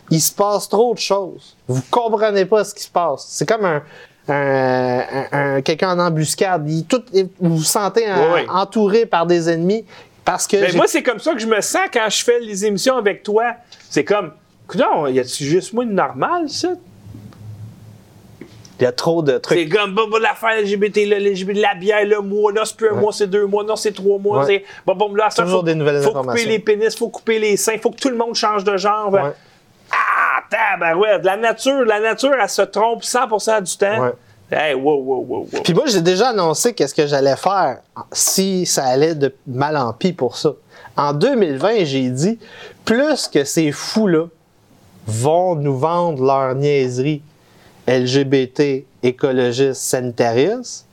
[0.10, 1.56] il se passe trop de choses.
[1.68, 3.26] Vous comprenez pas ce qui se passe.
[3.30, 3.82] C'est comme un,
[4.28, 5.28] un- un-
[5.58, 6.70] un- quelqu'un en embuscade.
[6.70, 7.04] Il- tout-
[7.40, 8.42] vous vous sentez oui.
[8.50, 9.86] entouré par des ennemis.
[10.26, 12.66] Parce que Ben, moi, c'est comme ça que je me sens quand je fais les
[12.66, 13.54] émissions avec toi.
[13.90, 14.32] C'est comme,
[14.76, 16.70] non, y a-tu juste moi de normal, ça?
[18.78, 19.58] il y a trop de trucs.
[19.58, 22.90] C'est comme, bah, bah, l'affaire LGBT, là, LGBT, la bière, le mois, là, c'est plus
[22.90, 23.00] un Ouais.
[23.02, 24.40] mois, c'est deux mois, non, c'est trois mois.
[24.40, 24.46] Ouais.
[24.46, 27.40] c'est Bon, bon, là, ça, Toujours faut, des nouvelles faut couper les pénis, faut couper
[27.40, 29.14] les seins, faut que tout le monde change de genre.
[29.14, 29.22] Ouais.
[29.92, 34.12] Ah, tabarouette, la nature, la nature, elle se trompe 100% du temps.
[34.52, 35.62] Hey, wow, wow, wow, wow.
[35.64, 37.80] Puis moi, j'ai déjà annoncé qu'est-ce que j'allais faire
[38.12, 40.52] si ça allait de mal en pis pour ça.
[40.96, 42.40] En 2020, j'ai dit,
[42.86, 44.28] plus que ces fous-là
[45.08, 47.22] vont nous vendre leur niaiserie
[47.88, 50.86] LGBT, écologistes, sanitaristes,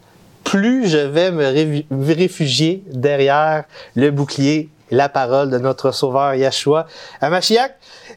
[0.44, 3.64] plus je vais me réfugier derrière
[3.94, 6.86] le bouclier, la parole de notre sauveur Yeshua
[7.20, 7.30] à.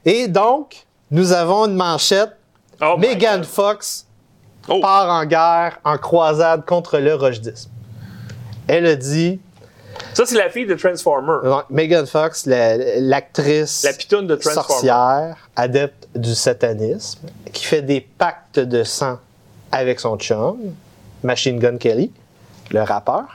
[0.06, 2.32] Et donc, nous avons une manchette.
[2.82, 3.44] Oh Megan.
[3.44, 4.05] Fox
[4.68, 4.80] Oh.
[4.82, 7.70] part en guerre, en croisade contre le rojdisme.
[8.68, 9.40] Elle a dit,
[10.14, 11.38] Ça, c'est la fille de Transformer.
[11.70, 14.68] Megan Fox, la- l'actrice La pitoune de Transformer.
[14.68, 17.20] sorcière, adepte du satanisme,
[17.54, 19.20] qui fait des pactes de sang
[19.72, 20.58] avec son chum,
[21.24, 22.12] Machine Gun Kelly,
[22.72, 23.26] le rappeur.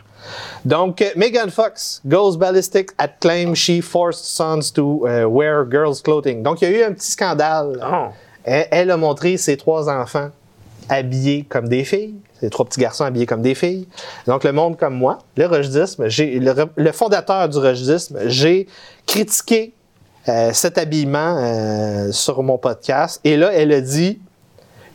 [0.65, 6.43] Donc, Megan Fox goes ballistic at claim she forced sons to uh, wear girls' clothing.
[6.43, 7.79] Donc, il y a eu un petit scandale.
[7.83, 8.09] Oh.
[8.45, 10.31] Elle, elle a montré ses trois enfants
[10.91, 13.87] habillés comme des filles, ses trois petits garçons habillés comme des filles.
[14.27, 18.67] Donc, le monde comme moi, le rojdisme, j'ai, le, le fondateur du rojdisme, j'ai
[19.07, 19.73] critiqué
[20.29, 23.21] euh, cet habillement euh, sur mon podcast.
[23.25, 24.21] Et là, elle a dit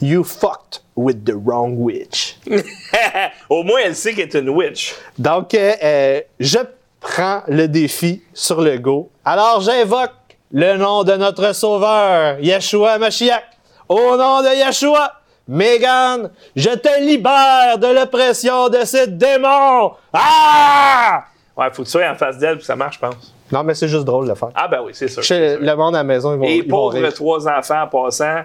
[0.02, 2.38] You fucked with the wrong witch.
[3.50, 4.94] Au moins, elle sait qu'elle est une witch.
[5.18, 6.60] Donc, euh, euh, je
[7.00, 9.10] prends le défi sur le go.
[9.24, 10.12] Alors, j'invoque
[10.52, 13.44] le nom de notre sauveur, Yeshua Mashiach.
[13.88, 15.14] Au nom de Yeshua,
[15.48, 19.92] Megan, je te libère de l'oppression de ces démons.
[20.14, 21.26] Ah!
[21.58, 23.34] Ouais, faut que tu sois en face d'elle pour que ça marche, je pense.
[23.52, 24.50] Non, mais c'est juste drôle de le faire.
[24.56, 25.22] Ah, ben oui, c'est sûr.
[25.24, 27.14] Chez le monde à la maison, ils vont, Et ils vont pauvres rire.
[27.14, 28.42] trois enfants en passant,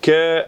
[0.00, 0.42] que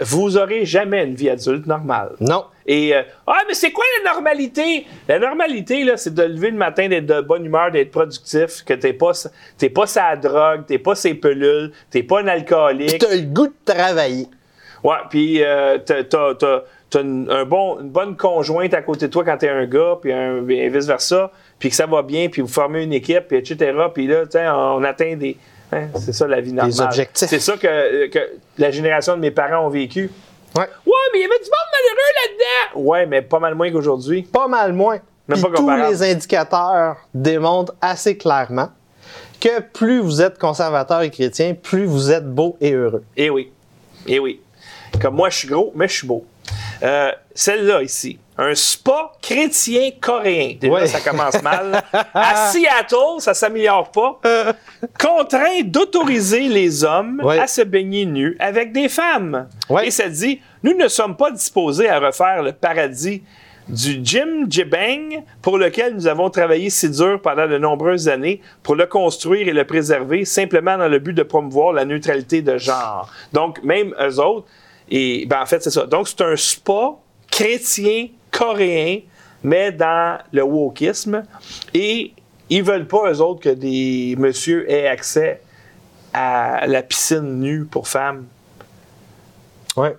[0.00, 2.12] vous aurez jamais une vie adulte normale.
[2.18, 2.46] Non.
[2.66, 4.86] Et euh, ah, mais c'est quoi la normalité?
[5.06, 8.72] La normalité, là, c'est de lever le matin, d'être de bonne humeur, d'être productif, que
[8.74, 9.12] t'es pas,
[9.58, 12.98] t'es pas sa drogue, t'es pas ses pilules, t'es pas un Puis alcoolique.
[12.98, 14.26] t'as le goût de travailler.
[14.84, 18.82] Ouais, puis euh, t'as, t'as- t'as- tu as une, un bon, une bonne conjointe à
[18.82, 21.86] côté de toi quand tu es un gars, puis, un, et vice-versa, puis que ça
[21.86, 23.72] va bien, puis vous formez une équipe, puis etc.
[23.94, 25.36] Puis là, tu sais, on atteint des.
[25.72, 26.86] hein, c'est ça la vie normale.
[26.86, 27.28] objectifs.
[27.28, 28.18] C'est ça que, que
[28.58, 30.10] la génération de mes parents ont vécu.
[30.54, 30.62] Ouais.
[30.64, 32.12] Ouais, mais il y avait du monde malheureux
[32.74, 32.80] là-dedans!
[32.90, 34.22] Ouais, mais pas mal moins qu'aujourd'hui.
[34.24, 34.98] Pas mal moins.
[35.28, 38.68] Même Puis pas tous les indicateurs démontrent assez clairement
[39.40, 43.02] que plus vous êtes conservateur et chrétien, plus vous êtes beau et heureux.
[43.16, 43.50] Eh oui.
[44.06, 44.40] Eh oui.
[45.00, 46.24] Comme moi, je suis gros, mais je suis beau.
[46.82, 50.56] Euh, Celle-là ici, un spa chrétien coréen.
[50.60, 50.86] Déjà, Ouais.
[50.86, 51.82] ça commence mal.
[52.12, 54.20] à Seattle, ça s'améliore pas.
[55.00, 57.38] Contraint d'autoriser les hommes Ouais.
[57.38, 59.48] à se baigner nus avec des femmes.
[59.70, 59.86] Ouais.
[59.86, 63.22] Et ça dit, nous ne sommes pas disposés à refaire le paradis
[63.68, 68.74] du Jim Jibang pour lequel nous avons travaillé si dur pendant de nombreuses années pour
[68.74, 73.08] le construire et le préserver simplement dans le but de promouvoir la neutralité de genre.
[73.32, 74.48] Donc, même eux autres,
[74.94, 75.86] et ben en fait, c'est ça.
[75.86, 76.92] Donc, c'est un spa
[77.30, 78.98] chrétien coréen,
[79.42, 81.22] mais dans le wokisme.
[81.74, 82.12] Et
[82.50, 85.40] ils veulent pas, eux autres, que des messieurs aient accès
[86.12, 88.26] à la piscine nue pour femmes.
[89.76, 89.96] Ouais.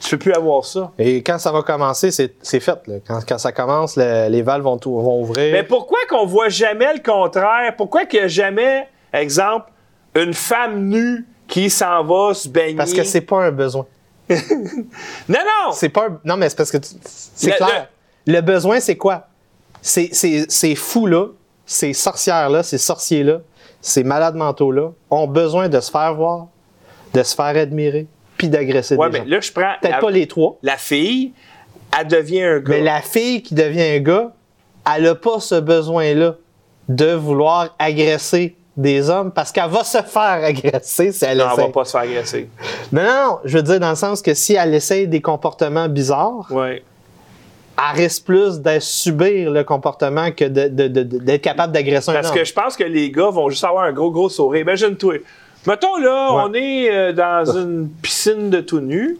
[0.00, 0.92] Tu peux plus avoir ça.
[0.96, 2.78] Et quand ça va commencer, c'est c'est fait.
[2.86, 2.94] là.
[3.04, 5.52] Quand, quand ça commence, le- les valves vont, tout- vont ouvrir.
[5.52, 7.74] Mais pourquoi qu'on voit jamais le contraire?
[7.76, 9.72] Pourquoi qu'il n'y a jamais, exemple,
[10.14, 12.76] une femme nue qui s'en va se baigner?
[12.76, 13.84] Parce que c'est pas un besoin.
[14.28, 15.72] Non, non!
[15.72, 17.88] C'est pas un- Non, mais c'est parce que tu- c'est clair.
[18.26, 18.40] Le...
[18.40, 19.28] besoin, c'est quoi?
[19.82, 21.26] C'est- C'est ces fous-là,
[21.66, 23.40] ces sorcières-là, ces sorciers-là,
[23.80, 26.48] ces malades mentaux-là ont besoin de se faire voir,
[27.14, 28.06] de se faire admirer,
[28.36, 29.30] puis d'agresser Ouais, des mais gens.
[29.30, 31.32] là, je prends Peut-être la, pas les trois, la fille,
[31.98, 32.64] elle devient un gars.
[32.68, 34.32] mais la fille qui devient un gars,
[34.94, 36.34] elle n'a pas ce besoin-là
[36.88, 41.52] de vouloir agresser des hommes parce qu'elle va se faire agresser si elle non, elle
[41.52, 41.62] essaie.
[41.66, 42.48] va pas se faire agresser.
[42.92, 46.46] Non, non, je veux dire dans le sens que si elle essaie des comportements bizarres,
[46.50, 46.84] Ouais.
[47.76, 52.10] elle risque plus de subir le comportement que de- de- de- de- d'être capable d'agresser
[52.10, 52.36] un Parce homme.
[52.36, 54.62] que je pense que les gars vont juste avoir un gros, gros sourire.
[54.62, 55.14] Imagine-toi.
[55.66, 56.42] Mettons, là, Ouais.
[56.46, 59.18] on est euh, dans une piscine de tout nu.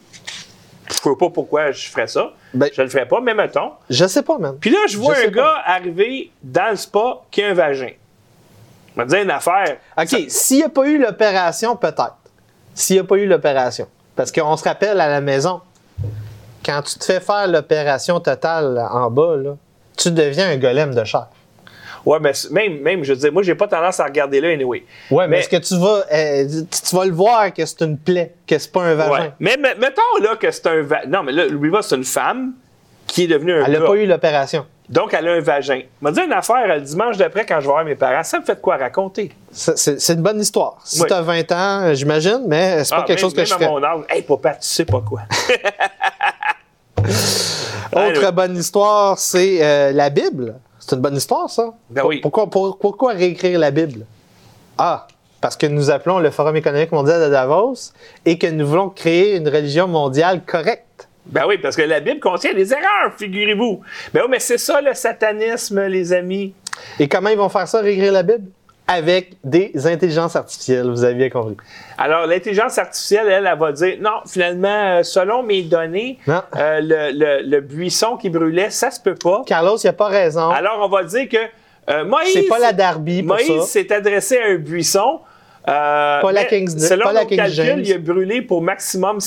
[0.88, 2.32] Je sais pas pourquoi je ferais ça.
[2.54, 3.72] Ben- je le ferais pas, mais mettons.
[3.90, 4.56] Je sais pas, man.
[4.58, 5.30] Puis là, je vois Je un pas.
[5.30, 7.90] gars arriver dans le spa qui a un vagin.
[8.98, 9.76] Je te dire une affaire.
[9.96, 12.16] OK, Ça- s'il n'y a pas eu l'opération, peut-être.
[12.74, 13.86] S'il n'y a pas eu l'opération.
[14.16, 15.60] Parce qu'on se rappelle à la maison,
[16.64, 19.56] quand tu te fais faire l'opération totale en bas, là,
[19.96, 21.26] tu deviens un golem de chair.
[22.04, 24.84] Ouais, mais même, même, je veux dire, moi, j'ai pas tendance à regarder là, anyway.
[25.10, 27.82] Ouais, mais, Mais- est-ce que tu vas, euh, tu, tu vas le voir que c'est
[27.82, 29.10] une plaie, que c'est pas un vagin?
[29.24, 29.32] Ouais.
[29.40, 31.08] Mais, mais- mettons, là, que c'est un vagin.
[31.08, 32.52] Non, mais là, Louis c'est une femme
[33.06, 34.64] qui est devenue un Elle n'a pas eu l'opération.
[34.88, 35.82] Donc, elle a un vagin.
[36.00, 38.22] m'a dit une affaire le dimanche d'après, quand je vais voir mes parents.
[38.24, 39.30] Ça me fait de quoi raconter?
[39.52, 40.78] C'est- une bonne histoire.
[40.84, 41.06] Si Ouais.
[41.08, 43.46] tu as 20 ans, euh, j'imagine, mais c'est pas Ah, quelque même- chose que même
[43.46, 43.68] je à ferais.
[43.70, 44.00] mon âge.
[44.08, 45.20] Hey, papa, tu sais pas quoi.
[47.92, 48.32] Autre Allez.
[48.32, 50.56] bonne histoire, c'est euh, la Bible.
[50.78, 51.72] C'est une bonne histoire, ça?
[51.90, 52.20] Ben oui.
[52.20, 54.04] Pourquoi, pour- pourquoi réécrire la Bible?
[54.76, 55.06] Ah,
[55.40, 57.92] parce que nous appelons le Forum économique mondial de Davos
[58.24, 61.07] et que nous voulons créer une religion mondiale correcte.
[61.28, 63.80] Ben oui, parce que la Bible contient des erreurs, figurez-vous.
[64.14, 66.54] Ben oui, mais c'est ça le satanisme, les amis.
[66.98, 68.44] Et comment ils vont faire ça, réécrire la Bible?
[68.90, 71.56] Avec des intelligences artificielles, vous avez bien compris.
[71.98, 76.40] Alors, l'intelligence artificielle, elle, elle va dire non, finalement, euh, selon mes données, euh,
[76.80, 79.42] le, le- le buisson qui brûlait, ça se peut pas.
[79.46, 80.48] Carlos, il n'a pas raison.
[80.48, 81.36] Alors, on va dire que
[81.90, 82.32] euh, Moïse.
[82.32, 85.20] C'est pas la Darby pour Moïse s'est adressé à un buisson.
[85.66, 87.80] Pas la mais King's- Selon pas la King calculs, James.
[87.84, 89.18] il a brûlé pour maximum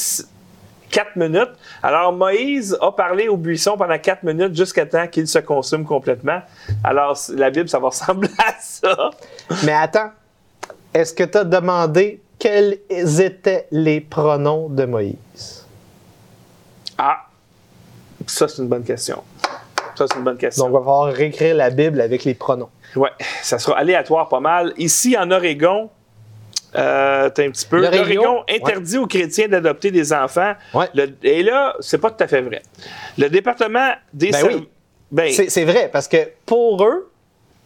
[0.92, 1.52] 4 minutes.
[1.82, 6.42] Alors, Moïse a parlé au buisson pendant 4 minutes jusqu'à temps qu'il se consume complètement.
[6.84, 9.10] Alors, la Bible, ça va ressembler à ça.
[9.64, 10.12] Mais attends,
[10.94, 15.66] est-ce que tu as demandé quels étaient les pronoms de Moïse?
[16.98, 17.26] Ah,
[18.28, 19.24] ça, c'est une bonne question.
[19.96, 20.66] Ça, c'est une bonne question.
[20.66, 22.70] Donc, on va falloir réécrire la Bible avec les pronoms.
[22.96, 23.10] Ouais,
[23.42, 24.74] ça sera aléatoire pas mal.
[24.78, 25.90] Ici, en Oregon,
[26.76, 27.82] euh, t'as un petit peu.
[27.82, 30.54] L'Oregon, interdit aux chrétiens d'adopter des enfants.
[30.74, 30.88] Ouais.
[30.94, 32.62] Le- et là, c'est pas tout à fait vrai.
[33.18, 34.68] Le département des Ben oui.
[35.12, 37.12] Ben, C'est vrai, parce que pour eux,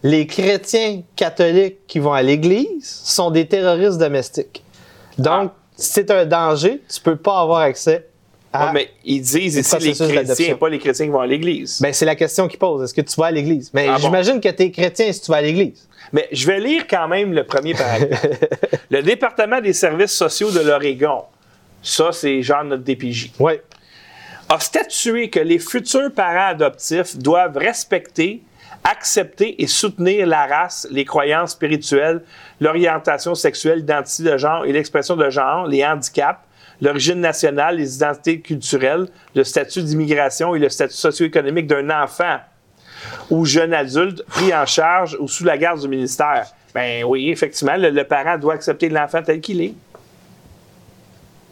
[0.02, 4.64] les chrétiens catholiques qui vont à l'église sont des terroristes domestiques.
[5.18, 5.58] Donc, Ah.
[5.76, 8.06] c'est un danger, tu peux pas avoir accès
[8.52, 8.66] à.
[8.66, 11.80] ouais, mais ils disent ici les chrétiens, pas les chrétiens qui vont à l'église.
[11.80, 12.82] Ben, c'est la question qu'ils posent.
[12.82, 13.70] Est-ce que tu vas à l'église?
[13.72, 13.98] Mais Ah bon?
[14.02, 15.86] j'imagine que tu es chrétien si tu vas à l'église.
[16.12, 18.26] Mais je vais lire quand même le premier paragraphe.
[18.90, 21.24] le département des services sociaux de l'Oregon,
[21.82, 23.32] ça, c'est genre notre DPJ.
[23.38, 23.54] Oui.
[24.48, 28.42] a statué que les futurs parents adoptifs doivent respecter,
[28.84, 32.22] accepter et soutenir la race, les croyances spirituelles,
[32.60, 36.40] l'orientation sexuelle, l'identité de genre et l'expression de genre, les handicaps,
[36.80, 42.38] l'origine nationale, les identités culturelles, le statut d'immigration et le statut socio-économique d'un enfant
[43.30, 46.46] ou jeune adulte pris en charge ou sous la garde du ministère.
[46.74, 49.74] Ben oui, effectivement, le, le parent doit accepter l'enfant tel qu'il est.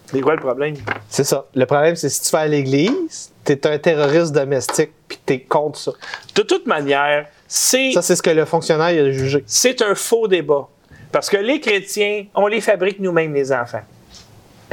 [0.07, 0.77] C'est quoi le problème?
[1.09, 1.47] C'est ça.
[1.55, 5.79] Le problème, c'est si tu vas à l'église, t'es un terroriste domestique, puis t'es contre
[5.79, 5.93] ça.
[6.35, 9.43] De toute manière, c'est Ça, c'est ce que le fonctionnaire il a jugé.
[9.47, 10.69] c'est un faux débat.
[11.11, 13.83] Parce que les chrétiens, on les fabrique nous-mêmes, les enfants.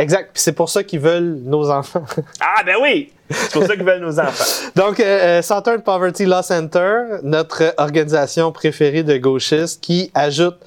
[0.01, 0.31] Exact.
[0.33, 2.03] C'est pour ça qu'ils veulent nos enfants.
[2.39, 3.13] Ah, ben oui!
[3.29, 4.69] C'est pour ça qu'ils veulent nos enfants.
[4.75, 10.57] Donc, euh, euh, Southern Poverty Law Center, notre organisation préférée de gauchistes, qui ajoute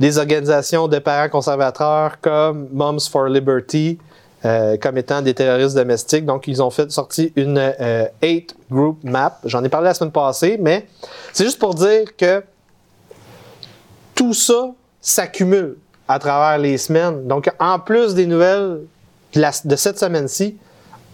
[0.00, 3.98] des organisations de parents conservateurs comme Moms for Liberty
[4.44, 6.26] euh, comme étant des terroristes domestiques.
[6.26, 9.38] Donc, ils ont fait sorti une euh, eight group map.
[9.44, 10.86] J'en ai parlé la semaine passée, mais
[11.32, 12.44] c'est juste pour dire que
[14.14, 15.78] tout ça s'accumule
[16.08, 17.26] à travers les semaines.
[17.26, 18.80] Donc, en plus des nouvelles
[19.34, 20.56] de, cette semaine-ci,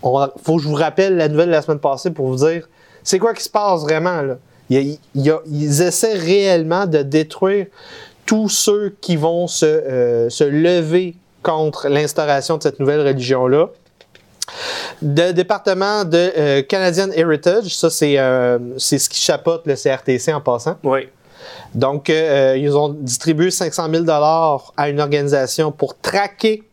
[0.03, 2.69] il faut que je vous rappelle la nouvelle de la semaine passée pour vous dire
[3.03, 4.23] c'est quoi qui se passe vraiment.
[4.23, 4.37] Là?
[4.71, 7.67] Ils essaient réellement de détruire
[8.27, 13.71] tous ceux qui vont se, euh, se lever contre l'instauration de cette nouvelle religion-là.
[15.03, 20.41] Le département de euh, Canadian Heritage, ça c'est euh, ce qui chapeaute le CRTC en
[20.41, 20.77] passant.
[20.85, 21.09] Oui.
[21.75, 26.65] Donc, euh, ils ont distribué 500 000 dollars à une organisation pour traquer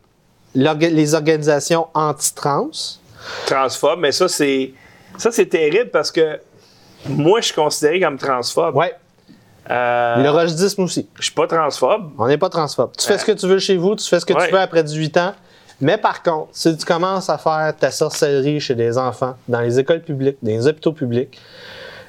[0.54, 2.70] les organisations anti-trans.
[3.46, 4.72] Transphobe, mais ça, c'est.
[5.16, 6.40] Ça, c'est terrible parce que
[7.08, 8.74] moi, je suis considéré comme transphobe.
[8.76, 8.94] Ouais,
[9.70, 11.08] Euh, le rochedisme aussi.
[11.18, 12.10] Je suis pas transphobe.
[12.18, 12.92] On n'est pas transphobe.
[12.96, 14.46] Tu fais ce que tu veux chez vous, tu fais ce que Ouais.
[14.46, 15.34] tu veux après 18 ans.
[15.82, 19.78] Mais par contre, si tu commences à faire ta sorcellerie chez des enfants, dans les
[19.78, 21.38] écoles publiques, dans les hôpitaux publics,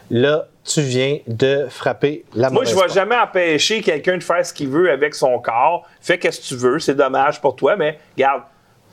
[0.10, 4.46] là, tu viens de frapper la Moi, je mauvaise vais jamais empêcher quelqu'un de faire
[4.46, 5.86] ce qu'il veut avec son corps.
[6.02, 8.44] Fais ce que tu veux, c'est dommage pour toi, mais garde,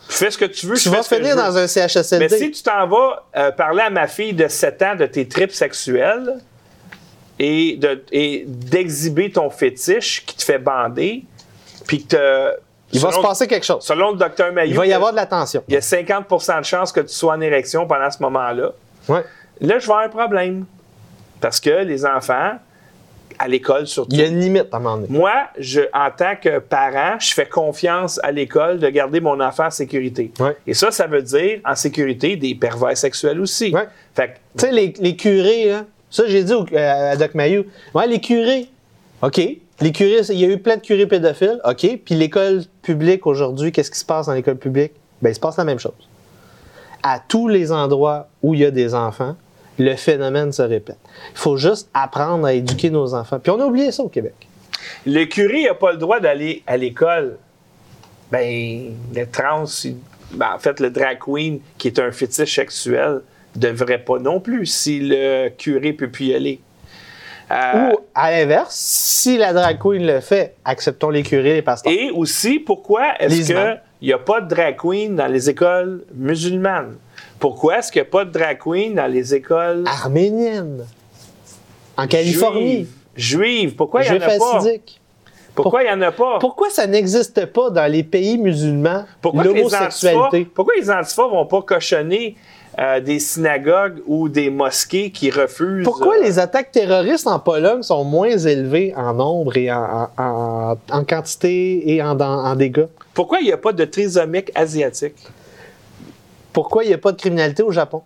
[0.09, 0.77] fais ce que tu veux.
[0.77, 2.29] Tu je vas finir je dans un CHSLD.
[2.31, 5.27] Mais si tu t'en vas euh, parler à ma fille de 7 ans de tes
[5.29, 6.37] tripes sexuelles
[7.39, 11.25] et de- et d'exhiber ton fétiche qui te fait bander,
[11.87, 12.57] puis que te-
[12.93, 13.83] Il va se passer quelque chose.
[13.85, 15.63] Selon le docteur Mayou, Il va y avoir de la tension.
[15.69, 18.71] il y a 50% de chances que tu sois en érection pendant ce moment-là.
[19.09, 19.25] Ouais.
[19.61, 20.67] Là, je vais avoir un problème.
[21.47, 22.55] Parce que les enfants,
[23.39, 25.17] à l'école surtout, Il y a une limite à un moment donné.
[25.17, 29.67] moi, je, en tant que parent, je fais confiance à l'école de garder mon enfant
[29.67, 30.33] en sécurité.
[30.41, 30.57] Ouais.
[30.67, 33.73] Et ça, ça veut dire en sécurité des pervers sexuels aussi.
[33.73, 33.87] Ouais.
[34.17, 37.35] Fait que Tu sais, les, les curés, là, ça, j'ai dit au- euh, à Doc
[37.37, 37.63] Mayou.
[37.95, 38.67] Ouais, les curés.
[39.23, 39.41] OK.
[39.81, 41.61] Les curés, il y a eu plein de curés pédophiles.
[41.65, 41.87] OK.
[42.05, 44.91] Puis l'école publique aujourd'hui, qu'est-ce qui se passe dans l'école publique?
[45.23, 45.93] Ben, il se passe la même chose.
[47.05, 49.37] À tous les endroits où il y a des enfants,
[49.79, 50.99] le phénomène se répète.
[51.33, 53.39] Il faut juste apprendre à éduquer nos enfants.
[53.39, 54.35] Puis on a oublié ça au Québec.
[55.05, 57.39] le curé n'a pas le droit d'aller à l'école.
[58.31, 59.65] Ben, le trans,
[60.33, 63.21] ben, en fait, le drag queen, qui est un fétiche sexuel,
[63.55, 66.61] devrait pas non plus si le curé peut plus y aller.
[67.51, 71.93] Euh, Ou, à l'inverse, si la drag queen le fait, acceptons les curés, les pasteurs.
[71.93, 76.97] Et aussi, pourquoi est-ce qu'il n'y a pas de drag queen dans les écoles musulmanes?
[77.39, 79.85] Pourquoi est-ce qu'il n'y a pas de drag queen dans les écoles?
[79.87, 80.87] Arménienne.
[81.97, 82.87] En Californie.
[83.17, 83.75] juives?
[83.75, 84.63] Pourquoi il n'y en a pas?
[85.55, 86.39] Pourquoi il n'y en a pas?
[86.39, 90.45] Pourquoi ça n'existe pas dans les pays musulmans, l'homosexualité?
[90.55, 92.37] pourquoi les antifas vont pas cochonner
[92.79, 95.83] euh, des synagogues ou des mosquées qui refusent...
[95.85, 100.23] Pourquoi euh, les attaques terroristes en Pologne sont moins élevées en nombre et en, en-
[100.23, 102.85] en- en quantité et en, en- en dégâts?
[103.15, 105.15] Pourquoi il n'y a pas de trisomique asiatique?
[106.57, 108.03] Pourquoi il n'y a pas de criminalité au Japon?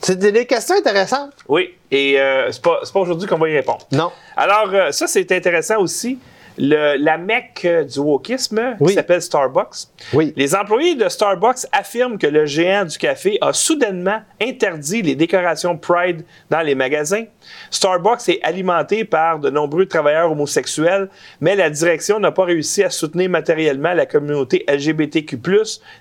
[0.00, 1.32] C'est des questions intéressantes.
[1.48, 3.80] Oui, et euh, c'est pas, c'est pas aujourd'hui qu'on va y répondre.
[3.90, 4.12] Non.
[4.36, 6.20] Alors, euh, ça, c'est intéressant aussi.
[6.56, 8.88] Le- la mecque du wokisme, Oui.
[8.88, 9.88] qui s'appelle Starbucks.
[10.12, 10.32] Oui.
[10.36, 15.76] Les employés de Starbucks affirment que le géant du café a soudainement interdit les décorations
[15.76, 17.24] Pride dans les magasins.
[17.70, 21.08] Starbucks est alimenté par de nombreux travailleurs homosexuels,
[21.40, 25.38] mais la direction n'a pas réussi à soutenir matériellement la communauté LGBTQ+.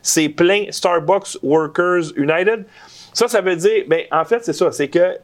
[0.01, 2.65] C'est plein Starbucks Workers United.
[3.13, 5.17] Ça, ça veut dire, ben, en fait, c'est ça, c'est que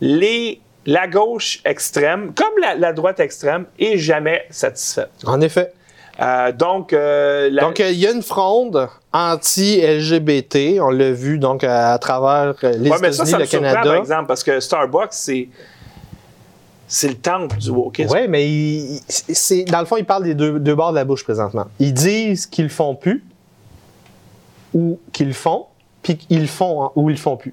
[0.00, 0.60] les,
[0.90, 5.10] la gauche extrême, comme la, la droite extrême, est jamais satisfaite.
[5.26, 5.72] En effet.
[6.20, 10.80] Euh, donc, euh, la- Donc, euh, il y a une fronde anti-LGBT.
[10.80, 13.82] On l'a vu donc à, à travers les Ouais, mais ça, me le surprend, par
[13.82, 13.98] Canada.
[13.98, 15.48] exemple, parce que Starbucks, c'est.
[16.90, 18.10] C'est le temple du wokisme.
[18.14, 21.22] Oui, mais il- dans le fond, ils parlent des deux, deux bords de la bouche
[21.22, 21.66] présentement.
[21.78, 23.22] Ils disent qu'ils le font plus,
[24.72, 25.66] ou qu'ils le font,
[26.02, 27.52] puis le font en- ou ils le font plus.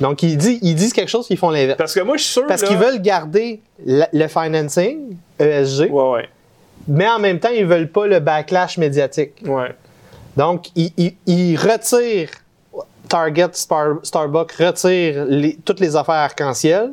[0.00, 1.76] Donc, ils disent, ils disent quelque chose, puis ils font l'inverse.
[1.78, 2.46] Parce que moi, je suis sûr.
[2.46, 6.28] Parce là- qu'ils veulent garder la- le financing, ESG, Ouais, ouais.
[6.88, 9.42] mais en même temps, ils veulent pas le backlash médiatique.
[9.46, 9.74] ouais.
[10.36, 12.30] Donc, ils, ils- ils retirent,
[13.08, 16.92] Target, Starbucks retire les- toutes les affaires arc-en-ciel,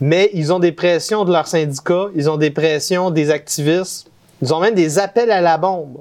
[0.00, 4.08] mais ils ont des pressions de leurs syndicats, ils ont des pressions des activistes,
[4.40, 5.98] ils ont même des appels à la bombe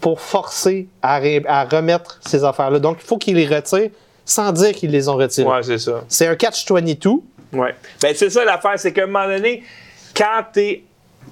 [0.00, 2.80] pour forcer à, ré- à remettre ces affaires-là.
[2.80, 3.90] Donc, il faut qu'ils les retirent
[4.32, 5.48] sans dire qu'ils les ont retirées.
[5.48, 6.04] Ouais, c'est ça.
[6.08, 7.20] C'est un catch-22.
[7.52, 7.74] Ouais.
[8.00, 9.62] Ben, c'est ça l'affaire, c'est qu'à un moment donné,
[10.16, 10.42] quand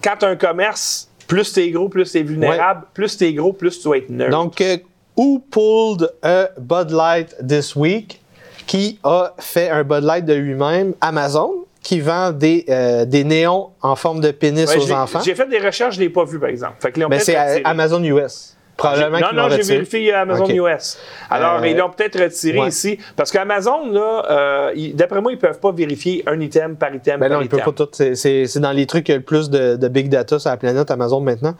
[0.02, 3.84] quand t'as un commerce, plus t'es gros, plus t'es vulnérable, plus t'es gros, plus tu
[3.84, 4.30] dois être neutre.
[4.30, 4.76] Donc, euh,
[5.16, 8.20] who pulled a Bud Light this week?
[8.66, 10.94] Qui a fait un Bud Light de lui-même?
[11.00, 15.20] Amazon, qui vend des, euh, des néons en forme de pénis Ouais, aux enfants.
[15.24, 16.74] J'ai fait des recherches, je l'ai pas vu, par exemple.
[16.78, 17.64] Fait que peut-être c'est.
[17.64, 18.56] Amazon US.
[18.80, 20.46] Probablement non, non, j'ai vérifié Amazon.
[20.48, 20.98] US.
[21.30, 22.68] Alors, Euh, ils l'ont peut-être retiré ouais.
[22.68, 22.98] ici.
[23.16, 27.20] Parce qu'Amazon, là, euh, ils- d'après moi, ils peuvent pas vérifier un item par item
[27.20, 27.72] Ben par non, il peut item.
[27.74, 27.90] pas tout.
[28.14, 30.90] C'est- dans les trucs qui ont le plus de, de big data sur la planète
[30.90, 31.54] Amazon maintenant.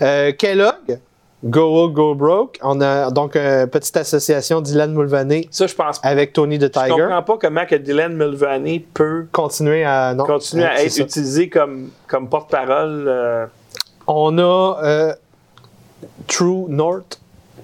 [0.00, 0.98] Euh, Kellogg,
[1.44, 2.58] Go Go Broke.
[2.62, 6.08] On a donc une petite association d'Ilan Mulvaney Ça, je pense pas.
[6.08, 6.90] avec Tony the Je Tiger.
[6.90, 11.02] comprends pas comment que Dylan Mulvaney peut Continuer à non, continuer à être ça.
[11.02, 13.48] utilisé comme, comme porte-parole.
[14.06, 15.12] On a euh,
[16.26, 17.18] True North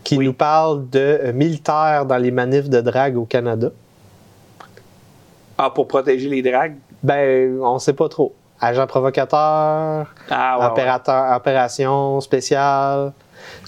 [0.04, 3.70] qui nous parle de euh, militaires dans les manifs de drague au Canada.
[5.58, 6.76] ah, pour protéger les dragues?
[7.02, 8.34] Ben, on sait pas trop.
[8.60, 10.70] Agent provocateur, Ah, ouais, ouais.
[10.72, 13.12] opérateur, opération spéciale.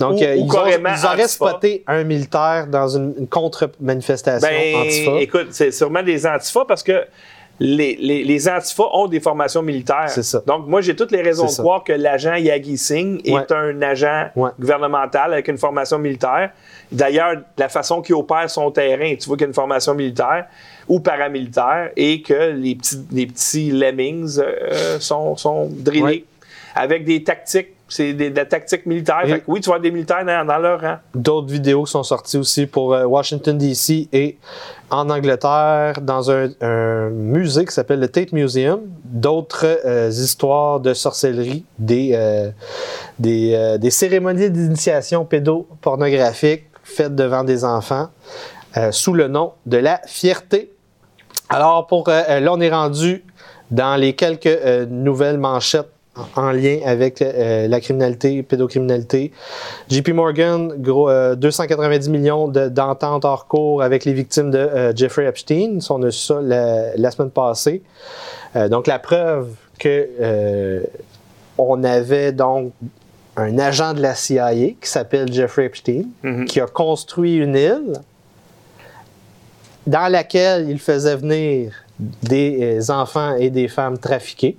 [0.00, 4.48] Donc, Ou- euh, ou ils, ont, ils auraient spoté un militaire dans une, une contre-manifestation
[4.48, 5.10] Ben, antifa.
[5.20, 7.04] écoute, c'est sûrement des antifas parce que
[7.62, 10.08] les, les, les antifas ont des formations militaires.
[10.08, 10.42] C'est ça.
[10.46, 11.62] Donc, moi, j'ai toutes les raisons de ça.
[11.62, 14.50] croire que l'agent Yagi Singh est un agent Ouais.
[14.58, 16.50] gouvernemental avec une formation militaire.
[16.90, 20.46] D'ailleurs, la façon qu'il opère son terrain, tu vois qu'il y a une formation militaire
[20.88, 26.24] ou paramilitaire et que les petits, les petits lemmings euh, sont, sont drillés Ouais.
[26.74, 27.68] avec des tactiques.
[27.90, 29.20] C'est des, des tactiques militaires.
[29.24, 30.96] Et- Fait que oui, tu vois des militaires dans, dans leur rang.
[31.14, 34.08] D'autres vidéos sont sorties aussi pour euh, Washington, D.C.
[34.12, 34.38] et
[34.90, 38.80] en Angleterre, dans un, un musée qui s'appelle le Tate Museum.
[39.04, 42.50] D'autres euh, histoires de sorcellerie, des, euh,
[43.18, 48.08] des, des cérémonies d'initiation pédopornographique faites devant des enfants
[48.92, 50.72] sous le nom de la fierté.
[51.48, 53.24] Alors, pour là, on est rendu
[53.72, 54.58] dans les quelques
[54.88, 59.32] nouvelles manchettes en en lien avec euh, la criminalité, pédocriminalité.
[59.88, 64.92] JP Morgan, gros, euh, 290 millions de- d'ententes hors cours avec les victimes de euh,
[64.94, 65.78] Jeffrey Epstein.
[65.88, 67.82] On a su ça la, la semaine passée.
[68.70, 70.82] Donc, la preuve que
[71.56, 72.72] on avait donc
[73.36, 76.46] un agent de la CIA qui s'appelle Jeffrey Epstein, Mhm.
[76.46, 77.92] qui a construit une île
[79.86, 84.56] dans laquelle il faisait venir des enfants et des femmes trafiqués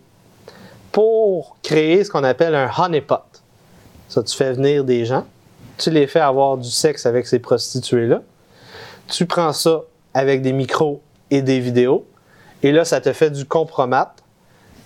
[0.91, 3.23] pour créer ce qu'on appelle un honeypot.
[4.09, 5.25] Ça, tu fais venir des gens,
[5.77, 8.21] tu les fais avoir du sexe avec ces prostituées-là,
[9.07, 9.81] tu prends ça
[10.13, 12.05] avec des micros et des vidéos,
[12.63, 14.13] et là, ça te fait du compromat,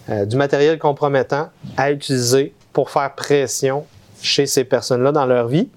[0.09, 3.85] euh, du matériel compromettant à utiliser pour faire pression
[4.21, 5.69] chez ces personnes-là dans leur vie.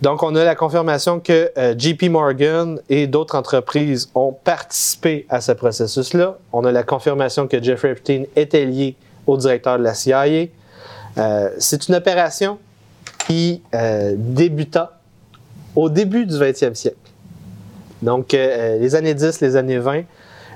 [0.00, 5.40] Donc, on a la confirmation que euh, JP Morgan et d'autres entreprises ont participé à
[5.40, 6.38] ce processus-là.
[6.52, 10.46] On a la confirmation que Jeffrey Epstein était lié au directeur de la CIA.
[11.16, 12.58] Euh, c'est une opération
[13.26, 14.98] qui euh, débuta
[15.76, 16.96] au début du 20e siècle.
[18.02, 20.02] Donc, euh, les années 10, les années 20.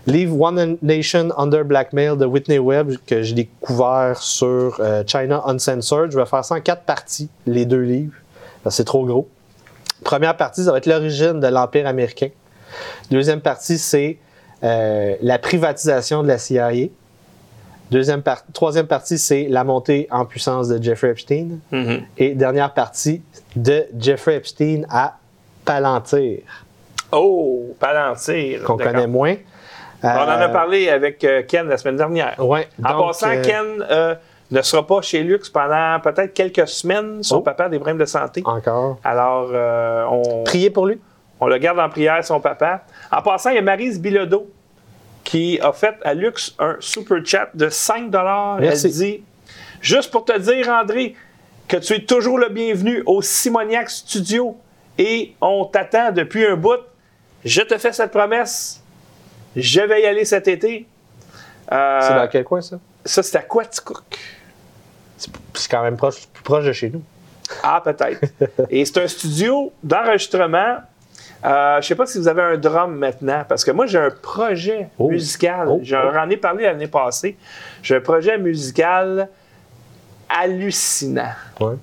[0.06, 6.10] Livre One Nation Under Blackmail de Whitney Webb, que j'ai découvert sur China Uncensored.
[6.10, 8.14] Je vais faire ça en quatre parties, les deux livres.
[8.62, 9.28] parce que C'est trop gros.
[10.04, 12.28] Première partie, ça va être l'origine de l'Empire américain.
[13.10, 14.16] Deuxième partie, c'est
[14.62, 16.88] la privatisation de la CIA.
[17.90, 21.58] Deuxième par- Troisième partie, c'est la montée en puissance de Jeffrey Epstein.
[21.72, 22.02] Mhm.
[22.18, 23.22] Et dernière partie,
[23.56, 25.16] de Jeffrey Epstein à
[25.64, 26.40] Palantir,
[27.12, 28.62] Oh, Palantir.
[28.64, 29.34] qu'on connaît moins.
[30.02, 32.34] On en a Euh, parlé avec euh, Ken la semaine dernière.
[32.38, 34.14] Ouais, En passant, euh, Ken euh,
[34.50, 37.22] ne sera pas chez Lux pendant peut-être quelques semaines.
[37.22, 37.40] Son Oh.
[37.40, 38.42] papa a des problèmes de santé.
[38.44, 38.98] Encore.
[39.02, 39.48] Alors,
[40.12, 41.00] on, Priez pour lui.
[41.40, 42.82] on le garde en prière, son papa.
[43.10, 44.48] En passant, il y a Marise Bilodeau
[45.24, 48.10] qui a fait à Lux un super chat de 5
[48.60, 48.86] Merci.
[48.86, 49.22] Elle dit
[49.80, 51.14] Juste pour te dire, André,
[51.68, 54.56] que tu es toujours le bienvenu au Simoniac Studio
[54.96, 56.80] et on t'attend depuis un bout.
[57.44, 58.82] Je te fais cette promesse.
[59.54, 60.86] Je vais y aller cet été.
[61.70, 62.78] Euh, C'est dans quel coin, ça?
[63.04, 64.18] Ça, c'est à Quaticook.
[65.16, 67.02] C'est quand même proche, plus proche de chez nous.
[67.62, 68.20] Ah, peut-être.
[68.70, 70.78] Et c'est un studio d'enregistrement.
[71.44, 74.10] Euh, je sais pas si vous avez un drum maintenant, parce que moi, j'ai un
[74.10, 75.08] projet Oh.
[75.08, 75.68] musical.
[75.68, 75.80] Oh.
[75.82, 77.36] J'en ai parlé l'année passée.
[77.82, 79.28] J'ai un projet musical
[80.28, 81.32] hallucinant.
[81.60, 81.76] Ouais.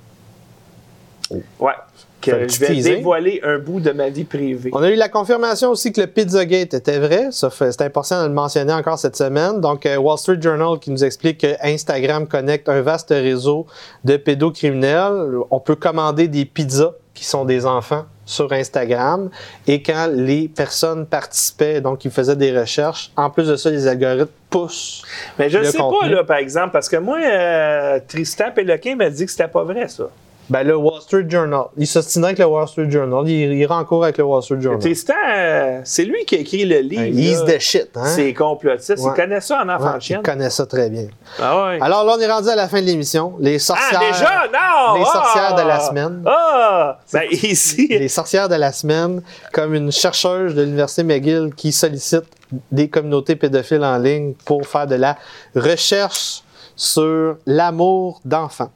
[1.59, 1.73] Ouais.
[2.21, 4.71] que je vais dévoiler un bout de ma vie privée.
[4.73, 7.27] On a eu la confirmation aussi que le Pizzagate était vrai.
[7.31, 9.61] C'est important de le mentionner encore cette semaine.
[9.61, 13.67] Donc, euh, Wall Street Journal qui nous explique que Instagram connecte un vaste réseau
[14.03, 15.35] de pédocriminels.
[15.51, 19.29] On peut commander des pizzas qui sont des enfants sur Instagram.
[19.65, 23.87] Et quand les personnes participaient, donc ils faisaient des recherches, en plus de ça, les
[23.87, 25.03] algorithmes poussent.
[25.39, 29.09] Mais je ne sais pas, là, par exemple, parce que moi, euh, Tristan Péloquin m'a
[29.09, 30.09] dit que c'était pas vrai, ça.
[30.49, 31.65] Ben, le Wall Street Journal.
[31.77, 33.27] Il s'ostinait avec le Wall Street Journal.
[33.27, 34.79] Il, il en cours avec le Wall Street Journal.
[34.79, 37.03] Tristan, euh, c'est lui qui a écrit le livre.
[37.17, 38.05] He's the shit, hein?
[38.05, 39.03] C'est complotiste.
[39.03, 40.19] Il connaît ça en enfant Ouais, de chienne.
[40.23, 41.07] il connaît ça très bien.
[41.41, 41.79] Ah ouais.
[41.81, 43.33] Alors là, on est rendu à la fin de l'émission.
[43.39, 43.99] Les sorcières.
[44.03, 44.43] Ah, déjà?
[44.53, 44.95] Non!
[44.99, 45.11] Les Ah!
[45.13, 46.23] sorcières de la semaine.
[46.27, 46.99] Ah!
[47.11, 47.87] Ben, ici.
[47.89, 52.25] Les sorcières de la semaine, comme une chercheuse de l'Université McGill qui sollicite
[52.71, 55.17] des communautés pédophiles en ligne pour faire de la
[55.55, 56.43] recherche
[56.75, 58.69] sur l'amour d'enfants.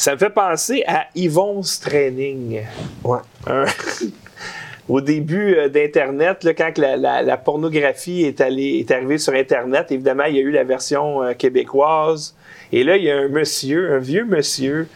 [0.00, 2.62] Ça me fait penser à Yvon's Training.
[3.04, 3.18] Ouais.
[4.88, 9.92] Au début euh, d'Internet, quand la, la- la pornographie est, allée, est arrivée sur Internet,
[9.92, 12.34] évidemment, il y a eu la version euh, québécoise.
[12.72, 14.88] Et là, il y a un monsieur, un vieux monsieur,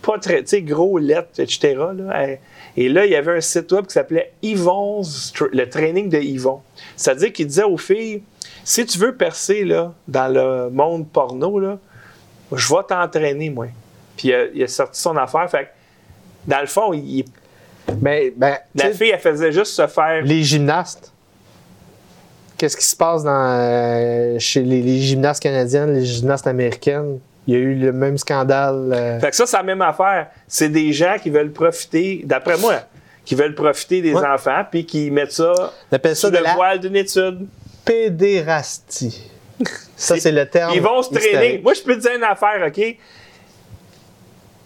[0.00, 1.74] pas très, tu sais, gros lettres, etc.
[1.94, 2.22] là.
[2.22, 2.36] Euh,
[2.78, 6.60] Et là, il y avait un site web qui s'appelait Yvon's, le training de Yvon.
[6.96, 8.22] C'est-à-dire qu'il disait aux filles,
[8.64, 11.78] si tu veux percer là, dans le monde porno, là,
[12.52, 13.66] je vais t'entraîner, moi.
[14.16, 15.48] Puis il a, il a sorti son affaire.
[15.50, 17.24] Fait que, dans le fond, il-
[18.00, 20.22] Mais, ben, la fille, elle faisait juste se faire.
[20.22, 21.12] les gymnastes.
[22.56, 23.30] Qu'est-ce qui se passe dans,
[23.60, 27.18] euh, chez les, les gymnastes canadiennes, les gymnastes américaines?
[27.46, 28.90] Il y a eu le même scandale.
[28.94, 30.28] euh, Fait que ça, c'est la même affaire.
[30.48, 32.76] C'est des gens qui veulent profiter, d'après moi,
[33.24, 34.26] qui veulent profiter des Ouais.
[34.26, 35.52] enfants puis qui mettent ça
[35.92, 37.46] on appelle ça sous de le voile d'une étude.
[37.84, 39.30] pédérastie.
[39.96, 40.72] Ça, c'est le terme.
[40.74, 41.58] Ils vont se traîner.
[41.62, 42.96] Moi, je peux te dire une affaire, OK?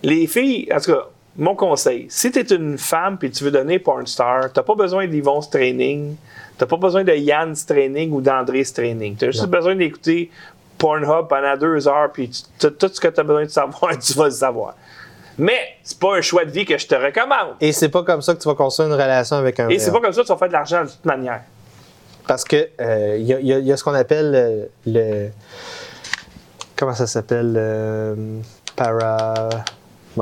[0.03, 1.07] Les filles, en tout cas,
[1.37, 4.75] mon conseil, si tu es une femme et tu veux donner porn star, t'as pas
[4.75, 6.17] besoin d'Yvon's Training,
[6.57, 9.17] t'as pas besoin de Yann's Training ou d'André's Training.
[9.17, 9.51] Tu as juste Non.
[9.51, 10.31] besoin d'écouter
[10.79, 14.13] Pornhub pendant deux heures, puis tu- tout ce que tu as besoin de savoir, tu
[14.15, 14.75] vas le savoir.
[15.41, 17.55] Mais c'est pas un choix de vie que je te recommande.
[17.61, 19.93] Et c'est pas comme ça que tu vas construire une relation avec un Et c'est
[19.93, 21.43] pas comme ça que tu vas faire de l'argent de toute manière.
[22.27, 24.33] Parce que euh, il y, a- il y a- il y a ce qu'on appelle
[24.35, 25.29] euh, le.
[26.77, 27.55] Comment ça s'appelle?
[27.57, 28.15] euh,
[28.77, 29.49] para.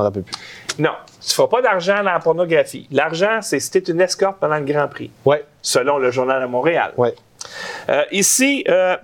[0.03, 0.33] Je rappelle plus.
[0.83, 0.91] Non,
[1.25, 2.87] tu feras pas d'argent dans la pornographie.
[2.91, 6.47] L'argent, c'est si tu une escorte pendant le Grand Prix, Ouais, selon le Journal de
[6.47, 6.91] Montréal.
[6.97, 7.13] ouais.
[7.89, 8.97] Euh, ici, euh,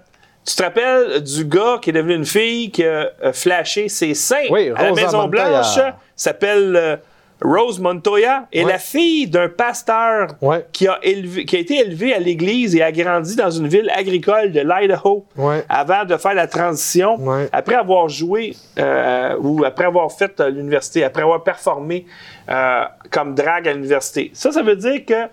[0.46, 4.14] tu te rappelles du gars qui est devenu une fille qui a euh, flashé ses
[4.14, 5.66] seins Oui, à la Rosa Maison-Blanche?
[5.78, 5.98] Montoya.
[6.16, 7.00] s'appelle
[7.44, 8.72] Rose Montoya, est Ouais.
[8.72, 10.66] la fille d'un pasteur Ouais.
[10.72, 13.90] qui, a élevé- qui a été élevé à l'église et a grandi dans une ville
[13.94, 15.64] agricole de l'Idaho Ouais.
[15.68, 17.20] avant de faire la transition,
[17.52, 22.06] après avoir joué euh, ou après avoir fait euh, l'université, après avoir performé
[22.50, 24.32] euh, comme drague à l'université.
[24.34, 25.28] Ça, ça veut dire que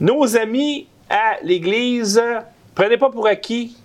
[0.00, 2.22] nos amis à l'église,
[2.74, 3.76] prenez pas pour acquis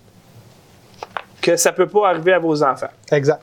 [1.42, 2.88] que ça peut pas arriver à vos enfants.
[3.12, 3.42] Exact.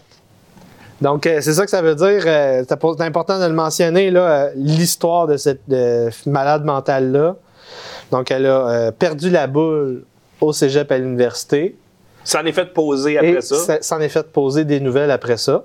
[1.01, 2.23] Donc, euh, c'est ça que ça veut dire.
[2.27, 5.63] euh, c'est important de le mentionner, euh, l'histoire de cette
[6.27, 7.37] malade mentale-là.
[8.11, 10.05] Donc, elle a perdu la boule
[10.41, 11.77] au cégep à l'université.
[12.25, 13.57] Ça en est fait poser après et ça.
[13.57, 13.83] ça?
[13.83, 15.65] s'en est fait poser des nouvelles après ça.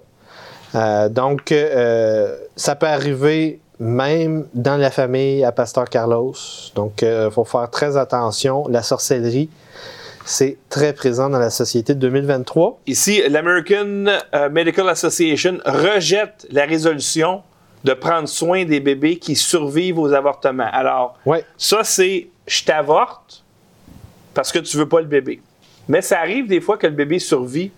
[1.09, 1.53] Donc,
[2.55, 6.35] ça peut arriver même dans la famille à Pasteur Carlos.
[6.75, 8.67] Donc, il faut faire très attention.
[8.69, 9.49] La sorcellerie,
[10.25, 12.81] c'est très présent dans la société de 2023.
[12.87, 17.43] Ici, l'American euh, Medical Association rejette la résolution
[17.83, 20.69] de prendre soin des bébés qui survivent aux avortements.
[20.73, 21.45] Alors, Ouais.
[21.57, 23.43] ça, c'est je t'avorte
[24.33, 25.41] parce que tu veux pas le bébé.
[25.87, 27.71] Mais ça arrive des fois que le bébé survit.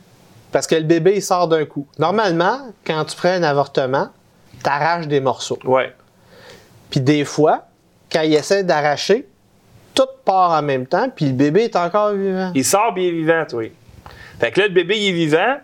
[0.49, 1.85] Parce que le bébé, il sort d'un coup.
[1.99, 4.07] Normalement, quand tu prends un avortement,
[4.63, 5.59] tu arraches des morceaux.
[5.65, 5.93] Ouais.
[6.89, 7.65] Puis des fois,
[8.09, 9.27] quand il essaie d'arracher,
[9.97, 12.51] tout part en même temps, puis le bébé est encore vivant.
[12.53, 13.63] Il sort bien vivant, toi.
[14.39, 15.57] Fait que là, le bébé, il est vivant.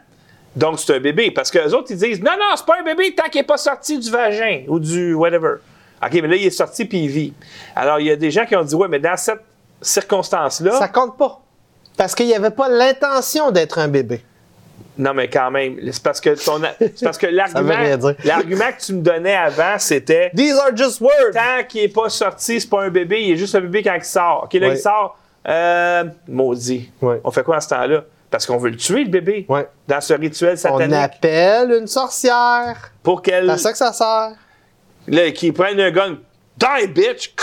[0.55, 1.29] Donc, c'est un bébé.
[1.29, 3.47] Parce que les autres, ils disent Non, non, c'est pas un bébé tant qu'il n'est
[3.47, 5.57] pas sorti du vagin ou du whatever.
[6.03, 7.33] OK, mais là, il est sorti puis il vit.
[7.75, 9.43] Alors, il y a des gens qui ont dit Ouais, mais dans cette
[9.81, 10.79] circonstance-là.
[10.79, 11.39] Ça compte pas.
[11.95, 14.23] Parce qu'il n'y avait pas l'intention d'être un bébé.
[14.95, 18.93] Non, mais quand même, c'est parce que ton, c'est parce que l'argument, l'argument que tu
[18.93, 21.33] me donnais avant, c'était These are just words!
[21.33, 23.95] tant qu'il n'est pas sorti, c'est pas un bébé, il est juste un bébé quand
[23.95, 24.43] il sort.
[24.45, 25.17] OK, là, il sort.
[25.47, 26.91] Euh, maudit.
[27.01, 28.03] On fait quoi à ce temps-là?
[28.29, 29.67] Parce qu'on veut le tuer, le bébé, Ouais.
[29.87, 30.93] dans ce rituel On satanique.
[30.95, 32.91] appelle une sorcière.
[33.01, 33.45] Pour qu'elle.
[33.45, 34.31] C'est à ça que ça sert.
[35.07, 36.17] Là, qu'ils prennent un gun.
[36.57, 37.33] Die, bitch!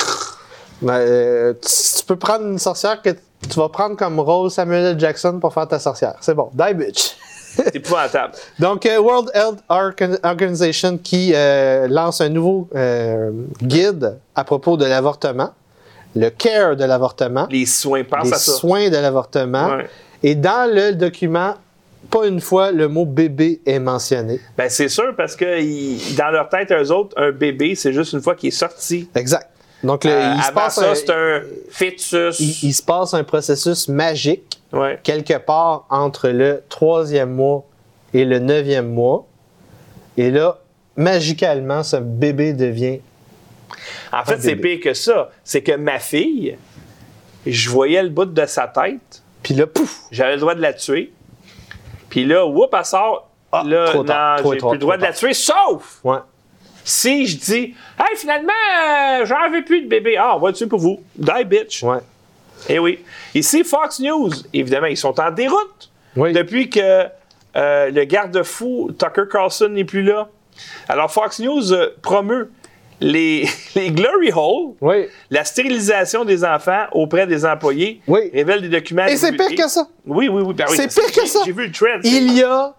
[0.82, 3.10] Ben, euh, tu, tu peux prendre une sorcière que
[3.48, 5.00] tu vas prendre comme rôle Samuel L.
[5.00, 6.14] Jackson pour faire ta sorcière.
[6.20, 6.50] C'est bon.
[6.52, 7.16] Die, bitch.
[7.56, 8.34] C'est épouvantable.
[8.58, 13.30] Donc, euh, World Health Organ- Organization qui euh, lance un nouveau euh,
[13.62, 15.50] guide à propos de l'avortement,
[16.14, 18.52] le care de l'avortement, Les soins, pense les à ça.
[18.52, 19.68] soins de l'avortement.
[19.76, 19.86] Ouais.
[20.22, 21.54] Et dans le document,
[22.10, 24.40] pas une fois le mot bébé est mentionné.
[24.56, 28.12] Ben, c'est sûr, parce que ils- dans leur tête, eux autres, un bébé, c'est juste
[28.12, 29.08] une fois qu'il est sorti.
[29.14, 29.48] Exact.
[29.82, 32.38] Donc, le- Euh, il, se passe ça, un, c'est un fœtus.
[32.40, 35.00] il- il se passe un processus magique Ouais.
[35.02, 37.64] quelque part entre le troisième mois
[38.14, 39.26] et le neuvième mois.
[40.16, 40.58] Et là,
[40.96, 43.00] magicalement, ce bébé devient.
[44.12, 45.30] En fait, c'est pire que ça.
[45.44, 46.56] C'est que ma fille,
[47.46, 50.00] je voyais le bout de sa tête, Puis là, pouf!
[50.10, 51.12] j'avais le droit de la tuer.
[52.10, 53.28] Puis là, whoop, elle sort.
[53.52, 54.04] Ah, là, non,
[54.52, 56.18] j'ai plus le droit de la tuer, sauf Ouais.
[56.84, 60.16] Si je dis Hey, finalement, euh, j'en veux plus de bébé.
[60.18, 61.00] Ah, on va le tuer pour vous.
[61.16, 61.82] Die, bitch.
[61.82, 61.98] Ouais.
[62.68, 63.00] Eh oui.
[63.34, 65.90] Ici, Fox News, évidemment, ils sont en déroute.
[66.16, 66.32] Oui.
[66.32, 67.06] Depuis que
[67.56, 70.28] euh, le garde-fou Tucker Carlson n'est plus là.
[70.88, 72.50] Alors, Fox News euh, promeut
[73.00, 75.06] les, les glory holes, Oui.
[75.30, 78.30] la stérilisation des enfants auprès des employés, Oui.
[78.32, 79.06] révèle des documents.
[79.06, 79.86] Et c'est pire que ça.
[80.06, 80.54] Oui, oui, oui.
[80.54, 81.40] ben oui, C'est pire que ça.
[81.44, 82.00] J'ai vu le trend.
[82.04, 82.74] Il y a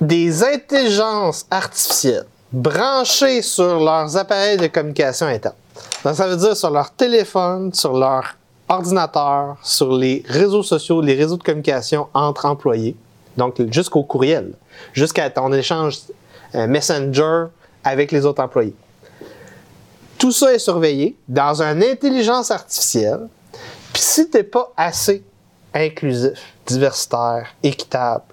[0.00, 5.54] des intelligences artificielles branchées sur leurs appareils de communication interne.
[6.04, 8.36] Donc, ça veut dire sur leur téléphone, sur leur
[8.68, 12.96] ordinateur, sur les réseaux sociaux, les réseaux de communication entre employés.
[13.36, 14.52] Donc, jusqu'au courriel,
[14.92, 15.98] jusqu'à ton échange
[16.54, 17.46] euh, Messenger
[17.84, 18.74] avec les autres employés.
[20.18, 23.28] Tout ça est surveillé dans une intelligence artificielle.
[23.92, 25.22] Puis si t'es pas assez
[25.72, 28.24] inclusif, diversitaire, équitable,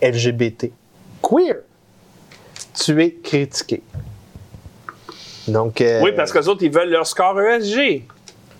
[0.00, 0.70] LGBT,
[1.22, 1.56] queer,
[2.74, 3.82] tu es critiqué.
[5.48, 8.04] Donc, euh, Oui, parce que les autres, ils veulent leur score ESG.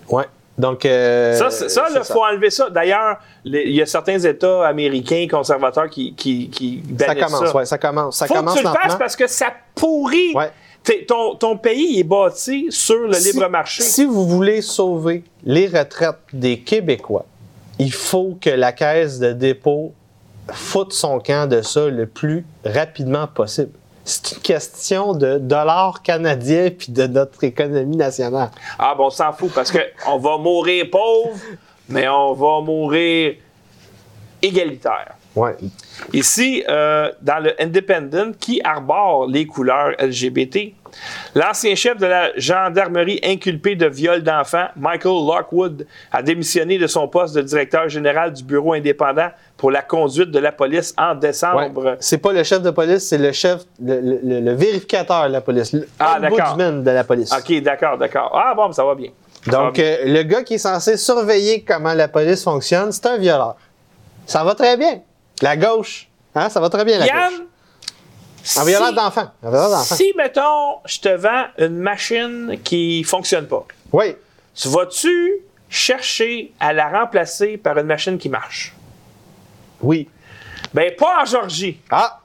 [0.09, 0.25] Ouais.
[0.57, 2.69] Donc, euh, Ça, il faut enlever ça.
[2.69, 7.55] D'ailleurs, il y a certains États américains conservateurs qui, qui, qui Ça commence, ça.
[7.55, 8.17] ouais, ça commence.
[8.17, 10.33] Ça faut commence que tu le fasses parce que ça pourrit.
[10.35, 10.51] Ouais.
[11.07, 13.81] Ton, ton pays est bâti sur le Si- libre marché.
[13.81, 17.25] Si vous voulez sauver les retraites des Québécois,
[17.79, 19.93] il faut que la caisse de dépôt
[20.51, 23.71] foute son camp de ça le plus rapidement possible.
[24.05, 28.51] C'est une question de dollars canadiens puis de notre économie nationale.
[28.77, 31.37] Ah bon, on s'en fout parce que on va mourir pauvre,
[31.87, 33.35] mais on va mourir
[34.41, 35.15] égalitaire.
[35.35, 35.55] Ouais.
[36.11, 40.73] Ici, euh, dans le Independent, qui arbore les couleurs LGBT,
[41.35, 47.07] l'ancien chef de la gendarmerie inculpé de viol d'enfants, Michael Lockwood, a démissionné de son
[47.07, 51.19] poste de directeur général du bureau indépendant pour la conduite de la police en Ouais.
[51.19, 51.95] décembre.
[51.99, 55.41] C'est pas le chef de police, c'est le chef, le, le- le vérificateur de la
[55.41, 57.31] police, le Ah, de la police.
[57.33, 58.31] OK, d'accord, d'accord.
[58.33, 59.09] Ah bon, ça va bien.
[59.45, 59.83] Ça va Donc, bien.
[59.85, 63.55] euh, le gars qui est censé surveiller comment la police fonctionne, c'est un violeur.
[64.25, 65.01] Ça va très bien.
[65.41, 67.41] La gauche, hein, ça va très bien, la Yann, gauche.
[68.43, 68.61] D'enfant.
[68.61, 68.93] Un violeur
[69.69, 69.95] d'enfant.
[69.95, 74.15] si, mettons, je te vends une machine qui fonctionne pas, Oui.
[74.55, 75.33] tu vas-tu
[75.69, 78.73] chercher à la remplacer par une machine qui marche?
[79.81, 80.07] Oui.
[80.73, 81.77] Ben, pas en Georgie.
[81.89, 82.19] Ah,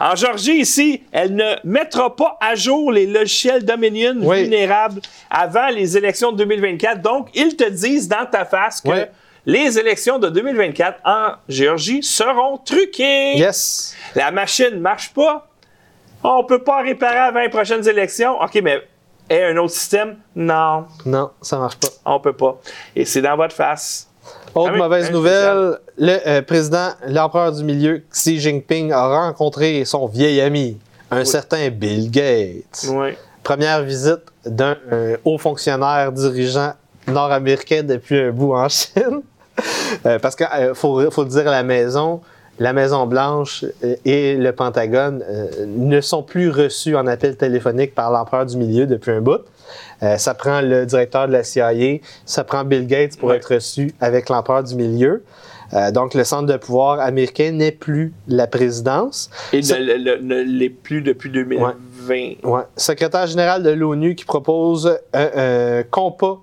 [0.00, 4.42] En Georgie, ici, elle ne mettra pas à jour les logiciels Dominion Oui.
[4.42, 7.00] vulnérables avant les élections de 2024.
[7.00, 8.98] Donc, ils te disent dans ta face que Oui.
[9.46, 13.36] les élections de 2024 en Géorgie seront truquées.
[13.38, 13.94] yes.
[14.16, 15.46] La machine ne marche pas.
[16.24, 18.40] On peut pas réparer avant les prochaines élections.
[18.40, 18.80] OK, mais
[19.30, 20.16] un autre système?
[20.34, 21.88] Non, Non, ça marche pas.
[22.06, 22.58] on peut pas.
[22.96, 24.08] Et c'est dans votre face.
[24.54, 29.84] Autre Ah mauvaise hein, nouvelle, le euh, président, l'empereur du milieu, Xi Jinping, a rencontré
[29.84, 30.78] son vieil ami,
[31.10, 32.86] un certain Bill Gates.
[32.88, 33.10] Oui.
[33.42, 36.72] Première visite d'un euh, haut fonctionnaire dirigeant
[37.06, 39.20] nord-américain depuis un bout en Chine.
[40.04, 42.20] Euh, parce qu'il faut, faut le dire à la maison,
[42.58, 43.64] la Maison-Blanche
[44.04, 48.86] et le Pentagone euh, ne sont plus reçus en appel téléphonique par l'empereur du milieu
[48.86, 49.40] depuis un bout.
[50.02, 53.36] Euh, ça prend le directeur de la CIA, ça prend Bill Gates pour Ouais.
[53.36, 55.24] être reçu avec l'empereur du milieu.
[55.72, 59.30] Euh, donc, le centre de pouvoir américain n'est plus la présidence.
[59.52, 61.74] Et Ça- ne, ne- ne l'est plus depuis 2020.
[62.44, 62.62] Ouais.
[62.76, 66.40] Secrétaire général de l'ONU qui propose un, un compas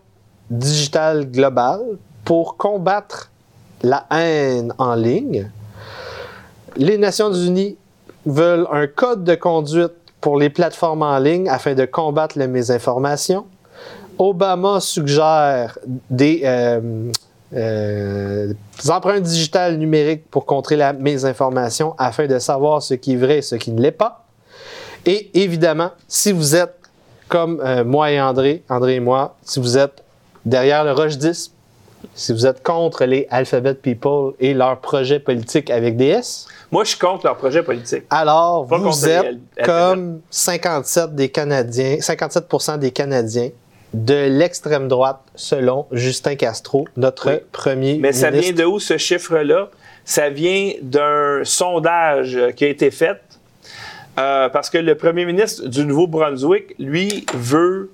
[0.49, 1.79] digital global
[2.25, 3.31] pour combattre
[3.83, 5.49] la haine en ligne.
[6.76, 7.77] Les Nations Unies
[8.26, 13.45] veulent un code de conduite pour les plateformes en ligne afin de combattre la mésinformation.
[14.19, 15.80] Obama suggère
[16.10, 17.11] des, euh,
[17.53, 23.18] euh, des empreintes digitales numériques pour contrer la mésinformation afin de savoir ce qui est
[23.18, 24.26] vrai et ce qui ne l'est pas.
[25.06, 26.76] Et évidemment, si vous êtes
[27.27, 30.03] comme euh, moi et André, André et moi, si vous êtes
[30.45, 31.52] derrière le roche 10,
[32.13, 36.83] si vous êtes contre les Alphabet People et leurs projets politiques avec des S, Moi,
[36.83, 38.03] je suis contre leur projet politique.
[38.09, 43.49] alors Pas vous êtes comme 57 des Canadiens, 57 des Canadiens
[43.93, 47.38] de l'extrême droite, selon Justin Castro, notre Oui.
[47.51, 49.69] premier Mais ça vient de où ce chiffre-là?
[50.05, 53.19] Ça vient d'un sondage qui a été fait
[54.19, 57.91] euh, parce que le premier ministre du Nouveau-Brunswick, lui, veut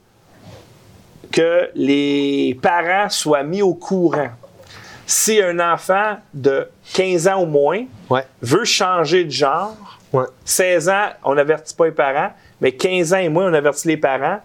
[1.31, 4.29] que les parents soient mis au courant.
[5.05, 9.75] Si un enfant de 15 ans ou moins Ouais, veut changer de genre,
[10.13, 10.25] ouais.
[10.45, 13.97] 16 ans, on n'avertit pas les parents, mais 15 ans et moins, on avertit les
[13.97, 14.39] parents.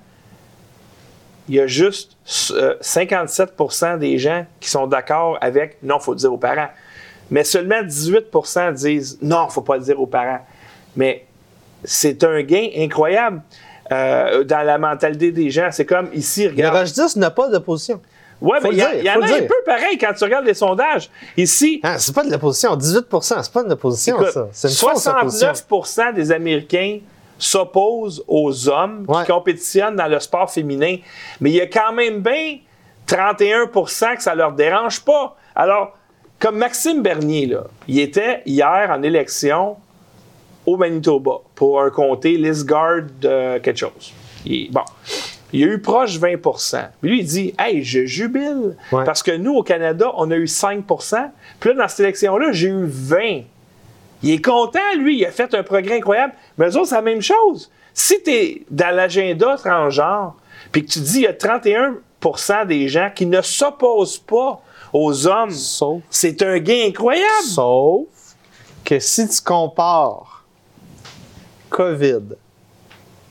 [1.49, 2.17] Il y a juste
[2.53, 6.69] euh, 57% des gens qui sont d'accord avec non, il faut le dire aux parents.
[7.31, 10.47] Mais seulement 18% disent non, il ne faut pas le dire aux parents.
[10.95, 11.27] Mais
[11.85, 13.43] c'est un gain incroyable
[13.93, 15.69] euh, dans la mentalité des gens.
[15.71, 16.77] C'est comme ici, Le regarde.
[16.79, 18.01] Roche 10 n'a pas d'opposition.
[18.41, 19.47] Faut mais il y, a- le dire, il y en a le un dire.
[19.47, 21.09] peu pareil quand tu regardes les sondages.
[21.37, 22.75] Ici, Hein, c'est pas de l'opposition.
[22.77, 24.49] 18% c'est pas de l'opposition, ça.
[24.51, 25.53] C'est une fausse opposition.
[25.53, 26.99] 69% des Américains
[27.39, 29.23] s'opposent aux hommes Ouais.
[29.25, 30.97] qui compétitionnent dans le sport féminin.
[31.41, 32.59] Mais il y a quand même bien
[33.07, 35.37] 31% que ça leur dérange pas.
[35.55, 35.93] Alors,
[36.39, 39.77] comme Maxime Bernier, là, il était hier en élection
[40.67, 44.13] au Manitoba pour un comté Lisgard de quelque chose.
[44.45, 44.83] Il- bon.
[45.55, 48.75] Il a eu proche 20% Puis lui, il dit Hey, je jubile.
[48.91, 49.05] Ouais.
[49.05, 51.31] Parce que nous, au Canada, on a eu 5%
[51.61, 53.43] Puis là, dans cette élection-là, j'ai eu 20
[54.25, 56.33] il est content, lui, il a fait un progrès incroyable.
[56.57, 57.69] Mais eux autres, c'est la même chose.
[57.93, 60.35] Si tu es dans l'agenda transgenre,
[60.71, 64.61] puis que tu dis il y a 31% des gens qui ne s'opposent pas
[64.93, 67.27] aux hommes, Sauf, c'est un gain incroyable.
[67.47, 68.07] sauf
[68.85, 70.42] que si tu compares
[71.73, 72.37] COVID,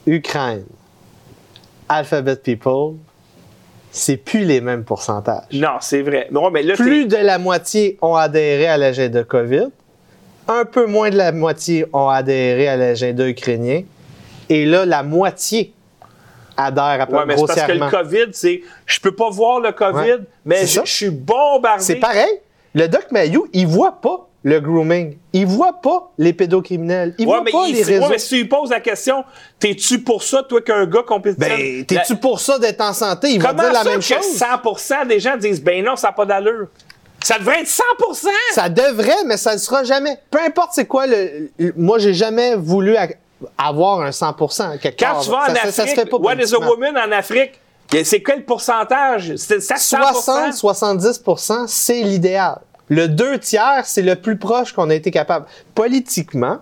[0.08, 0.66] Ukraine,
[1.88, 2.96] Alphabet People,
[3.92, 5.44] c'est plus les mêmes pourcentages.
[5.54, 6.28] Non, c'est vrai.
[6.52, 9.68] Mais, là, Plus de la moitié ont adhéré à l'agenda COVID,
[10.48, 13.84] un peu moins de la moitié ont adhéré à l'agenda ukrainien,
[14.50, 15.74] et là, la moitié
[16.58, 17.90] adhère à peu Ouais, mais parce que le.
[17.92, 18.62] COVID, c'est.
[18.88, 20.20] Je peux pas voir le COVID, Ouais.
[20.46, 21.84] mais je suis bombardé.
[21.84, 22.40] C'est pareil.
[22.74, 25.18] Le Doc Mayou, il voit pas le grooming.
[25.34, 27.14] Il voit pas les pédocriminels.
[27.20, 28.10] Il Ouais, voit mais, pas il- les ouais, réseaux.
[28.10, 29.24] mais si tu lui poses la question,
[29.60, 31.58] t'es-tu pour ça, toi, qu'un gars compétitionne?
[31.58, 33.30] Ben, t'es-tu La- pour ça d'être en santé?
[33.34, 34.26] Il va Comment dire la ça même que chose.
[34.78, 36.68] 100 des gens disent ben non, ça n'a pas d'allure?
[37.24, 40.18] Ça devrait être 100% Ça devrait, mais ça ne sera jamais.
[40.32, 41.50] Peu importe c'est quoi le.
[41.60, 43.10] le- moi, j'ai jamais voulu a-
[43.60, 44.34] avoir un 100
[44.82, 45.22] quelque Quand part.
[45.22, 47.60] tu vas en ça, Afrique, ça se fait pas What is a woman en Afrique?
[48.04, 49.34] C'est quel pourcentage?
[49.36, 52.60] C'est ça, 100 60-70% c'est l'idéal.
[52.94, 55.46] Le deux tiers, c'est le plus proche qu'on a été capable.
[55.76, 56.58] Politiquement,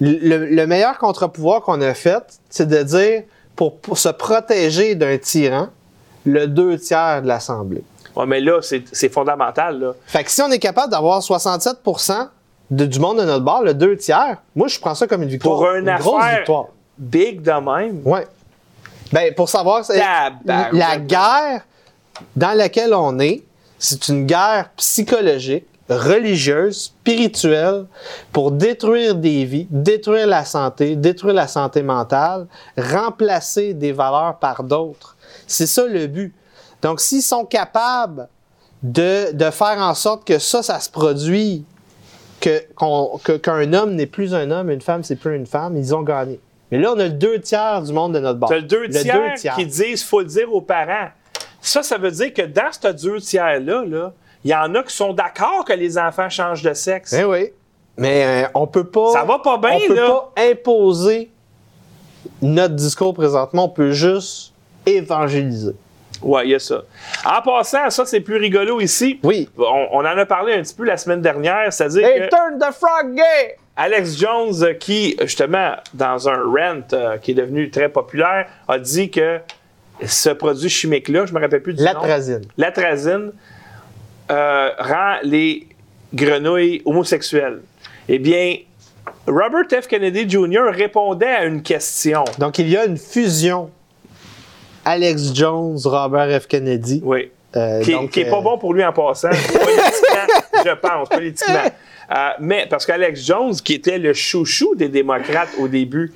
[0.00, 3.22] le, le meilleur contre-pouvoir qu'on a fait, c'est de dire,
[3.54, 5.68] pour, pour se protéger d'un tyran,
[6.24, 7.84] le deux tiers de l'Assemblée.
[8.16, 9.78] Ouais, mais là, c'est fondamental.
[9.78, 9.92] Là.
[10.06, 11.76] Fait que si on est capable d'avoir 67
[12.70, 15.28] de- du monde de notre bord, le deux tiers, moi, je prends ça comme une
[15.28, 15.56] victoire.
[15.58, 16.66] Pour une grosse affaire victoire.
[16.98, 18.00] big de même.
[18.04, 18.26] Ouais.
[19.12, 19.86] Ben, pour savoir,
[20.44, 20.72] Tabarouette.
[20.72, 21.62] la guerre
[22.36, 23.42] dans laquelle on est,
[23.78, 27.86] c'est une guerre psychologique, religieuse, spirituelle,
[28.32, 32.46] pour détruire des vies, détruire la santé, détruire la santé mentale,
[32.76, 35.16] remplacer des valeurs par d'autres.
[35.46, 36.34] C'est ça le but.
[36.82, 38.28] Donc, s'ils sont capables
[38.82, 41.64] de, de faire en sorte que ça, ça se produit,
[42.40, 45.76] que, qu'on- que- qu'un homme n'est plus un homme, une femme, c'est plus une femme,
[45.76, 46.38] ils ont gagné.
[46.70, 48.50] Mais là, on a le deux tiers du monde de notre bord.
[48.50, 51.08] Tu as le deux tiers, qui disent faut le dire aux parents.
[51.60, 54.12] Ça, ça veut dire que dans ce deux tiers-là, là,
[54.44, 57.12] il y en a qui sont d'accord que les enfants changent de sexe.
[57.12, 57.50] Eh oui.
[57.96, 59.10] Mais euh, on peut pas.
[59.12, 60.06] Ça va pas bien, On peut là.
[60.36, 61.30] pas imposer
[62.40, 63.64] notre discours présentement.
[63.64, 64.52] On peut juste
[64.86, 65.74] évangéliser.
[66.22, 66.82] Ouais, il y a ça.
[67.24, 69.20] En passant, ça, c'est plus rigolo ici.
[69.22, 69.48] Oui.
[69.56, 72.72] On, on en a parlé un petit peu la semaine dernière, c'est-à-dire que turn the
[72.72, 73.56] frog gay!
[73.76, 79.10] Alex Jones, qui, justement, dans un rant euh, qui est devenu très populaire, a dit
[79.10, 79.38] que
[80.04, 81.86] ce produit chimique-là, je me rappelle plus du nom.
[81.86, 82.42] L'atrazine.
[82.56, 83.32] L'atrazine
[84.30, 85.66] euh, rend les
[86.14, 87.60] grenouilles homosexuelles.
[88.08, 88.56] Eh bien,
[89.26, 89.86] Robert F.
[89.86, 90.70] Kennedy Jr.
[90.72, 92.24] répondait à une question.
[92.38, 93.70] Donc, il y a une fusion.
[94.84, 96.46] Alex Jones, Robert F.
[96.46, 97.02] Kennedy.
[97.04, 97.30] Oui.
[97.56, 101.08] Euh, qui, donc, qui est euh, pas bon pour lui en passant, politiquement, je pense,
[101.08, 101.64] politiquement.
[102.10, 106.10] Euh, mais parce qu'Alex Jones, qui était le chouchou des démocrates au début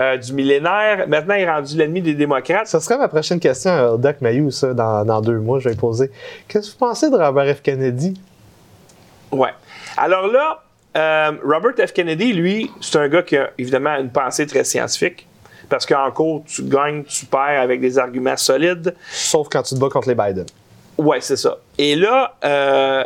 [0.00, 2.66] euh, du millénaire, maintenant il est rendu l'ennemi des démocrates.
[2.66, 5.76] Ça serait ma prochaine question au Doc Mayou, ça, dans, dans deux mois, je vais
[5.76, 6.10] poser.
[6.48, 7.62] Qu'est-ce que vous pensez de Robert F.
[7.62, 8.20] Kennedy?
[9.30, 9.50] Ouais.
[9.96, 10.62] Alors là,
[10.96, 11.92] euh, Robert F.
[11.92, 15.26] Kennedy, lui, c'est un gars qui a évidemment une pensée très scientifique.
[15.68, 18.94] Parce qu'en cours, tu gagnes, tu perds avec des arguments solides.
[19.10, 20.46] Sauf quand tu te bats contre les Biden.
[20.96, 21.58] Ouais, c'est ça.
[21.76, 23.04] Et là, euh,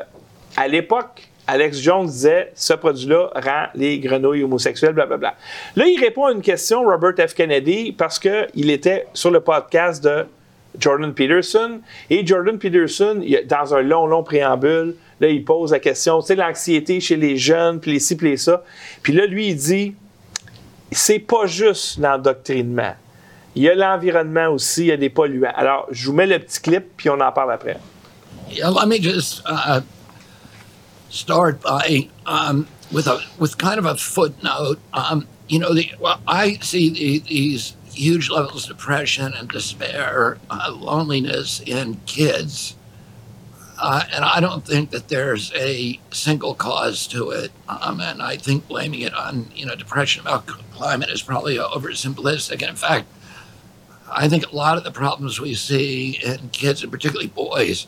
[0.57, 5.35] à l'époque, Alex Jones disait ce produit-là rend les grenouilles homosexuelles, blablabla.
[5.75, 7.35] Là, il répond à une question, Robert F.
[7.35, 10.27] Kennedy, parce qu'il était sur le podcast de
[10.79, 11.81] Jordan Peterson.
[12.09, 16.37] Et Jordan Peterson, dans un long, long préambule, là, il pose la question, tu sais,
[16.37, 18.63] l'anxiété chez les jeunes, puis les ci, puis les ça.
[19.03, 19.95] Puis là, lui, il dit,
[20.93, 22.95] c'est pas juste l'endoctrinement.
[23.57, 25.53] Il y a l'environnement aussi, il y a des polluants.
[25.57, 27.77] Alors, je vous mets le petit clip, puis on en parle après.
[28.53, 29.81] Just uh,
[31.11, 34.79] start by um, with a with kind of a footnote.
[34.93, 40.39] Um, you know, the, well, I see the, these huge levels of depression and despair,
[40.49, 42.77] uh, loneliness in kids,
[43.81, 47.51] uh, and I don't think that there's a single cause to it.
[47.69, 52.53] Um, and I think blaming it on you know depression about climate is probably oversimplistic.
[52.53, 53.07] And in fact,
[54.11, 57.87] I think a lot of the problems we see in kids, and particularly boys,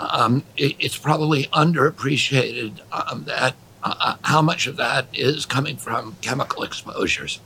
[0.00, 6.16] um, it, it's probably underappreciated um, that uh, how much of that is coming from
[6.20, 7.40] chemical exposures,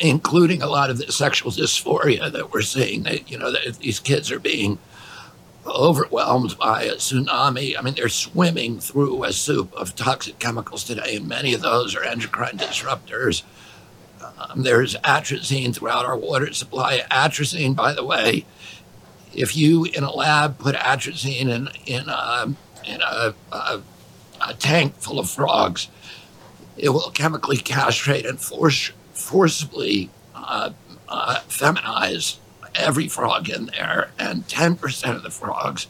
[0.00, 3.02] including a lot of the sexual dysphoria that we're seeing.
[3.02, 4.78] That you know that these kids are being
[5.66, 7.78] overwhelmed by a tsunami.
[7.78, 11.94] I mean, they're swimming through a soup of toxic chemicals today, and many of those
[11.94, 13.42] are endocrine disruptors.
[14.38, 17.02] Um, there's atrazine throughout our water supply.
[17.10, 18.44] Atrazine, by the way,
[19.34, 22.54] if you in a lab put atrazine in in a
[22.84, 23.80] in a, a,
[24.48, 25.88] a tank full of frogs,
[26.76, 30.70] it will chemically castrate and force forcibly uh,
[31.08, 32.38] uh, feminize
[32.74, 35.86] every frog in there, and ten percent of the frogs,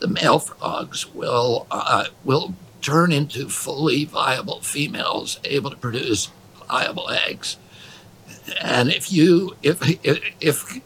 [0.00, 6.30] the male frogs, will uh, will turn into fully viable females able to produce
[6.68, 7.56] viable eggs.
[8.60, 10.80] And if you if if if,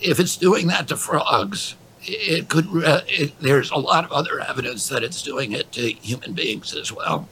[0.00, 2.66] if it's doing that to frogs, it could.
[2.84, 6.74] Uh, it, there's a lot of other evidence that it's doing it to human beings
[6.74, 7.28] as well.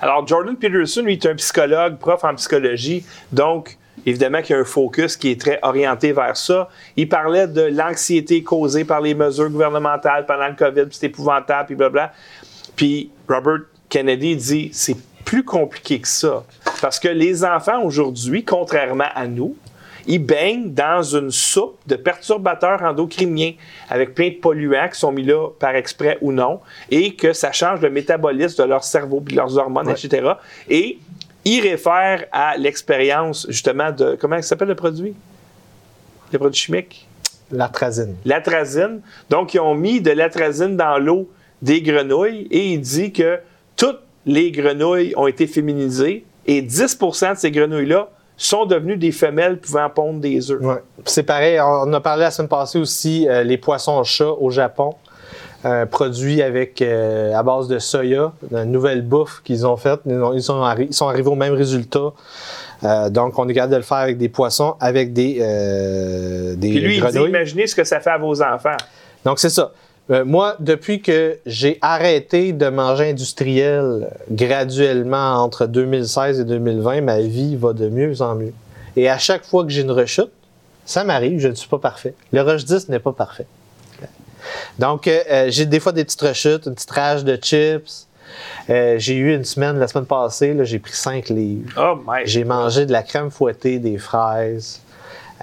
[0.00, 3.04] Alors, Jordan Peterson, lui, est un psychologue, prof en psychologie.
[3.32, 3.76] Donc,
[4.06, 6.68] évidemment qu'il y a un focus qui est très orienté vers ça.
[6.96, 11.66] Il parlait de l'anxiété causée par les mesures gouvernementales pendant le COVID, puis c'est épouvantable,
[11.66, 12.12] puis blablabla.
[12.76, 16.44] Puis Robert Kennedy dit c'est plus compliqué que ça.
[16.80, 19.56] Parce que les enfants aujourd'hui, contrairement à nous,
[20.08, 23.52] ils baignent dans une soupe de perturbateurs endocriniens
[23.90, 26.60] avec plein de polluants qui sont mis là par exprès ou non,
[26.90, 30.32] et que ça change le métabolisme de leur cerveau puis de leurs hormones, etc.
[30.68, 30.98] Et
[31.44, 35.14] ils réfèrent à l'expérience justement de comment s'appelle le produit,
[36.32, 37.06] le produit chimique?
[37.50, 38.16] L'atrazine.
[38.26, 39.00] l'atrazine.
[39.30, 41.30] Donc, ils ont mis de l'atrazine dans l'eau
[41.62, 43.38] des grenouilles et il dit que
[43.76, 49.58] toutes les grenouilles ont été féminisées et 10% de ces grenouilles-là sont devenues des femelles
[49.58, 50.62] pouvant pondre des œufs.
[50.62, 50.82] Ouais.
[51.04, 54.94] C'est pareil, on a parlé la semaine passée aussi, euh, les poissons chats au Japon,
[55.64, 60.00] euh, produits avec, euh, à base de soya, une nouvelle bouffe qu'ils ont faite.
[60.06, 60.62] Ils, ont- ils sont,
[61.08, 62.12] arrivés au même résultat.
[63.10, 65.34] Donc, on est capable de le faire avec des poissons, avec des,
[66.56, 68.76] des Puis lui, il dit, imaginez ce que ça fait à vos enfants.
[69.24, 69.72] Donc, c'est ça.
[70.10, 77.20] Euh, moi, depuis que j'ai arrêté de manger industriel graduellement entre 2016 et 2020, ma
[77.20, 78.54] vie va de mieux en mieux.
[78.96, 80.30] Et à chaque fois que j'ai une rechute,
[80.86, 82.14] ça m'arrive, je ne suis pas parfait.
[82.32, 83.46] Le rush 10 n'est pas parfait.
[84.78, 88.06] Donc, euh, euh, j'ai des fois des petites rechutes, une petite rage de chips.
[88.70, 91.70] Euh, j'ai eu une semaine, la semaine passée, j'ai pris 5 livres.
[91.78, 92.00] Oh.
[92.24, 94.80] J'ai mangé de la crème fouettée, des fraises,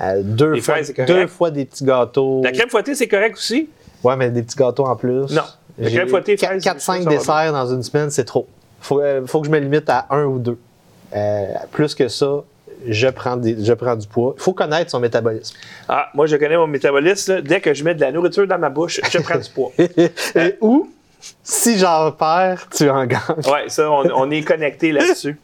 [0.02, 2.42] euh, deux, Les fois, fraises, deux fois des petits gâteaux.
[2.44, 3.70] La crème fouettée, c'est correct aussi?
[4.06, 5.32] Ouais, mais des petits gâteaux en plus.
[5.32, 5.42] Non.
[5.82, 8.48] Ça 4-5 va desserts dans une semaine, c'est trop.
[8.82, 10.58] Faut, euh, faut que je me limite à un ou deux.
[11.16, 12.44] Euh, plus que ça,
[12.88, 14.34] je prends, des, je prends du poids.
[14.38, 15.56] Il faut connaître son métabolisme.
[15.90, 17.34] Ah, moi, je connais mon métabolisme.
[17.36, 17.42] là.
[17.42, 19.72] Dès que je mets de la nourriture dans ma bouche, je prends du poids.
[19.78, 20.90] Et- ou,
[21.44, 23.20] si j'en perds, tu en gagnes.
[23.52, 25.38] Ouais, ça, on, on est connecté là-dessus.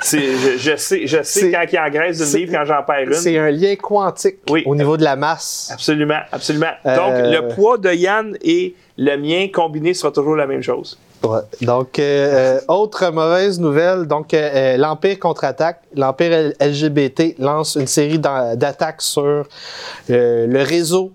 [0.00, 2.82] C'est- Je, je sais, je sais C'est- quand il engraisse c'est- une livre, quand j'en
[2.84, 3.40] perds C'est une.
[3.40, 4.62] un lien quantique Oui.
[4.66, 5.70] au niveau de la masse.
[5.72, 6.70] Absolument, absolument.
[6.86, 10.98] Euh, Donc, le poids de Yann et le mien combinés sera toujours la même chose.
[11.24, 11.40] Ouais.
[11.62, 15.80] Donc, euh, euh, autre mauvaise nouvelle, donc euh, euh, l'Empire contre-attaque.
[15.96, 21.10] L'Empire LGBT lance une série d'attaques sur euh, le réseau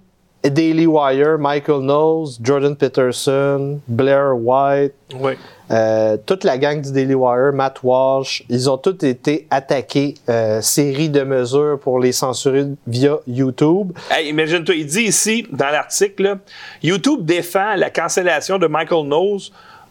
[0.49, 5.33] Daily Wire, Michael Knowles, Jordan Peterson, Blair White, Oui.
[5.71, 10.59] euh, toute la gang du Daily Wire, Matt Walsh, ils ont tous été attaqués, euh,
[10.61, 13.93] série de mesures pour les censurer via YouTube.
[14.11, 16.37] Hey, imagine-toi, il dit ici, dans l'article,
[16.83, 19.41] YouTube défend la cancellation de Michael Knowles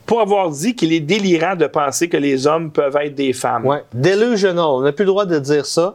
[0.04, 3.64] pour avoir dit qu'il est délirant de penser que les hommes peuvent être des femmes.
[3.64, 4.64] Ouais, delusional.
[4.66, 5.94] On n'a plus le droit de dire ça.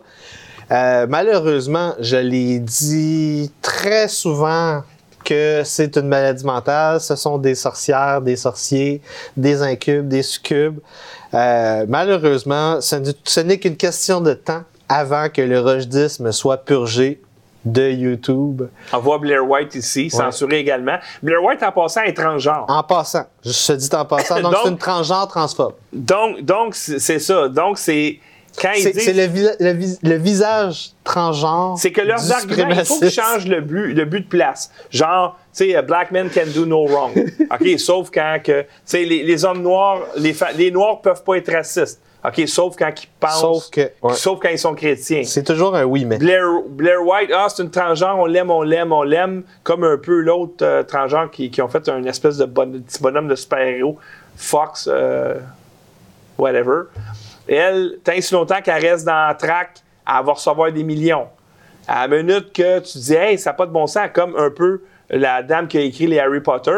[0.71, 4.83] Euh, malheureusement, je l'ai dit très souvent
[5.23, 9.01] que c'est une maladie mentale, ce sont des sorcières, des sorciers,
[9.35, 10.79] des incubes, des succubes.
[11.33, 17.21] Euh, malheureusement, ce n'est- qu'une question de temps avant que le rojdisme soit purgé
[17.65, 18.61] de YouTube.
[18.93, 20.97] On voit Blair White ici, censuré également.
[21.21, 22.63] Blair White, en passant, est transgenre.
[22.69, 25.73] En passant, je te dis en passant, donc, c'est une transgenre transphobe.
[25.91, 27.49] Donc, donc c'est ça.
[27.49, 28.19] Donc, c'est.
[28.59, 29.15] C'est disent.
[29.15, 31.77] le, vi- le vi- le visage transgenre.
[31.77, 34.71] C'est que leurs arguments, il faut qu'ils changent le but, le but de place.
[34.89, 37.11] Genre, tu sais, black men can do no wrong.
[37.51, 41.35] OK, sauf quand que, tu sais, les, les hommes noirs, les, les noirs peuvent pas
[41.35, 42.01] être racistes.
[42.25, 43.39] OK, sauf quand ils pensent.
[43.39, 44.13] Sauf que- ouais.
[44.15, 45.21] Sauf quand ils sont chrétiens.
[45.23, 46.17] C'est toujours un oui, mais.
[46.17, 49.97] Blair, Blair White, ah, c'est une transgenre, on l'aime, on l'aime, on l'aime, comme un
[49.97, 53.35] peu l'autre euh, transgenre qui, qui ont fait une espèce de bon- petit bonhomme de
[53.35, 53.97] super-héros,
[54.35, 55.35] Fox, euh,
[56.39, 56.83] whatever.
[57.47, 61.27] Elle, tant si longtemps qu'elle reste dans la track, elle va recevoir des millions.
[61.87, 64.49] À la minute que tu dis, hey, ça n'a pas de bon sens, comme un
[64.49, 66.77] peu la dame qui a écrit les Harry Potter.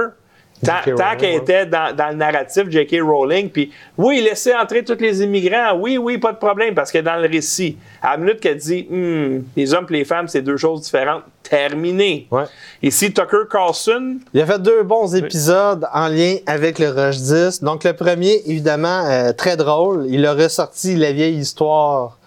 [0.66, 3.02] Tant, qu'elle était dans, dans le narratif J.K.
[3.02, 6.98] Rowling, puis oui, laissez entrer tous les immigrants, oui, oui, pas de problème, parce que
[6.98, 10.42] dans le récit, à la minute qu'elle dit, Hmm, les hommes et les femmes, c'est
[10.42, 12.28] deux choses différentes, terminé.
[12.32, 12.44] Ouais.
[12.82, 17.64] Ici, Tucker Carlson, Il a fait deux bons épisodes en lien avec le Rush 10.
[17.64, 20.06] Donc, le premier, évidemment, euh, très drôle.
[20.10, 22.18] Il a ressorti la vieille histoire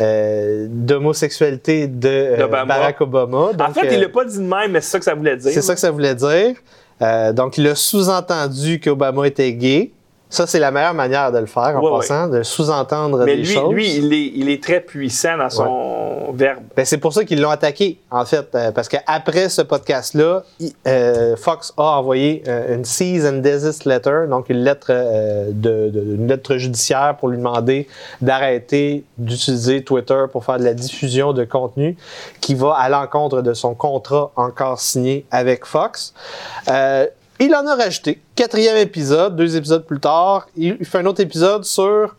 [0.00, 2.46] euh, d'homosexualité de euh.
[2.46, 3.50] Barack Obama.
[3.58, 5.52] en fait, il l'a pas dit de même, mais c'est ça que ça voulait dire.
[5.52, 6.54] C'est ça que ça voulait dire.
[7.02, 9.92] Euh, donc, il a sous-entendu qu'Obama était gay.
[10.34, 13.52] Ça, c'est la meilleure manière de le faire, en passant, de sous-entendre Mais des lui,
[13.52, 13.70] choses.
[13.74, 16.62] lui il, est, il est très puissant dans son verbe.
[16.74, 20.42] Ben, c'est pour ça qu'ils l'ont attaqué, en fait, euh, parce qu'après ce podcast-là,
[20.86, 25.90] euh, Fox a envoyé euh, une cease and desist letter, donc une lettre, euh, de,
[25.90, 27.86] de- une lettre judiciaire pour lui demander
[28.22, 31.94] d'arrêter d'utiliser Twitter pour faire de la diffusion de contenu
[32.40, 36.14] qui va à l'encontre de son contrat encore signé avec Fox.
[36.68, 37.06] Euh,
[37.44, 38.20] il en a rajouté.
[38.34, 42.14] Quatrième épisode, deux épisodes plus tard, il fait un autre épisode sur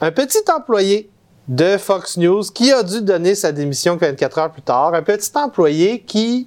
[0.00, 1.08] un petit employé
[1.48, 4.94] de Fox News qui a dû donner sa démission 24 heures plus tard.
[4.94, 6.46] Un petit employé qui,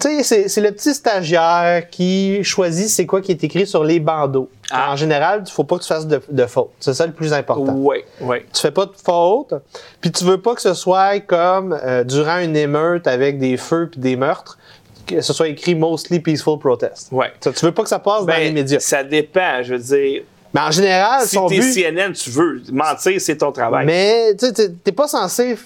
[0.00, 4.00] tu sais, c'est- le petit stagiaire qui choisit c'est quoi qui est écrit sur les
[4.00, 4.48] bandeaux.
[4.70, 4.92] Ah.
[4.92, 6.70] En général, il faut pas que tu fasses de, de faute.
[6.80, 7.74] C'est ça le plus important.
[7.76, 8.38] Oui, oui.
[8.52, 9.52] Tu fais pas de faute,
[10.00, 13.88] puis tu veux pas que ce soit comme euh, durant une émeute avec des feux
[13.90, 14.56] puis des meurtres,
[15.16, 17.08] que ce soit écrit mostly peaceful protest.
[17.12, 17.32] Ouais.
[17.40, 18.80] Tu veux pas que ça passe dans les Ben, médias.
[18.80, 20.22] ça dépend, je veux dire.
[20.52, 22.62] Mais en général, Si son t'es but, CNN, tu veux.
[22.72, 23.86] Mentir, c'est ton travail.
[23.86, 25.56] mais tu sais, t'es- pas censé.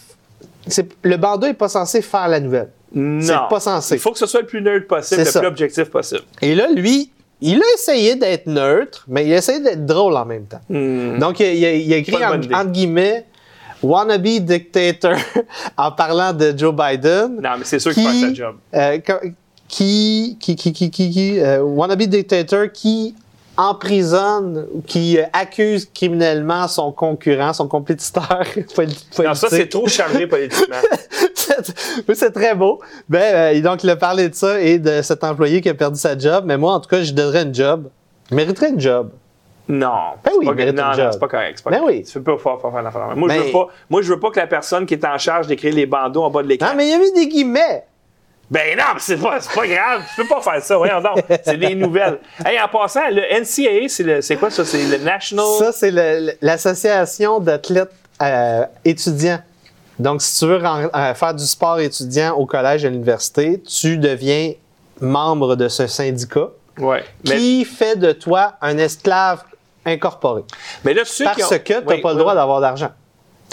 [0.67, 2.69] c'est- Le bandeau est pas censé faire la nouvelle.
[2.93, 3.21] non.
[3.23, 3.95] c'est pas censé.
[3.95, 5.41] Il faut que ce soit le plus neutre possible, C'est le ça.
[5.41, 6.23] plus objectif possible.
[6.43, 7.11] Et là, lui,
[7.41, 10.61] il a essayé d'être neutre, mais il a essayé d'être drôle en même temps.
[10.69, 12.23] Donc, il a, il a- il a écrit Hmm.
[12.53, 13.25] En- entre guillemets
[13.85, 15.17] wannabe dictator
[15.77, 17.37] en parlant de Joe Biden.
[17.43, 18.57] Non, mais c'est sûr qu'il Qui- fait sa job.
[18.75, 18.99] euh,
[19.69, 23.15] qui, qui, qui, qui, qui, qui, euh, wannabe dictator qui
[23.57, 28.43] emprisonne, ou qui euh, accuse criminellement son concurrent, son compétiteur
[29.19, 30.77] Non, ça, c'est trop chargé politiquement.
[32.09, 32.81] Oui, c'est très beau.
[33.09, 35.99] Ben, euh, donc, il a parlé de ça et de cet employé qui a perdu
[36.01, 36.45] sa job.
[36.47, 37.89] Mais moi, en tout cas, je donnerais une job.
[38.31, 39.11] Je mériterais une job.
[39.67, 39.89] Non.
[40.23, 41.63] Ben c'est oui, pas- il non, non, c'est pas correct.
[41.63, 41.97] Pas Ben correct.
[41.97, 42.05] oui.
[42.05, 43.17] Tu peux pas faire, faire, faire l'affaire.
[43.17, 45.47] Moi, je veux pas, moi, je veux pas que la personne qui est en charge
[45.47, 46.69] d'écrire les bandeaux en bas de l'écran.
[46.71, 47.85] Ah, mais il a mis des guillemets.
[48.51, 50.03] Ben non, c'est pas, grave.
[50.15, 50.77] Tu peux pas faire ça.
[50.77, 51.25] Voyons donc.
[51.45, 52.19] C'est des nouvelles.
[52.45, 54.65] Hey, en passant, le NCAA, c'est, quoi ça?
[54.67, 55.47] C'est le National.
[55.59, 55.91] Ça, c'est
[56.43, 57.91] l'association d'athlètes
[58.23, 59.41] euh, étudiants.
[59.99, 63.97] Donc, si tu veux euh, faire du sport étudiant au collège et à l'université, tu
[63.97, 64.53] deviens
[65.01, 67.05] membre de ce syndicat Ouais.
[67.29, 69.45] Mais, qui fait de toi un esclave
[69.87, 70.43] incorporé.
[70.85, 71.49] mais là, ceux Parce qui ont...
[71.49, 72.37] que tu n'as Oui, pas le droit oui.
[72.39, 72.91] d'avoir d'argent.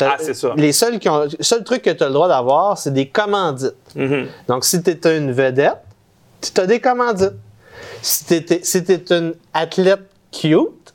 [0.01, 0.53] Ah, c'est ça.
[0.55, 3.07] Les seuls qui ont, le seul truc que tu as le droit d'avoir, c'est des
[3.09, 3.75] commandites.
[3.95, 4.27] Mhm.
[4.47, 5.77] Donc, si tu es une vedette,
[6.41, 7.33] tu as des commandites.
[8.01, 10.01] Si tu es, si t'es une athlète
[10.31, 10.93] cute,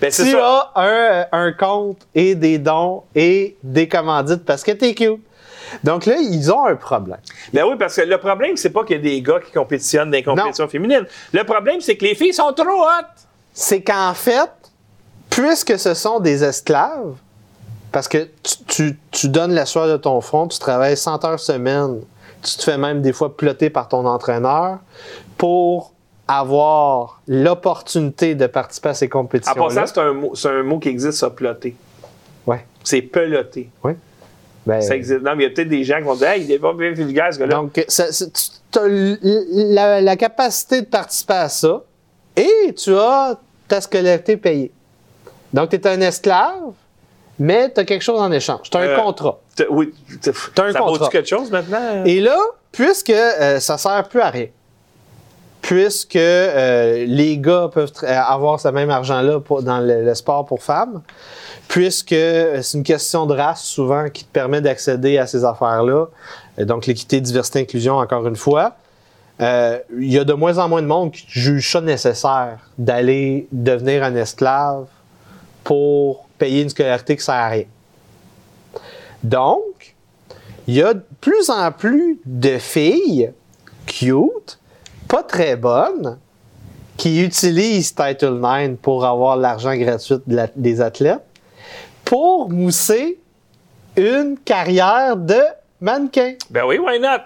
[0.00, 0.70] Ben, tu ça.
[0.74, 5.20] as un, un compte et des dons et des commandites parce que tu es cute.
[5.84, 7.18] Donc là, ils ont un problème.
[7.52, 10.10] Ben oui, parce que le problème, c'est pas qu'il y a des gars qui compétitionnent
[10.10, 11.06] dans les compétitions féminines.
[11.32, 13.25] Le problème, c'est que les filles sont trop hot.
[13.58, 14.50] C'est qu'en fait,
[15.30, 17.14] puisque ce sont des esclaves,
[17.90, 21.40] parce que tu, tu- tu donnes la soirée de ton front, tu travailles 100 heures
[21.40, 22.00] semaine,
[22.42, 24.78] tu te fais même des fois plotter par ton entraîneur
[25.38, 25.92] pour
[26.28, 29.54] avoir l'opportunité de participer à ces En compétitions.
[29.54, 31.74] passant, c'est un, mot, c'est un mot qui existe, ça, plotter.
[32.46, 32.62] Ouais.
[32.84, 33.70] C'est peloter.
[34.66, 35.22] Ben, Ça existe.
[35.22, 36.74] Non, mais il y a peut-être des gens qui vont dire, hey, il est pas
[36.74, 37.54] bien vulgaire, ce gars-là.
[37.54, 38.26] Donc, ça- ça-
[38.70, 41.82] tu as la, la capacité de participer à ça
[42.36, 44.72] et tu as ta scolarité payée.
[45.52, 46.72] Donc, tu es un esclave,
[47.38, 48.70] mais tu as quelque chose en échange.
[48.70, 49.38] Tu as un Euh, contrat.
[49.70, 51.04] Oui, t'as- T'as un ça contrat.
[51.04, 52.04] vaut quelque chose maintenant?
[52.04, 52.36] Et là,
[52.72, 54.48] puisque euh, ça sert plus à rien,
[55.62, 60.44] puisque euh, les gars peuvent euh, avoir ce même argent-là pour- dans le, le sport
[60.46, 61.02] pour femmes,
[61.68, 66.06] puisque c'est une question de race souvent qui te permet d'accéder à ces affaires-là.
[66.58, 68.72] Donc, l'équité, diversité, inclusion, encore une fois.
[69.40, 73.48] Euh, Il y a de moins en moins de monde qui juge ça nécessaire d'aller
[73.52, 74.86] devenir un esclave
[75.62, 77.64] pour payer une scolarité qui sert à rien.
[79.22, 79.94] Donc,
[80.66, 83.32] il y a de plus en plus de filles
[83.86, 84.58] cute,
[85.08, 86.18] pas très bonnes,
[86.96, 90.16] qui utilisent Title IX pour avoir l'argent gratuit
[90.56, 91.22] des athlètes
[92.04, 93.18] pour mousser
[93.96, 95.40] une carrière de
[95.80, 96.34] mannequin.
[96.50, 97.22] Ben oui, why not?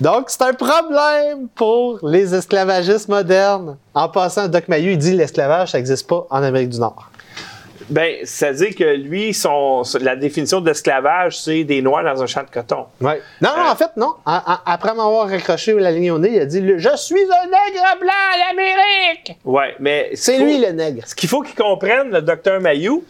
[0.00, 3.76] Donc, c'est un problème pour les esclavagistes modernes.
[3.94, 7.10] En passant, Doc Mayeux, il dit que l'esclavage, ça n'existe pas en Amérique du Nord.
[7.88, 12.48] Ben, c'est-à-dire que lui, son, la définition d'esclavage, c'est des Noirs dans un champ de
[12.50, 12.84] coton.
[13.00, 13.20] Ouais.
[13.40, 14.14] Non, non, Euh, en fait, non.
[14.24, 18.12] Après m'avoir raccroché la ligne au nez, il a dit Je suis un nègre blanc
[18.32, 21.02] à l'Amérique Ouais, mais C'est lui le nègre.
[21.04, 23.02] Ce qu'il faut qu'il comprenne, le docteur Mayou,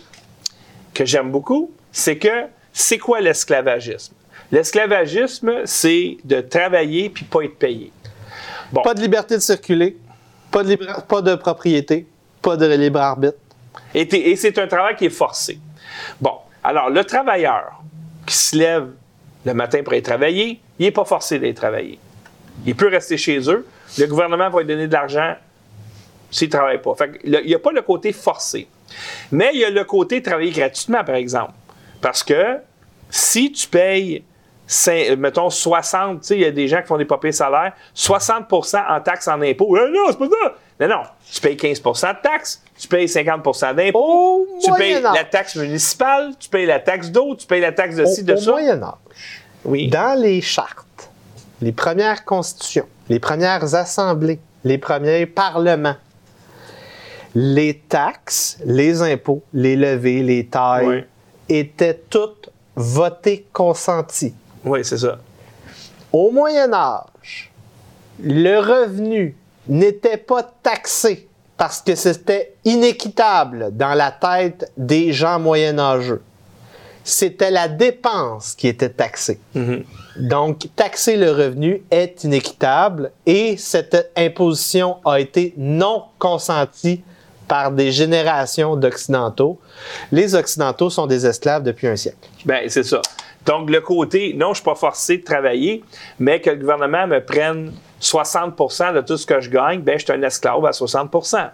[0.94, 4.14] que j'aime beaucoup, c'est que c'est quoi l'esclavagisme?
[4.52, 7.92] L'esclavagisme, c'est de travailler puis pas être payé.
[8.72, 9.96] Bon, Pas de liberté de circuler,
[10.50, 10.76] pas de,
[11.08, 12.06] pas de propriété,
[12.42, 13.38] pas de libre arbitre.
[13.94, 15.58] et, c'est un travail qui est forcé.
[16.20, 17.82] Bon, alors le travailleur
[18.26, 18.88] qui se lève
[19.44, 21.98] le matin pour aller travailler, il n'est pas forcé d'aller travailler.
[22.66, 23.66] Il peut rester chez eux.
[23.98, 25.34] Le gouvernement va lui donner de l'argent
[26.30, 26.94] s'il ne travaille pas.
[26.94, 28.68] Fait il n'y a pas le côté forcé.
[29.32, 31.52] Mais il y a le côté travailler gratuitement, par exemple.
[32.00, 32.58] Parce que
[33.08, 34.22] si tu payes,
[34.70, 37.72] cin- mettons, 60, tu sais, il y a des gens qui font des papiers salaires,
[37.96, 39.76] 60% en taxes en impôts.
[39.76, 40.54] Euh, non, c'est pas ça!
[40.80, 41.02] Non, non.
[41.30, 46.32] Tu payes 15% de taxes, tu payes 50% d'impôts, Au tu payes la taxe municipale,
[46.38, 48.50] tu payes la taxe d'eau, tu payes la taxe de ci, Au, de au ça.
[48.52, 48.94] Moyen Âge,
[49.64, 49.88] Oui.
[49.88, 51.10] dans les chartes,
[51.60, 55.96] les premières constitutions, les premières assemblées, les premiers parlements,
[57.34, 61.04] les taxes, les impôts, les levées, les tailles
[61.48, 64.34] étaient toutes votées consenties.
[64.64, 65.18] Oui, c'est ça.
[66.12, 67.50] Au Moyen Âge,
[68.22, 69.36] le revenu
[69.68, 76.22] n'était pas taxé parce que c'était inéquitable dans la tête des gens moyenâgeux.
[77.04, 79.40] C'était la dépense qui était taxée.
[80.16, 87.02] Donc, taxer le revenu est inéquitable et cette imposition a été non consentie
[87.46, 89.58] par des générations d'Occidentaux.
[90.12, 92.28] Les Occidentaux sont des esclaves depuis un siècle.
[92.44, 93.02] Ben, c'est ça.
[93.46, 95.82] Donc, le côté, non, je ne suis pas forcé de travailler,
[96.18, 100.04] mais que le gouvernement me prenne 60% de tout ce que je gagne, ben, je
[100.04, 101.50] suis un esclave à 60%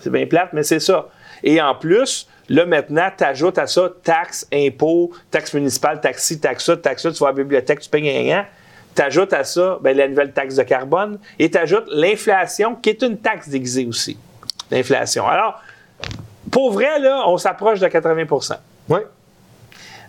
[0.00, 1.08] C'est bien plate, mais c'est ça.
[1.42, 6.64] Et en plus, là, maintenant, tu ajoutes à ça taxes, impôts, taxes municipales, taxi, taxes
[6.64, 8.44] ça, taxes ça, tu vas à la bibliothèque, tu payes an.
[8.94, 12.90] Tu ajoutes à ça ben, la nouvelle taxe de carbone et tu ajoutes l'inflation, qui
[12.90, 14.18] est une taxe déguisée aussi.
[14.70, 15.26] L'inflation.
[15.26, 15.60] Alors,
[16.50, 18.56] pour vrai, là, on s'approche de 80%
[18.88, 19.00] Oui.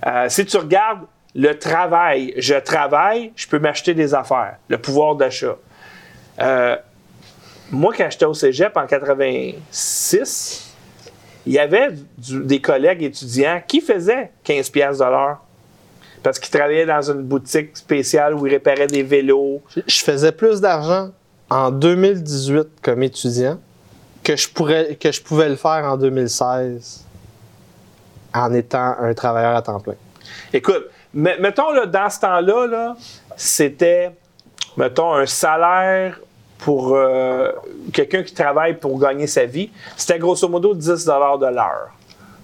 [0.05, 1.01] Euh, si tu regardes
[1.35, 5.57] le travail, je travaille, je peux m'acheter des affaires, le pouvoir d'achat.
[6.39, 6.75] Euh,
[7.71, 10.73] moi, quand j'étais au cégep en 86,
[11.45, 15.05] il y avait des collègues étudiants qui faisaient 15 pièces de
[16.21, 19.61] parce qu'ils travaillaient dans une boutique spéciale où ils réparaient des vélos.
[19.87, 21.11] Je faisais plus d'argent
[21.49, 23.59] en 2018 comme étudiant
[24.23, 27.05] que je pouvais le faire en 2016
[28.33, 29.95] en étant un travailleur à temps plein.
[30.53, 32.95] Écoute, me- mettons, là, dans ce temps-là, là,
[33.35, 34.11] c'était,
[34.77, 36.19] mettons, un salaire
[36.59, 37.51] pour euh,
[37.93, 39.71] quelqu'un qui travaille pour gagner sa vie.
[39.95, 41.89] C'était grosso modo 10 de l'heure.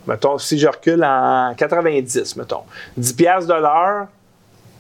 [0.07, 2.62] Mettons, si je recule en 90, mettons.
[2.95, 4.07] 10 piastres de l'heure,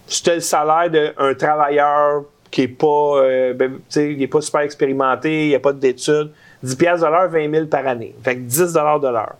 [0.07, 2.85] c'était le salaire d'un travailleur qui n'est pas,
[3.17, 3.79] euh, ben,
[4.27, 6.31] pas super expérimenté, il n'y a pas d'études.
[6.63, 8.15] 10 piastres de l'heure, 20 000 par année.
[8.23, 9.35] Fait que 10 de l'heure.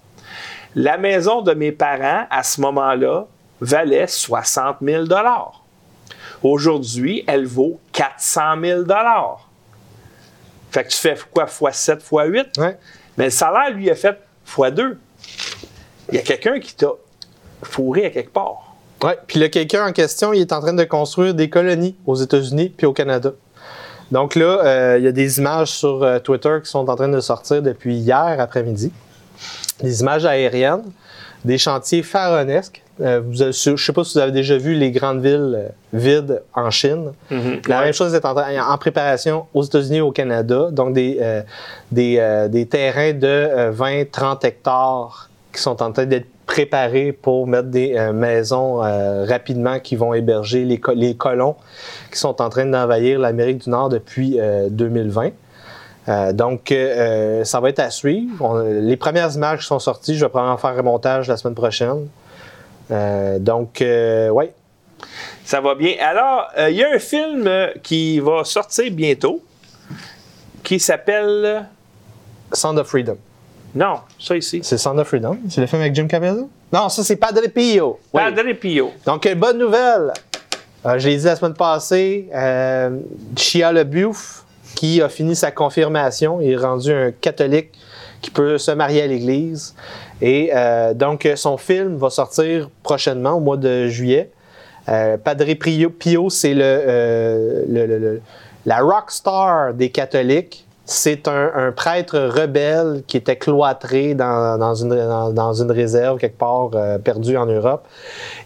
[0.76, 3.28] La maison de mes parents, à ce moment-là,
[3.62, 5.06] valait 60 000
[6.44, 8.84] Aujourd'hui, elle vaut 400 000
[10.72, 12.58] Fait que tu fais quoi, fois 7, fois 8?
[12.58, 12.78] Ouais.
[13.18, 15.00] Mais le salaire, lui, a fait fois 2.
[16.10, 16.92] Il y a quelqu'un qui t'a
[17.64, 18.76] fourré à quelque part.
[19.02, 19.18] Ouais.
[19.28, 22.70] Puis le quelqu'un en question, il est en train de construire des colonies aux États-Unis
[22.70, 23.32] puis au Canada.
[24.12, 27.08] Donc là, euh, il y a des images sur euh, Twitter qui sont en train
[27.08, 28.92] de sortir depuis hier après-midi.
[29.82, 30.84] Des images aériennes,
[31.44, 32.82] des chantiers pharaonesques.
[33.02, 35.54] Euh, vous avez- je ne sais pas si vous avez déjà vu les grandes villes
[35.58, 37.12] euh, vides en Chine.
[37.68, 40.70] La même chose est en, préparation aux États-Unis et au Canada.
[40.72, 41.42] Donc des, euh,
[41.92, 47.70] des, euh, des terrains de 20-30 hectares qui sont en train d'être préparer pour mettre
[47.70, 48.76] des maisons
[49.28, 51.56] rapidement qui vont héberger les, co- les colons
[52.14, 55.32] qui sont en train d'envahir l'Amérique du Nord depuis euh, 2020.
[56.08, 58.44] Euh, donc, euh, ça va être à suivre.
[58.46, 61.56] On- les premières images qui sont sorties, je vais probablement faire un montage la semaine
[61.56, 62.08] prochaine.
[62.92, 64.54] Euh, donc, euh, ouais,
[65.44, 65.96] Ça va bien.
[66.00, 69.42] Alors, euh, il y a un film euh, qui va sortir bientôt
[70.64, 71.66] qui s'appelle.
[72.54, 73.18] Sound of Freedom.
[73.74, 74.62] Non, ça ici.
[74.64, 75.38] C'est Sound of Freedom.
[75.50, 76.46] C'est le film avec Jim Caviezel?
[76.72, 78.00] Non, ça, c'est Padre Pio.
[78.14, 78.22] Oui.
[78.24, 78.92] Padre Pio.
[79.06, 80.14] Donc, euh, bonne nouvelle.
[80.86, 82.98] Euh, je l'ai dit la semaine passée, euh,
[83.36, 87.72] Shia LaBeouf, qui a fini sa confirmation, il est rendu un catholique
[88.22, 89.76] qui peut se marier à l'Église.
[90.22, 94.32] Et euh, donc, son film va sortir prochainement, au mois de juillet.
[94.90, 98.22] Euh, Padre Pio, Pio, c'est le, euh, le- le- le-
[98.66, 100.65] la rock star des catholiques.
[100.86, 107.38] C'est un, prêtre rebelle qui était cloîtré dans, dans une, réserve quelque part euh, perdu
[107.38, 107.88] en Europe.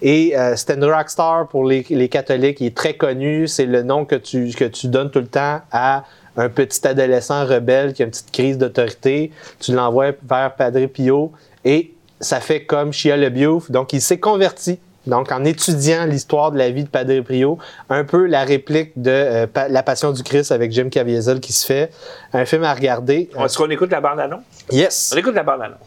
[0.02, 2.62] Et euh, c'était une rock star pour les, catholiques.
[2.62, 3.48] Il est très connu.
[3.48, 6.06] C'est le nom que tu, que tu donnes tout le temps à
[6.38, 9.32] un petit adolescent rebelle qui a une petite crise d'autorité.
[9.60, 11.34] Tu l'envoies vers Padre Pio
[11.66, 13.70] et ça fait comme Shia LaBeouf.
[13.70, 14.80] Donc, il s'est converti.
[15.10, 17.58] Donc, en étudiant l'histoire de la vie de Padre Pio,
[17.90, 21.52] un peu la réplique de euh, Pa- La Passion du Christ avec Jim Caviezel qui
[21.54, 21.92] se fait.
[22.34, 23.30] Un film à regarder.
[23.38, 24.44] Est-ce qu'on écoute la bande-annonce?
[24.72, 25.12] Yes!
[25.14, 25.80] On écoute la bande-annonce.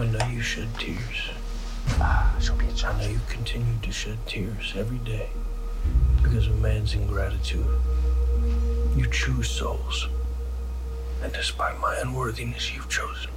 [0.00, 1.30] I know you shed tears.
[2.00, 5.28] I know you continue to shed tears every day
[6.22, 7.66] because of man's ingratitude.
[8.96, 10.08] You choose souls.
[11.24, 13.30] And despite my unworthiness, you've chosen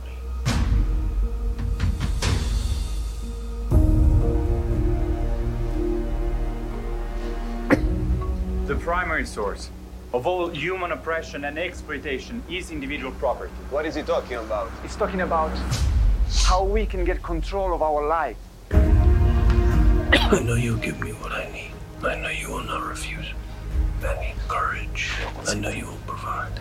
[8.71, 9.69] The primary source
[10.13, 13.51] of all human oppression and exploitation is individual property.
[13.69, 14.71] What is he talking about?
[14.81, 15.51] He's talking about
[16.45, 18.37] how we can get control of our life.
[18.71, 21.73] I know you'll give me what I need.
[22.01, 23.25] I know you will not refuse.
[24.05, 25.11] I need courage.
[25.49, 26.57] I know you will provide.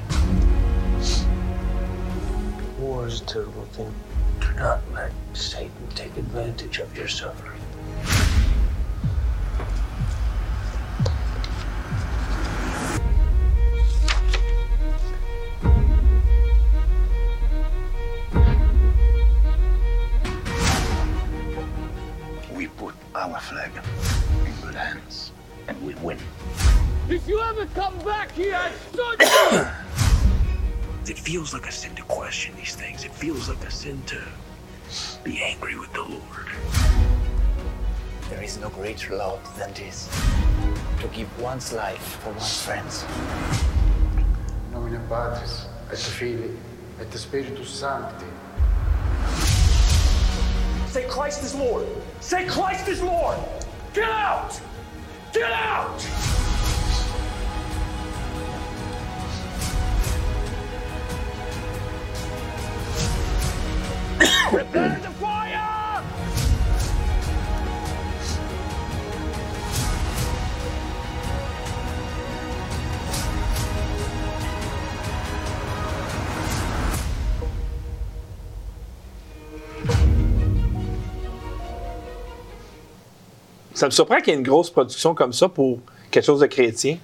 [2.81, 3.95] War is a terrible thing.
[4.41, 7.61] Do not let Satan take advantage of your suffering.
[31.51, 33.05] Feels like a sin to question these things.
[33.05, 34.21] It feels like a sin to
[35.25, 36.47] be angry with the Lord.
[38.29, 40.09] There is no greater love than this
[41.01, 43.05] to give one's life for one's friends.
[44.17, 46.57] In nomine Patris, et Filii,
[47.01, 48.27] et Spiritus Sancti.
[50.87, 51.87] Say Christ is Lord.
[52.21, 53.39] Say Christ is Lord.
[53.93, 54.61] Get out!
[55.33, 56.50] Get out!
[64.71, 66.03] Prepare the fire!
[83.75, 85.81] Ça me surprend qu'il y ait une grosse production comme ça pour
[86.11, 86.99] quelque chose de chrétien.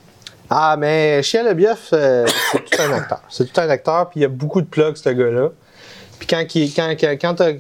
[0.48, 3.22] Ah, mais Shia LaBeouf, euh, c'est tout un acteur.
[3.28, 5.50] C'est tout un acteur, puis il y a beaucoup de plugs, ce gars-là.
[6.18, 6.94] Puis quand, il- quand,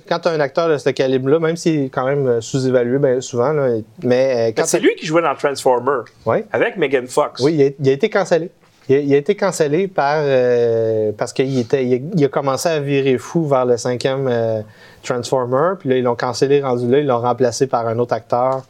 [0.08, 3.20] quand t'as un acteur de ce calibre-là, même s'il est quand même euh, sous-évalué bien
[3.20, 3.68] souvent, là,
[4.02, 6.44] mais euh, quand C'est lui qui jouait dans Transformer Ouais.
[6.52, 7.42] avec Megan Fox.
[7.42, 8.50] Oui, il a, il a été cancellé.
[8.88, 12.28] Il a, il a été cancellé par euh, parce qu'il était, il a, il a
[12.28, 14.60] commencé à virer fou vers le cinquième euh,
[15.02, 18.62] Transformer, puis là ils l'ont cancellé rendu là, ils l'ont remplacé par un autre acteur.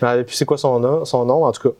[0.00, 1.74] Je plus c'est quoi son nom, son nom en tout cas.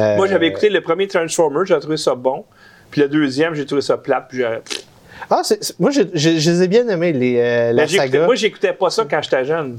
[0.00, 2.44] Euh, Moi, j'avais écouté le premier Transformer, j'ai trouvé ça bon.
[2.92, 4.26] Puis le deuxième, j'ai trouvé ça plate.
[4.28, 4.60] Puis j'ai-
[5.30, 8.26] Ah, c'est- moi je les ai bien aimés les euh, la saga.
[8.26, 9.78] Moi, j'écoutais pas ça quand j'étais jeune.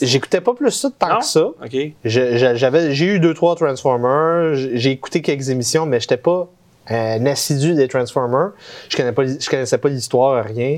[0.00, 1.18] J'écoutais pas plus ça tant Non?
[1.18, 1.48] que ça.
[2.04, 4.54] J'avais, j'ai eu deux, trois Transformers.
[4.54, 6.48] J'ai écouté quelques émissions, mais j'étais pas
[6.88, 8.50] un assidu des Transformers.
[8.88, 10.76] Je connais pas, je connaissais pas l'histoire, rien.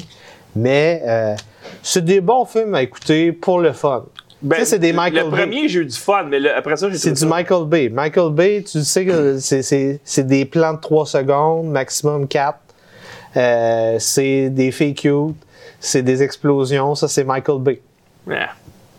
[0.57, 1.35] Mais euh,
[1.83, 4.07] c'est des bons films à écouter pour le fun.
[4.41, 5.37] Ben, tu sais, c'est des Michael Le Bay.
[5.43, 7.89] premier, j'ai eu du fun, mais le- après ça, j'ai C'est du ça- Michael Bay.
[7.89, 12.59] Michael Bay, tu sais que c'est des plans de 3 secondes, maximum 4.
[13.39, 15.37] Euh, c'est des filles cute,
[15.81, 16.95] c'est des explosions.
[16.95, 17.81] Ça, c'est Michael Bay.
[18.27, 18.51] Yeah.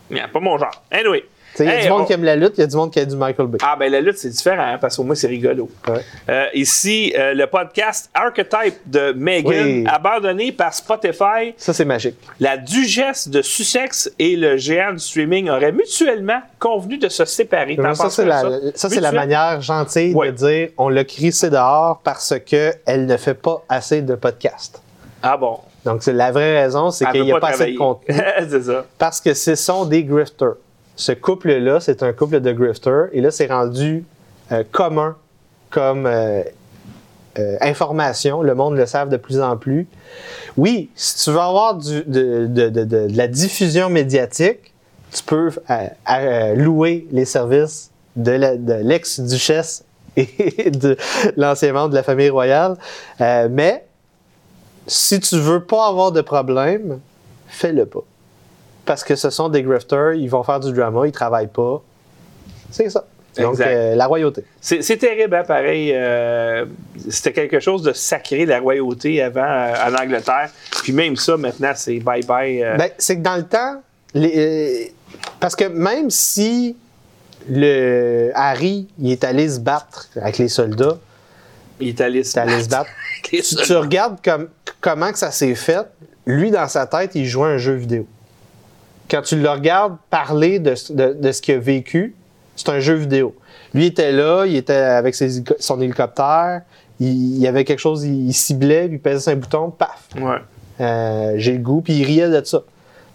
[0.09, 0.81] Yeah, pas mon genre.
[0.89, 1.25] Anyway.
[1.63, 2.75] Il y a Hey, du monde on- qui aime la lutte, il y a du
[2.75, 3.57] monde qui aime du Michael Bay.
[3.61, 5.69] Ah, ben la lutte, c'est différent, hein, parce qu'au moins, c'est rigolo.
[5.87, 6.01] Ouais.
[6.29, 9.83] Euh, ici, euh, le podcast Archetype de Megan, Oui.
[9.87, 11.53] abandonné par Spotify.
[11.57, 12.15] Ça, c'est magique.
[12.39, 17.77] La duchesse de Sussex et le géant du streaming auraient mutuellement convenu de se séparer.
[17.95, 18.41] Ça, c'est la,
[18.75, 20.31] ça, manière gentille Ouais.
[20.31, 24.81] de dire on l'a crissé dehors parce qu'elle ne fait pas assez de podcasts.
[25.21, 25.59] Ah bon?
[25.85, 28.15] Donc, la vraie raison, c'est qu'il n'y a pas pas assez de contenu.
[28.49, 28.85] c'est ça.
[28.97, 30.55] Parce que ce sont des grifters.
[30.99, 33.07] Ce couple-là, c'est un couple de grifters.
[33.13, 34.03] Et là, c'est rendu
[34.51, 35.15] euh, commun
[35.69, 36.43] comme euh,
[37.39, 38.41] euh, information.
[38.41, 39.87] Le monde le savent de plus en plus.
[40.57, 44.73] Oui, si tu veux avoir de, la diffusion médiatique,
[45.13, 45.51] tu peux
[46.57, 48.33] louer les services de
[48.81, 49.85] l'ex-duchesse
[50.17, 50.97] et de
[51.37, 52.75] l'ancien membre de la famille royale.
[53.21, 53.85] Mais
[54.85, 56.99] si tu veux pas avoir de problème,
[57.47, 58.03] fais-le pas.
[58.89, 61.79] Parce que ce sont des grifters, ils vont faire du drama, ils travaillent pas.
[62.71, 63.05] C'est ça.
[63.37, 64.43] Donc, euh, la royauté.
[64.59, 65.91] C'est terrible, hein, pareil.
[65.93, 66.65] euh,
[67.07, 70.49] C'était quelque chose de sacré, la royauté, avant, euh, en Angleterre.
[70.81, 72.77] Puis même ça, maintenant, c'est bye-bye.
[72.77, 73.79] Ben, c'est que dans le temps,
[74.15, 74.91] les-
[75.39, 76.75] parce que même si
[77.47, 80.97] le Harry il est allé se battre avec les soldats,
[81.79, 82.89] il est allé il est allé se battre.
[83.23, 84.47] Tu, tu regardes comme,
[84.81, 85.85] comment que ça s'est fait.
[86.25, 88.07] Lui, dans sa tête, il jouait un jeu vidéo.
[89.09, 92.15] Quand tu le regardes parler de, de- de ce qu'il a vécu,
[92.55, 93.35] c'est un jeu vidéo.
[93.73, 96.61] Lui était là, il était avec ses son hélicoptère,
[96.99, 99.69] il, il y avait quelque chose, il, il ciblait, puis il pèsait sur un bouton,
[99.71, 100.37] paf, Ouais.
[100.81, 102.61] euh, j'ai le goût, puis il riait de ça.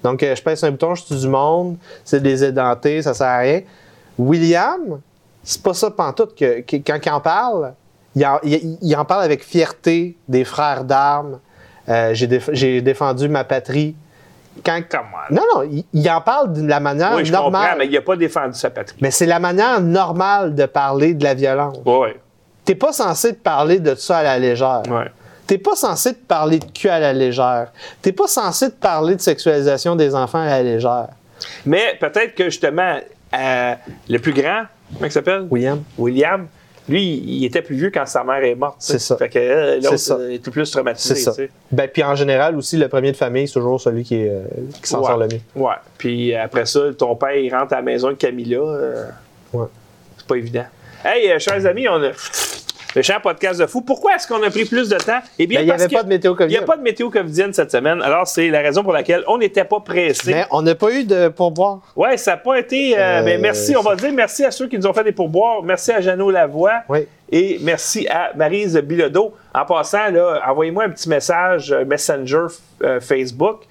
[0.03, 3.27] Donc, euh, je pèse un bouton, je tue du monde, c'est des édentés, ça sert
[3.27, 3.61] à rien.
[4.19, 5.01] William,
[5.43, 7.75] c'est pas ça pantoute que, que- quand il en parle,
[8.15, 11.39] il en, il- il en parle avec fierté des frères d'armes.
[11.89, 13.95] Euh, j'ai, déf- j'ai défendu ma patrie.
[14.65, 15.35] Quand, on.
[15.35, 17.63] non, non, il, il en parle de la manière Oui, je normale.
[17.63, 18.97] comprends, mais il n'a pas défendu sa patrie.
[19.01, 21.79] Mais c'est la manière normale de parler de la violence.
[21.85, 22.17] Ouais,
[22.65, 24.83] T'es pas censé te parler de ça à la légère.
[24.91, 25.11] ouais.
[25.47, 27.71] T'es pas censé te parler de cul à la légère.
[28.01, 31.09] T'es pas censé te parler de sexualisation des enfants à la légère.
[31.67, 32.97] Mais peut-être que justement,
[33.35, 33.75] euh,
[34.09, 34.63] le plus grand,
[34.95, 35.47] comment il s'appelle?
[35.51, 35.83] William.
[35.99, 36.47] William,
[36.89, 38.77] lui, il était plus vieux quand sa mère est morte.
[38.79, 39.17] C'est ça.
[39.17, 41.15] Fait que euh, l'autre euh, était plus traumatisé.
[41.15, 41.43] C'est ça.
[41.73, 44.43] Ben, puis en général aussi, le premier de famille, c'est toujours celui qui, est, euh,
[44.83, 45.07] qui s'en Ouais.
[45.07, 45.41] sort le mieux.
[45.55, 45.75] Ouais.
[45.99, 48.59] Puis après ça, ton père, il rentre à la maison de Camilla.
[48.59, 49.07] euh,
[49.53, 49.67] Ouais.
[50.19, 50.65] C'est pas évident.
[51.05, 52.11] Hey, chers amis, on a
[52.95, 53.81] le cher podcast de fou.
[53.81, 55.21] Pourquoi est-ce qu'on a pris plus de temps?
[55.39, 56.83] Eh bien, Ben, il n'y parce avait pas de météo il n'y a pas de
[56.83, 58.01] météo covidienne cette semaine.
[58.03, 60.33] Alors, c'est la raison pour laquelle on n'était pas pressé.
[60.33, 61.81] Mais on n'a pas eu de pourboire.
[61.97, 62.97] Ouais, ça n'a pas été.
[62.97, 65.13] euh, Euh, ben, merci, on va dire merci à ceux qui nous ont fait des
[65.13, 65.63] pourboires.
[65.63, 66.83] Merci à Jeannot Lavoie.
[66.89, 67.07] Oui.
[67.31, 69.35] Et merci à Marise Bilodeau.
[69.55, 69.99] En passant,
[70.47, 72.47] envoyez-moi un petit message Messenger
[72.83, 73.63] euh, Facebook.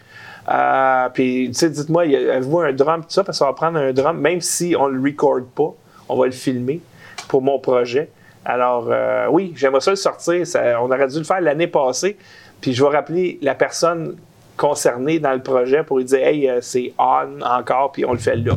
[0.49, 3.93] Euh, puis, tu sais, dites-moi, avez-vous un drum, tout ça, parce qu'on va prendre un
[3.93, 5.73] drum, même si on le record pas,
[6.09, 6.81] on va le filmer
[7.29, 8.09] pour mon projet.
[8.45, 10.43] Alors, euh, oui, j'aimerais ça le sortir.
[10.81, 12.17] On aurait dû le faire l'année passée.
[12.61, 14.17] Puis, je vais rappeler la personne
[14.57, 18.19] concernée dans le projet pour lui dire, hey, euh, c'est on encore, puis on le
[18.19, 18.53] fait là.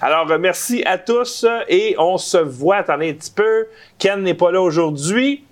[0.00, 2.76] Alors, euh, merci à tous et on se voit.
[2.76, 3.66] Attendez un petit peu.
[3.98, 5.44] Ken n'est pas là aujourd'hui.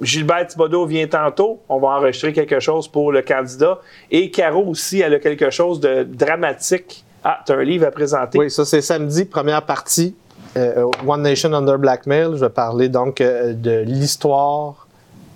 [0.00, 1.60] Gilbert Thibodeau vient tantôt.
[1.68, 3.80] On va enregistrer quelque chose pour le candidat.
[4.10, 7.04] Et Caro aussi, elle a quelque chose de dramatique.
[7.22, 8.38] Ah, tu as un livre à présenter.
[8.38, 10.14] Oui, ça c'est samedi, première partie.
[10.56, 12.30] Euh, One Nation Under Blackmail.
[12.34, 14.86] Je vais parler donc euh, de l'histoire,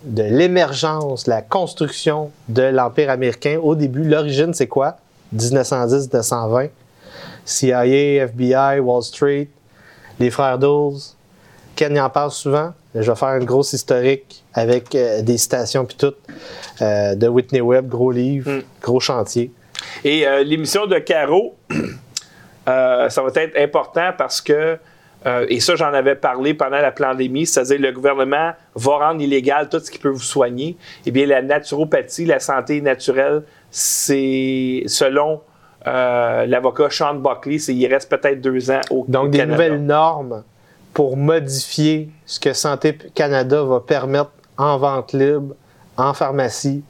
[0.04, 3.58] de l'émergence, la construction de l'Empire américain.
[3.62, 4.96] Au début, l'origine, c'est quoi?
[5.36, 6.70] 1910-1920.
[7.44, 7.84] CIA,
[8.26, 9.48] FBI, Wall Street,
[10.18, 10.98] les frères Dawes.
[11.76, 12.72] Ken y en parle souvent.
[12.94, 16.14] Je vais faire une grosse historique avec euh, des citations puis tout.
[16.80, 18.62] euh, de Whitney Webb, gros livre, Mm.
[18.80, 19.50] gros chantier.
[20.04, 21.54] Et euh, l'émission de Caro,
[22.66, 24.78] ça va être important parce que,
[25.26, 29.68] euh, et ça j'en avais parlé pendant la pandémie, c'est-à-dire le gouvernement va rendre illégal
[29.68, 30.76] tout ce qui peut vous soigner.
[31.06, 35.40] Eh bien, la naturopathie, la santé naturelle, c'est selon
[35.86, 40.42] euh, l'avocat Sean Buckley, c'est- il reste peut-être deux ans au, Donc, des nouvelles normes
[40.94, 45.54] pour modifier ce que Santé Canada va permettre en vente libre,
[45.98, 46.82] en pharmacie,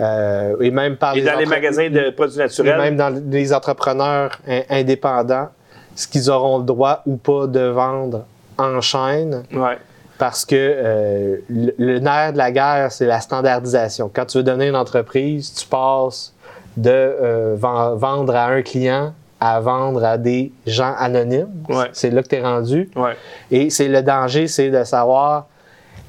[0.00, 2.78] euh, et même par Et dans les magasins de produits et naturels.
[2.78, 5.48] même dans les entrepreneurs in- indépendants,
[5.94, 8.24] ce qu'ils auront le droit ou pas de vendre
[8.58, 9.44] en chaîne.
[9.52, 9.78] Ouais.
[10.18, 14.10] Parce que euh, le, le nerf de la guerre, c'est la standardisation.
[14.12, 16.32] Quand tu veux donner une entreprise, tu passes
[16.76, 19.12] de euh, ven- vendre à un client
[19.44, 21.64] à vendre à des gens anonymes.
[21.68, 21.86] Ouais.
[21.92, 22.88] C'est là que tu es rendu.
[22.94, 23.16] Ouais.
[23.50, 25.46] Et c'est le danger, c'est de savoir,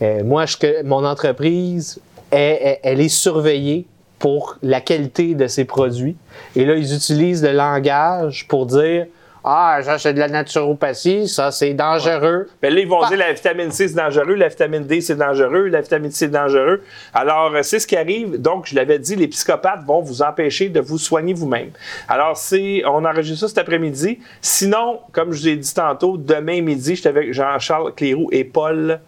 [0.04, 2.00] euh, moi, je, que mon entreprise,
[2.32, 3.88] est- est- elle est surveillée
[4.20, 6.16] pour la qualité de ses produits.
[6.56, 9.08] Et là, ils utilisent le langage pour dire,
[9.46, 12.48] Ah, ça, c'est de la naturopathie, ça, c'est dangereux.
[12.62, 15.68] Ben là, ils vont dire la vitamine C, c'est dangereux, la vitamine D, c'est dangereux,
[15.68, 16.82] la vitamine C, c'est dangereux.
[17.14, 18.42] Alors, euh, c'est ce qui arrive.
[18.42, 21.72] Donc, je l'avais dit, les psychopathes vont vous empêcher de vous soigner vous-même.
[22.08, 24.20] Alors, c'est, on enregistre ça cet après-midi.
[24.42, 29.02] Sinon, comme je vous ai dit tantôt, demain midi, j'étais avec Jean-Charles Cléroux et Paul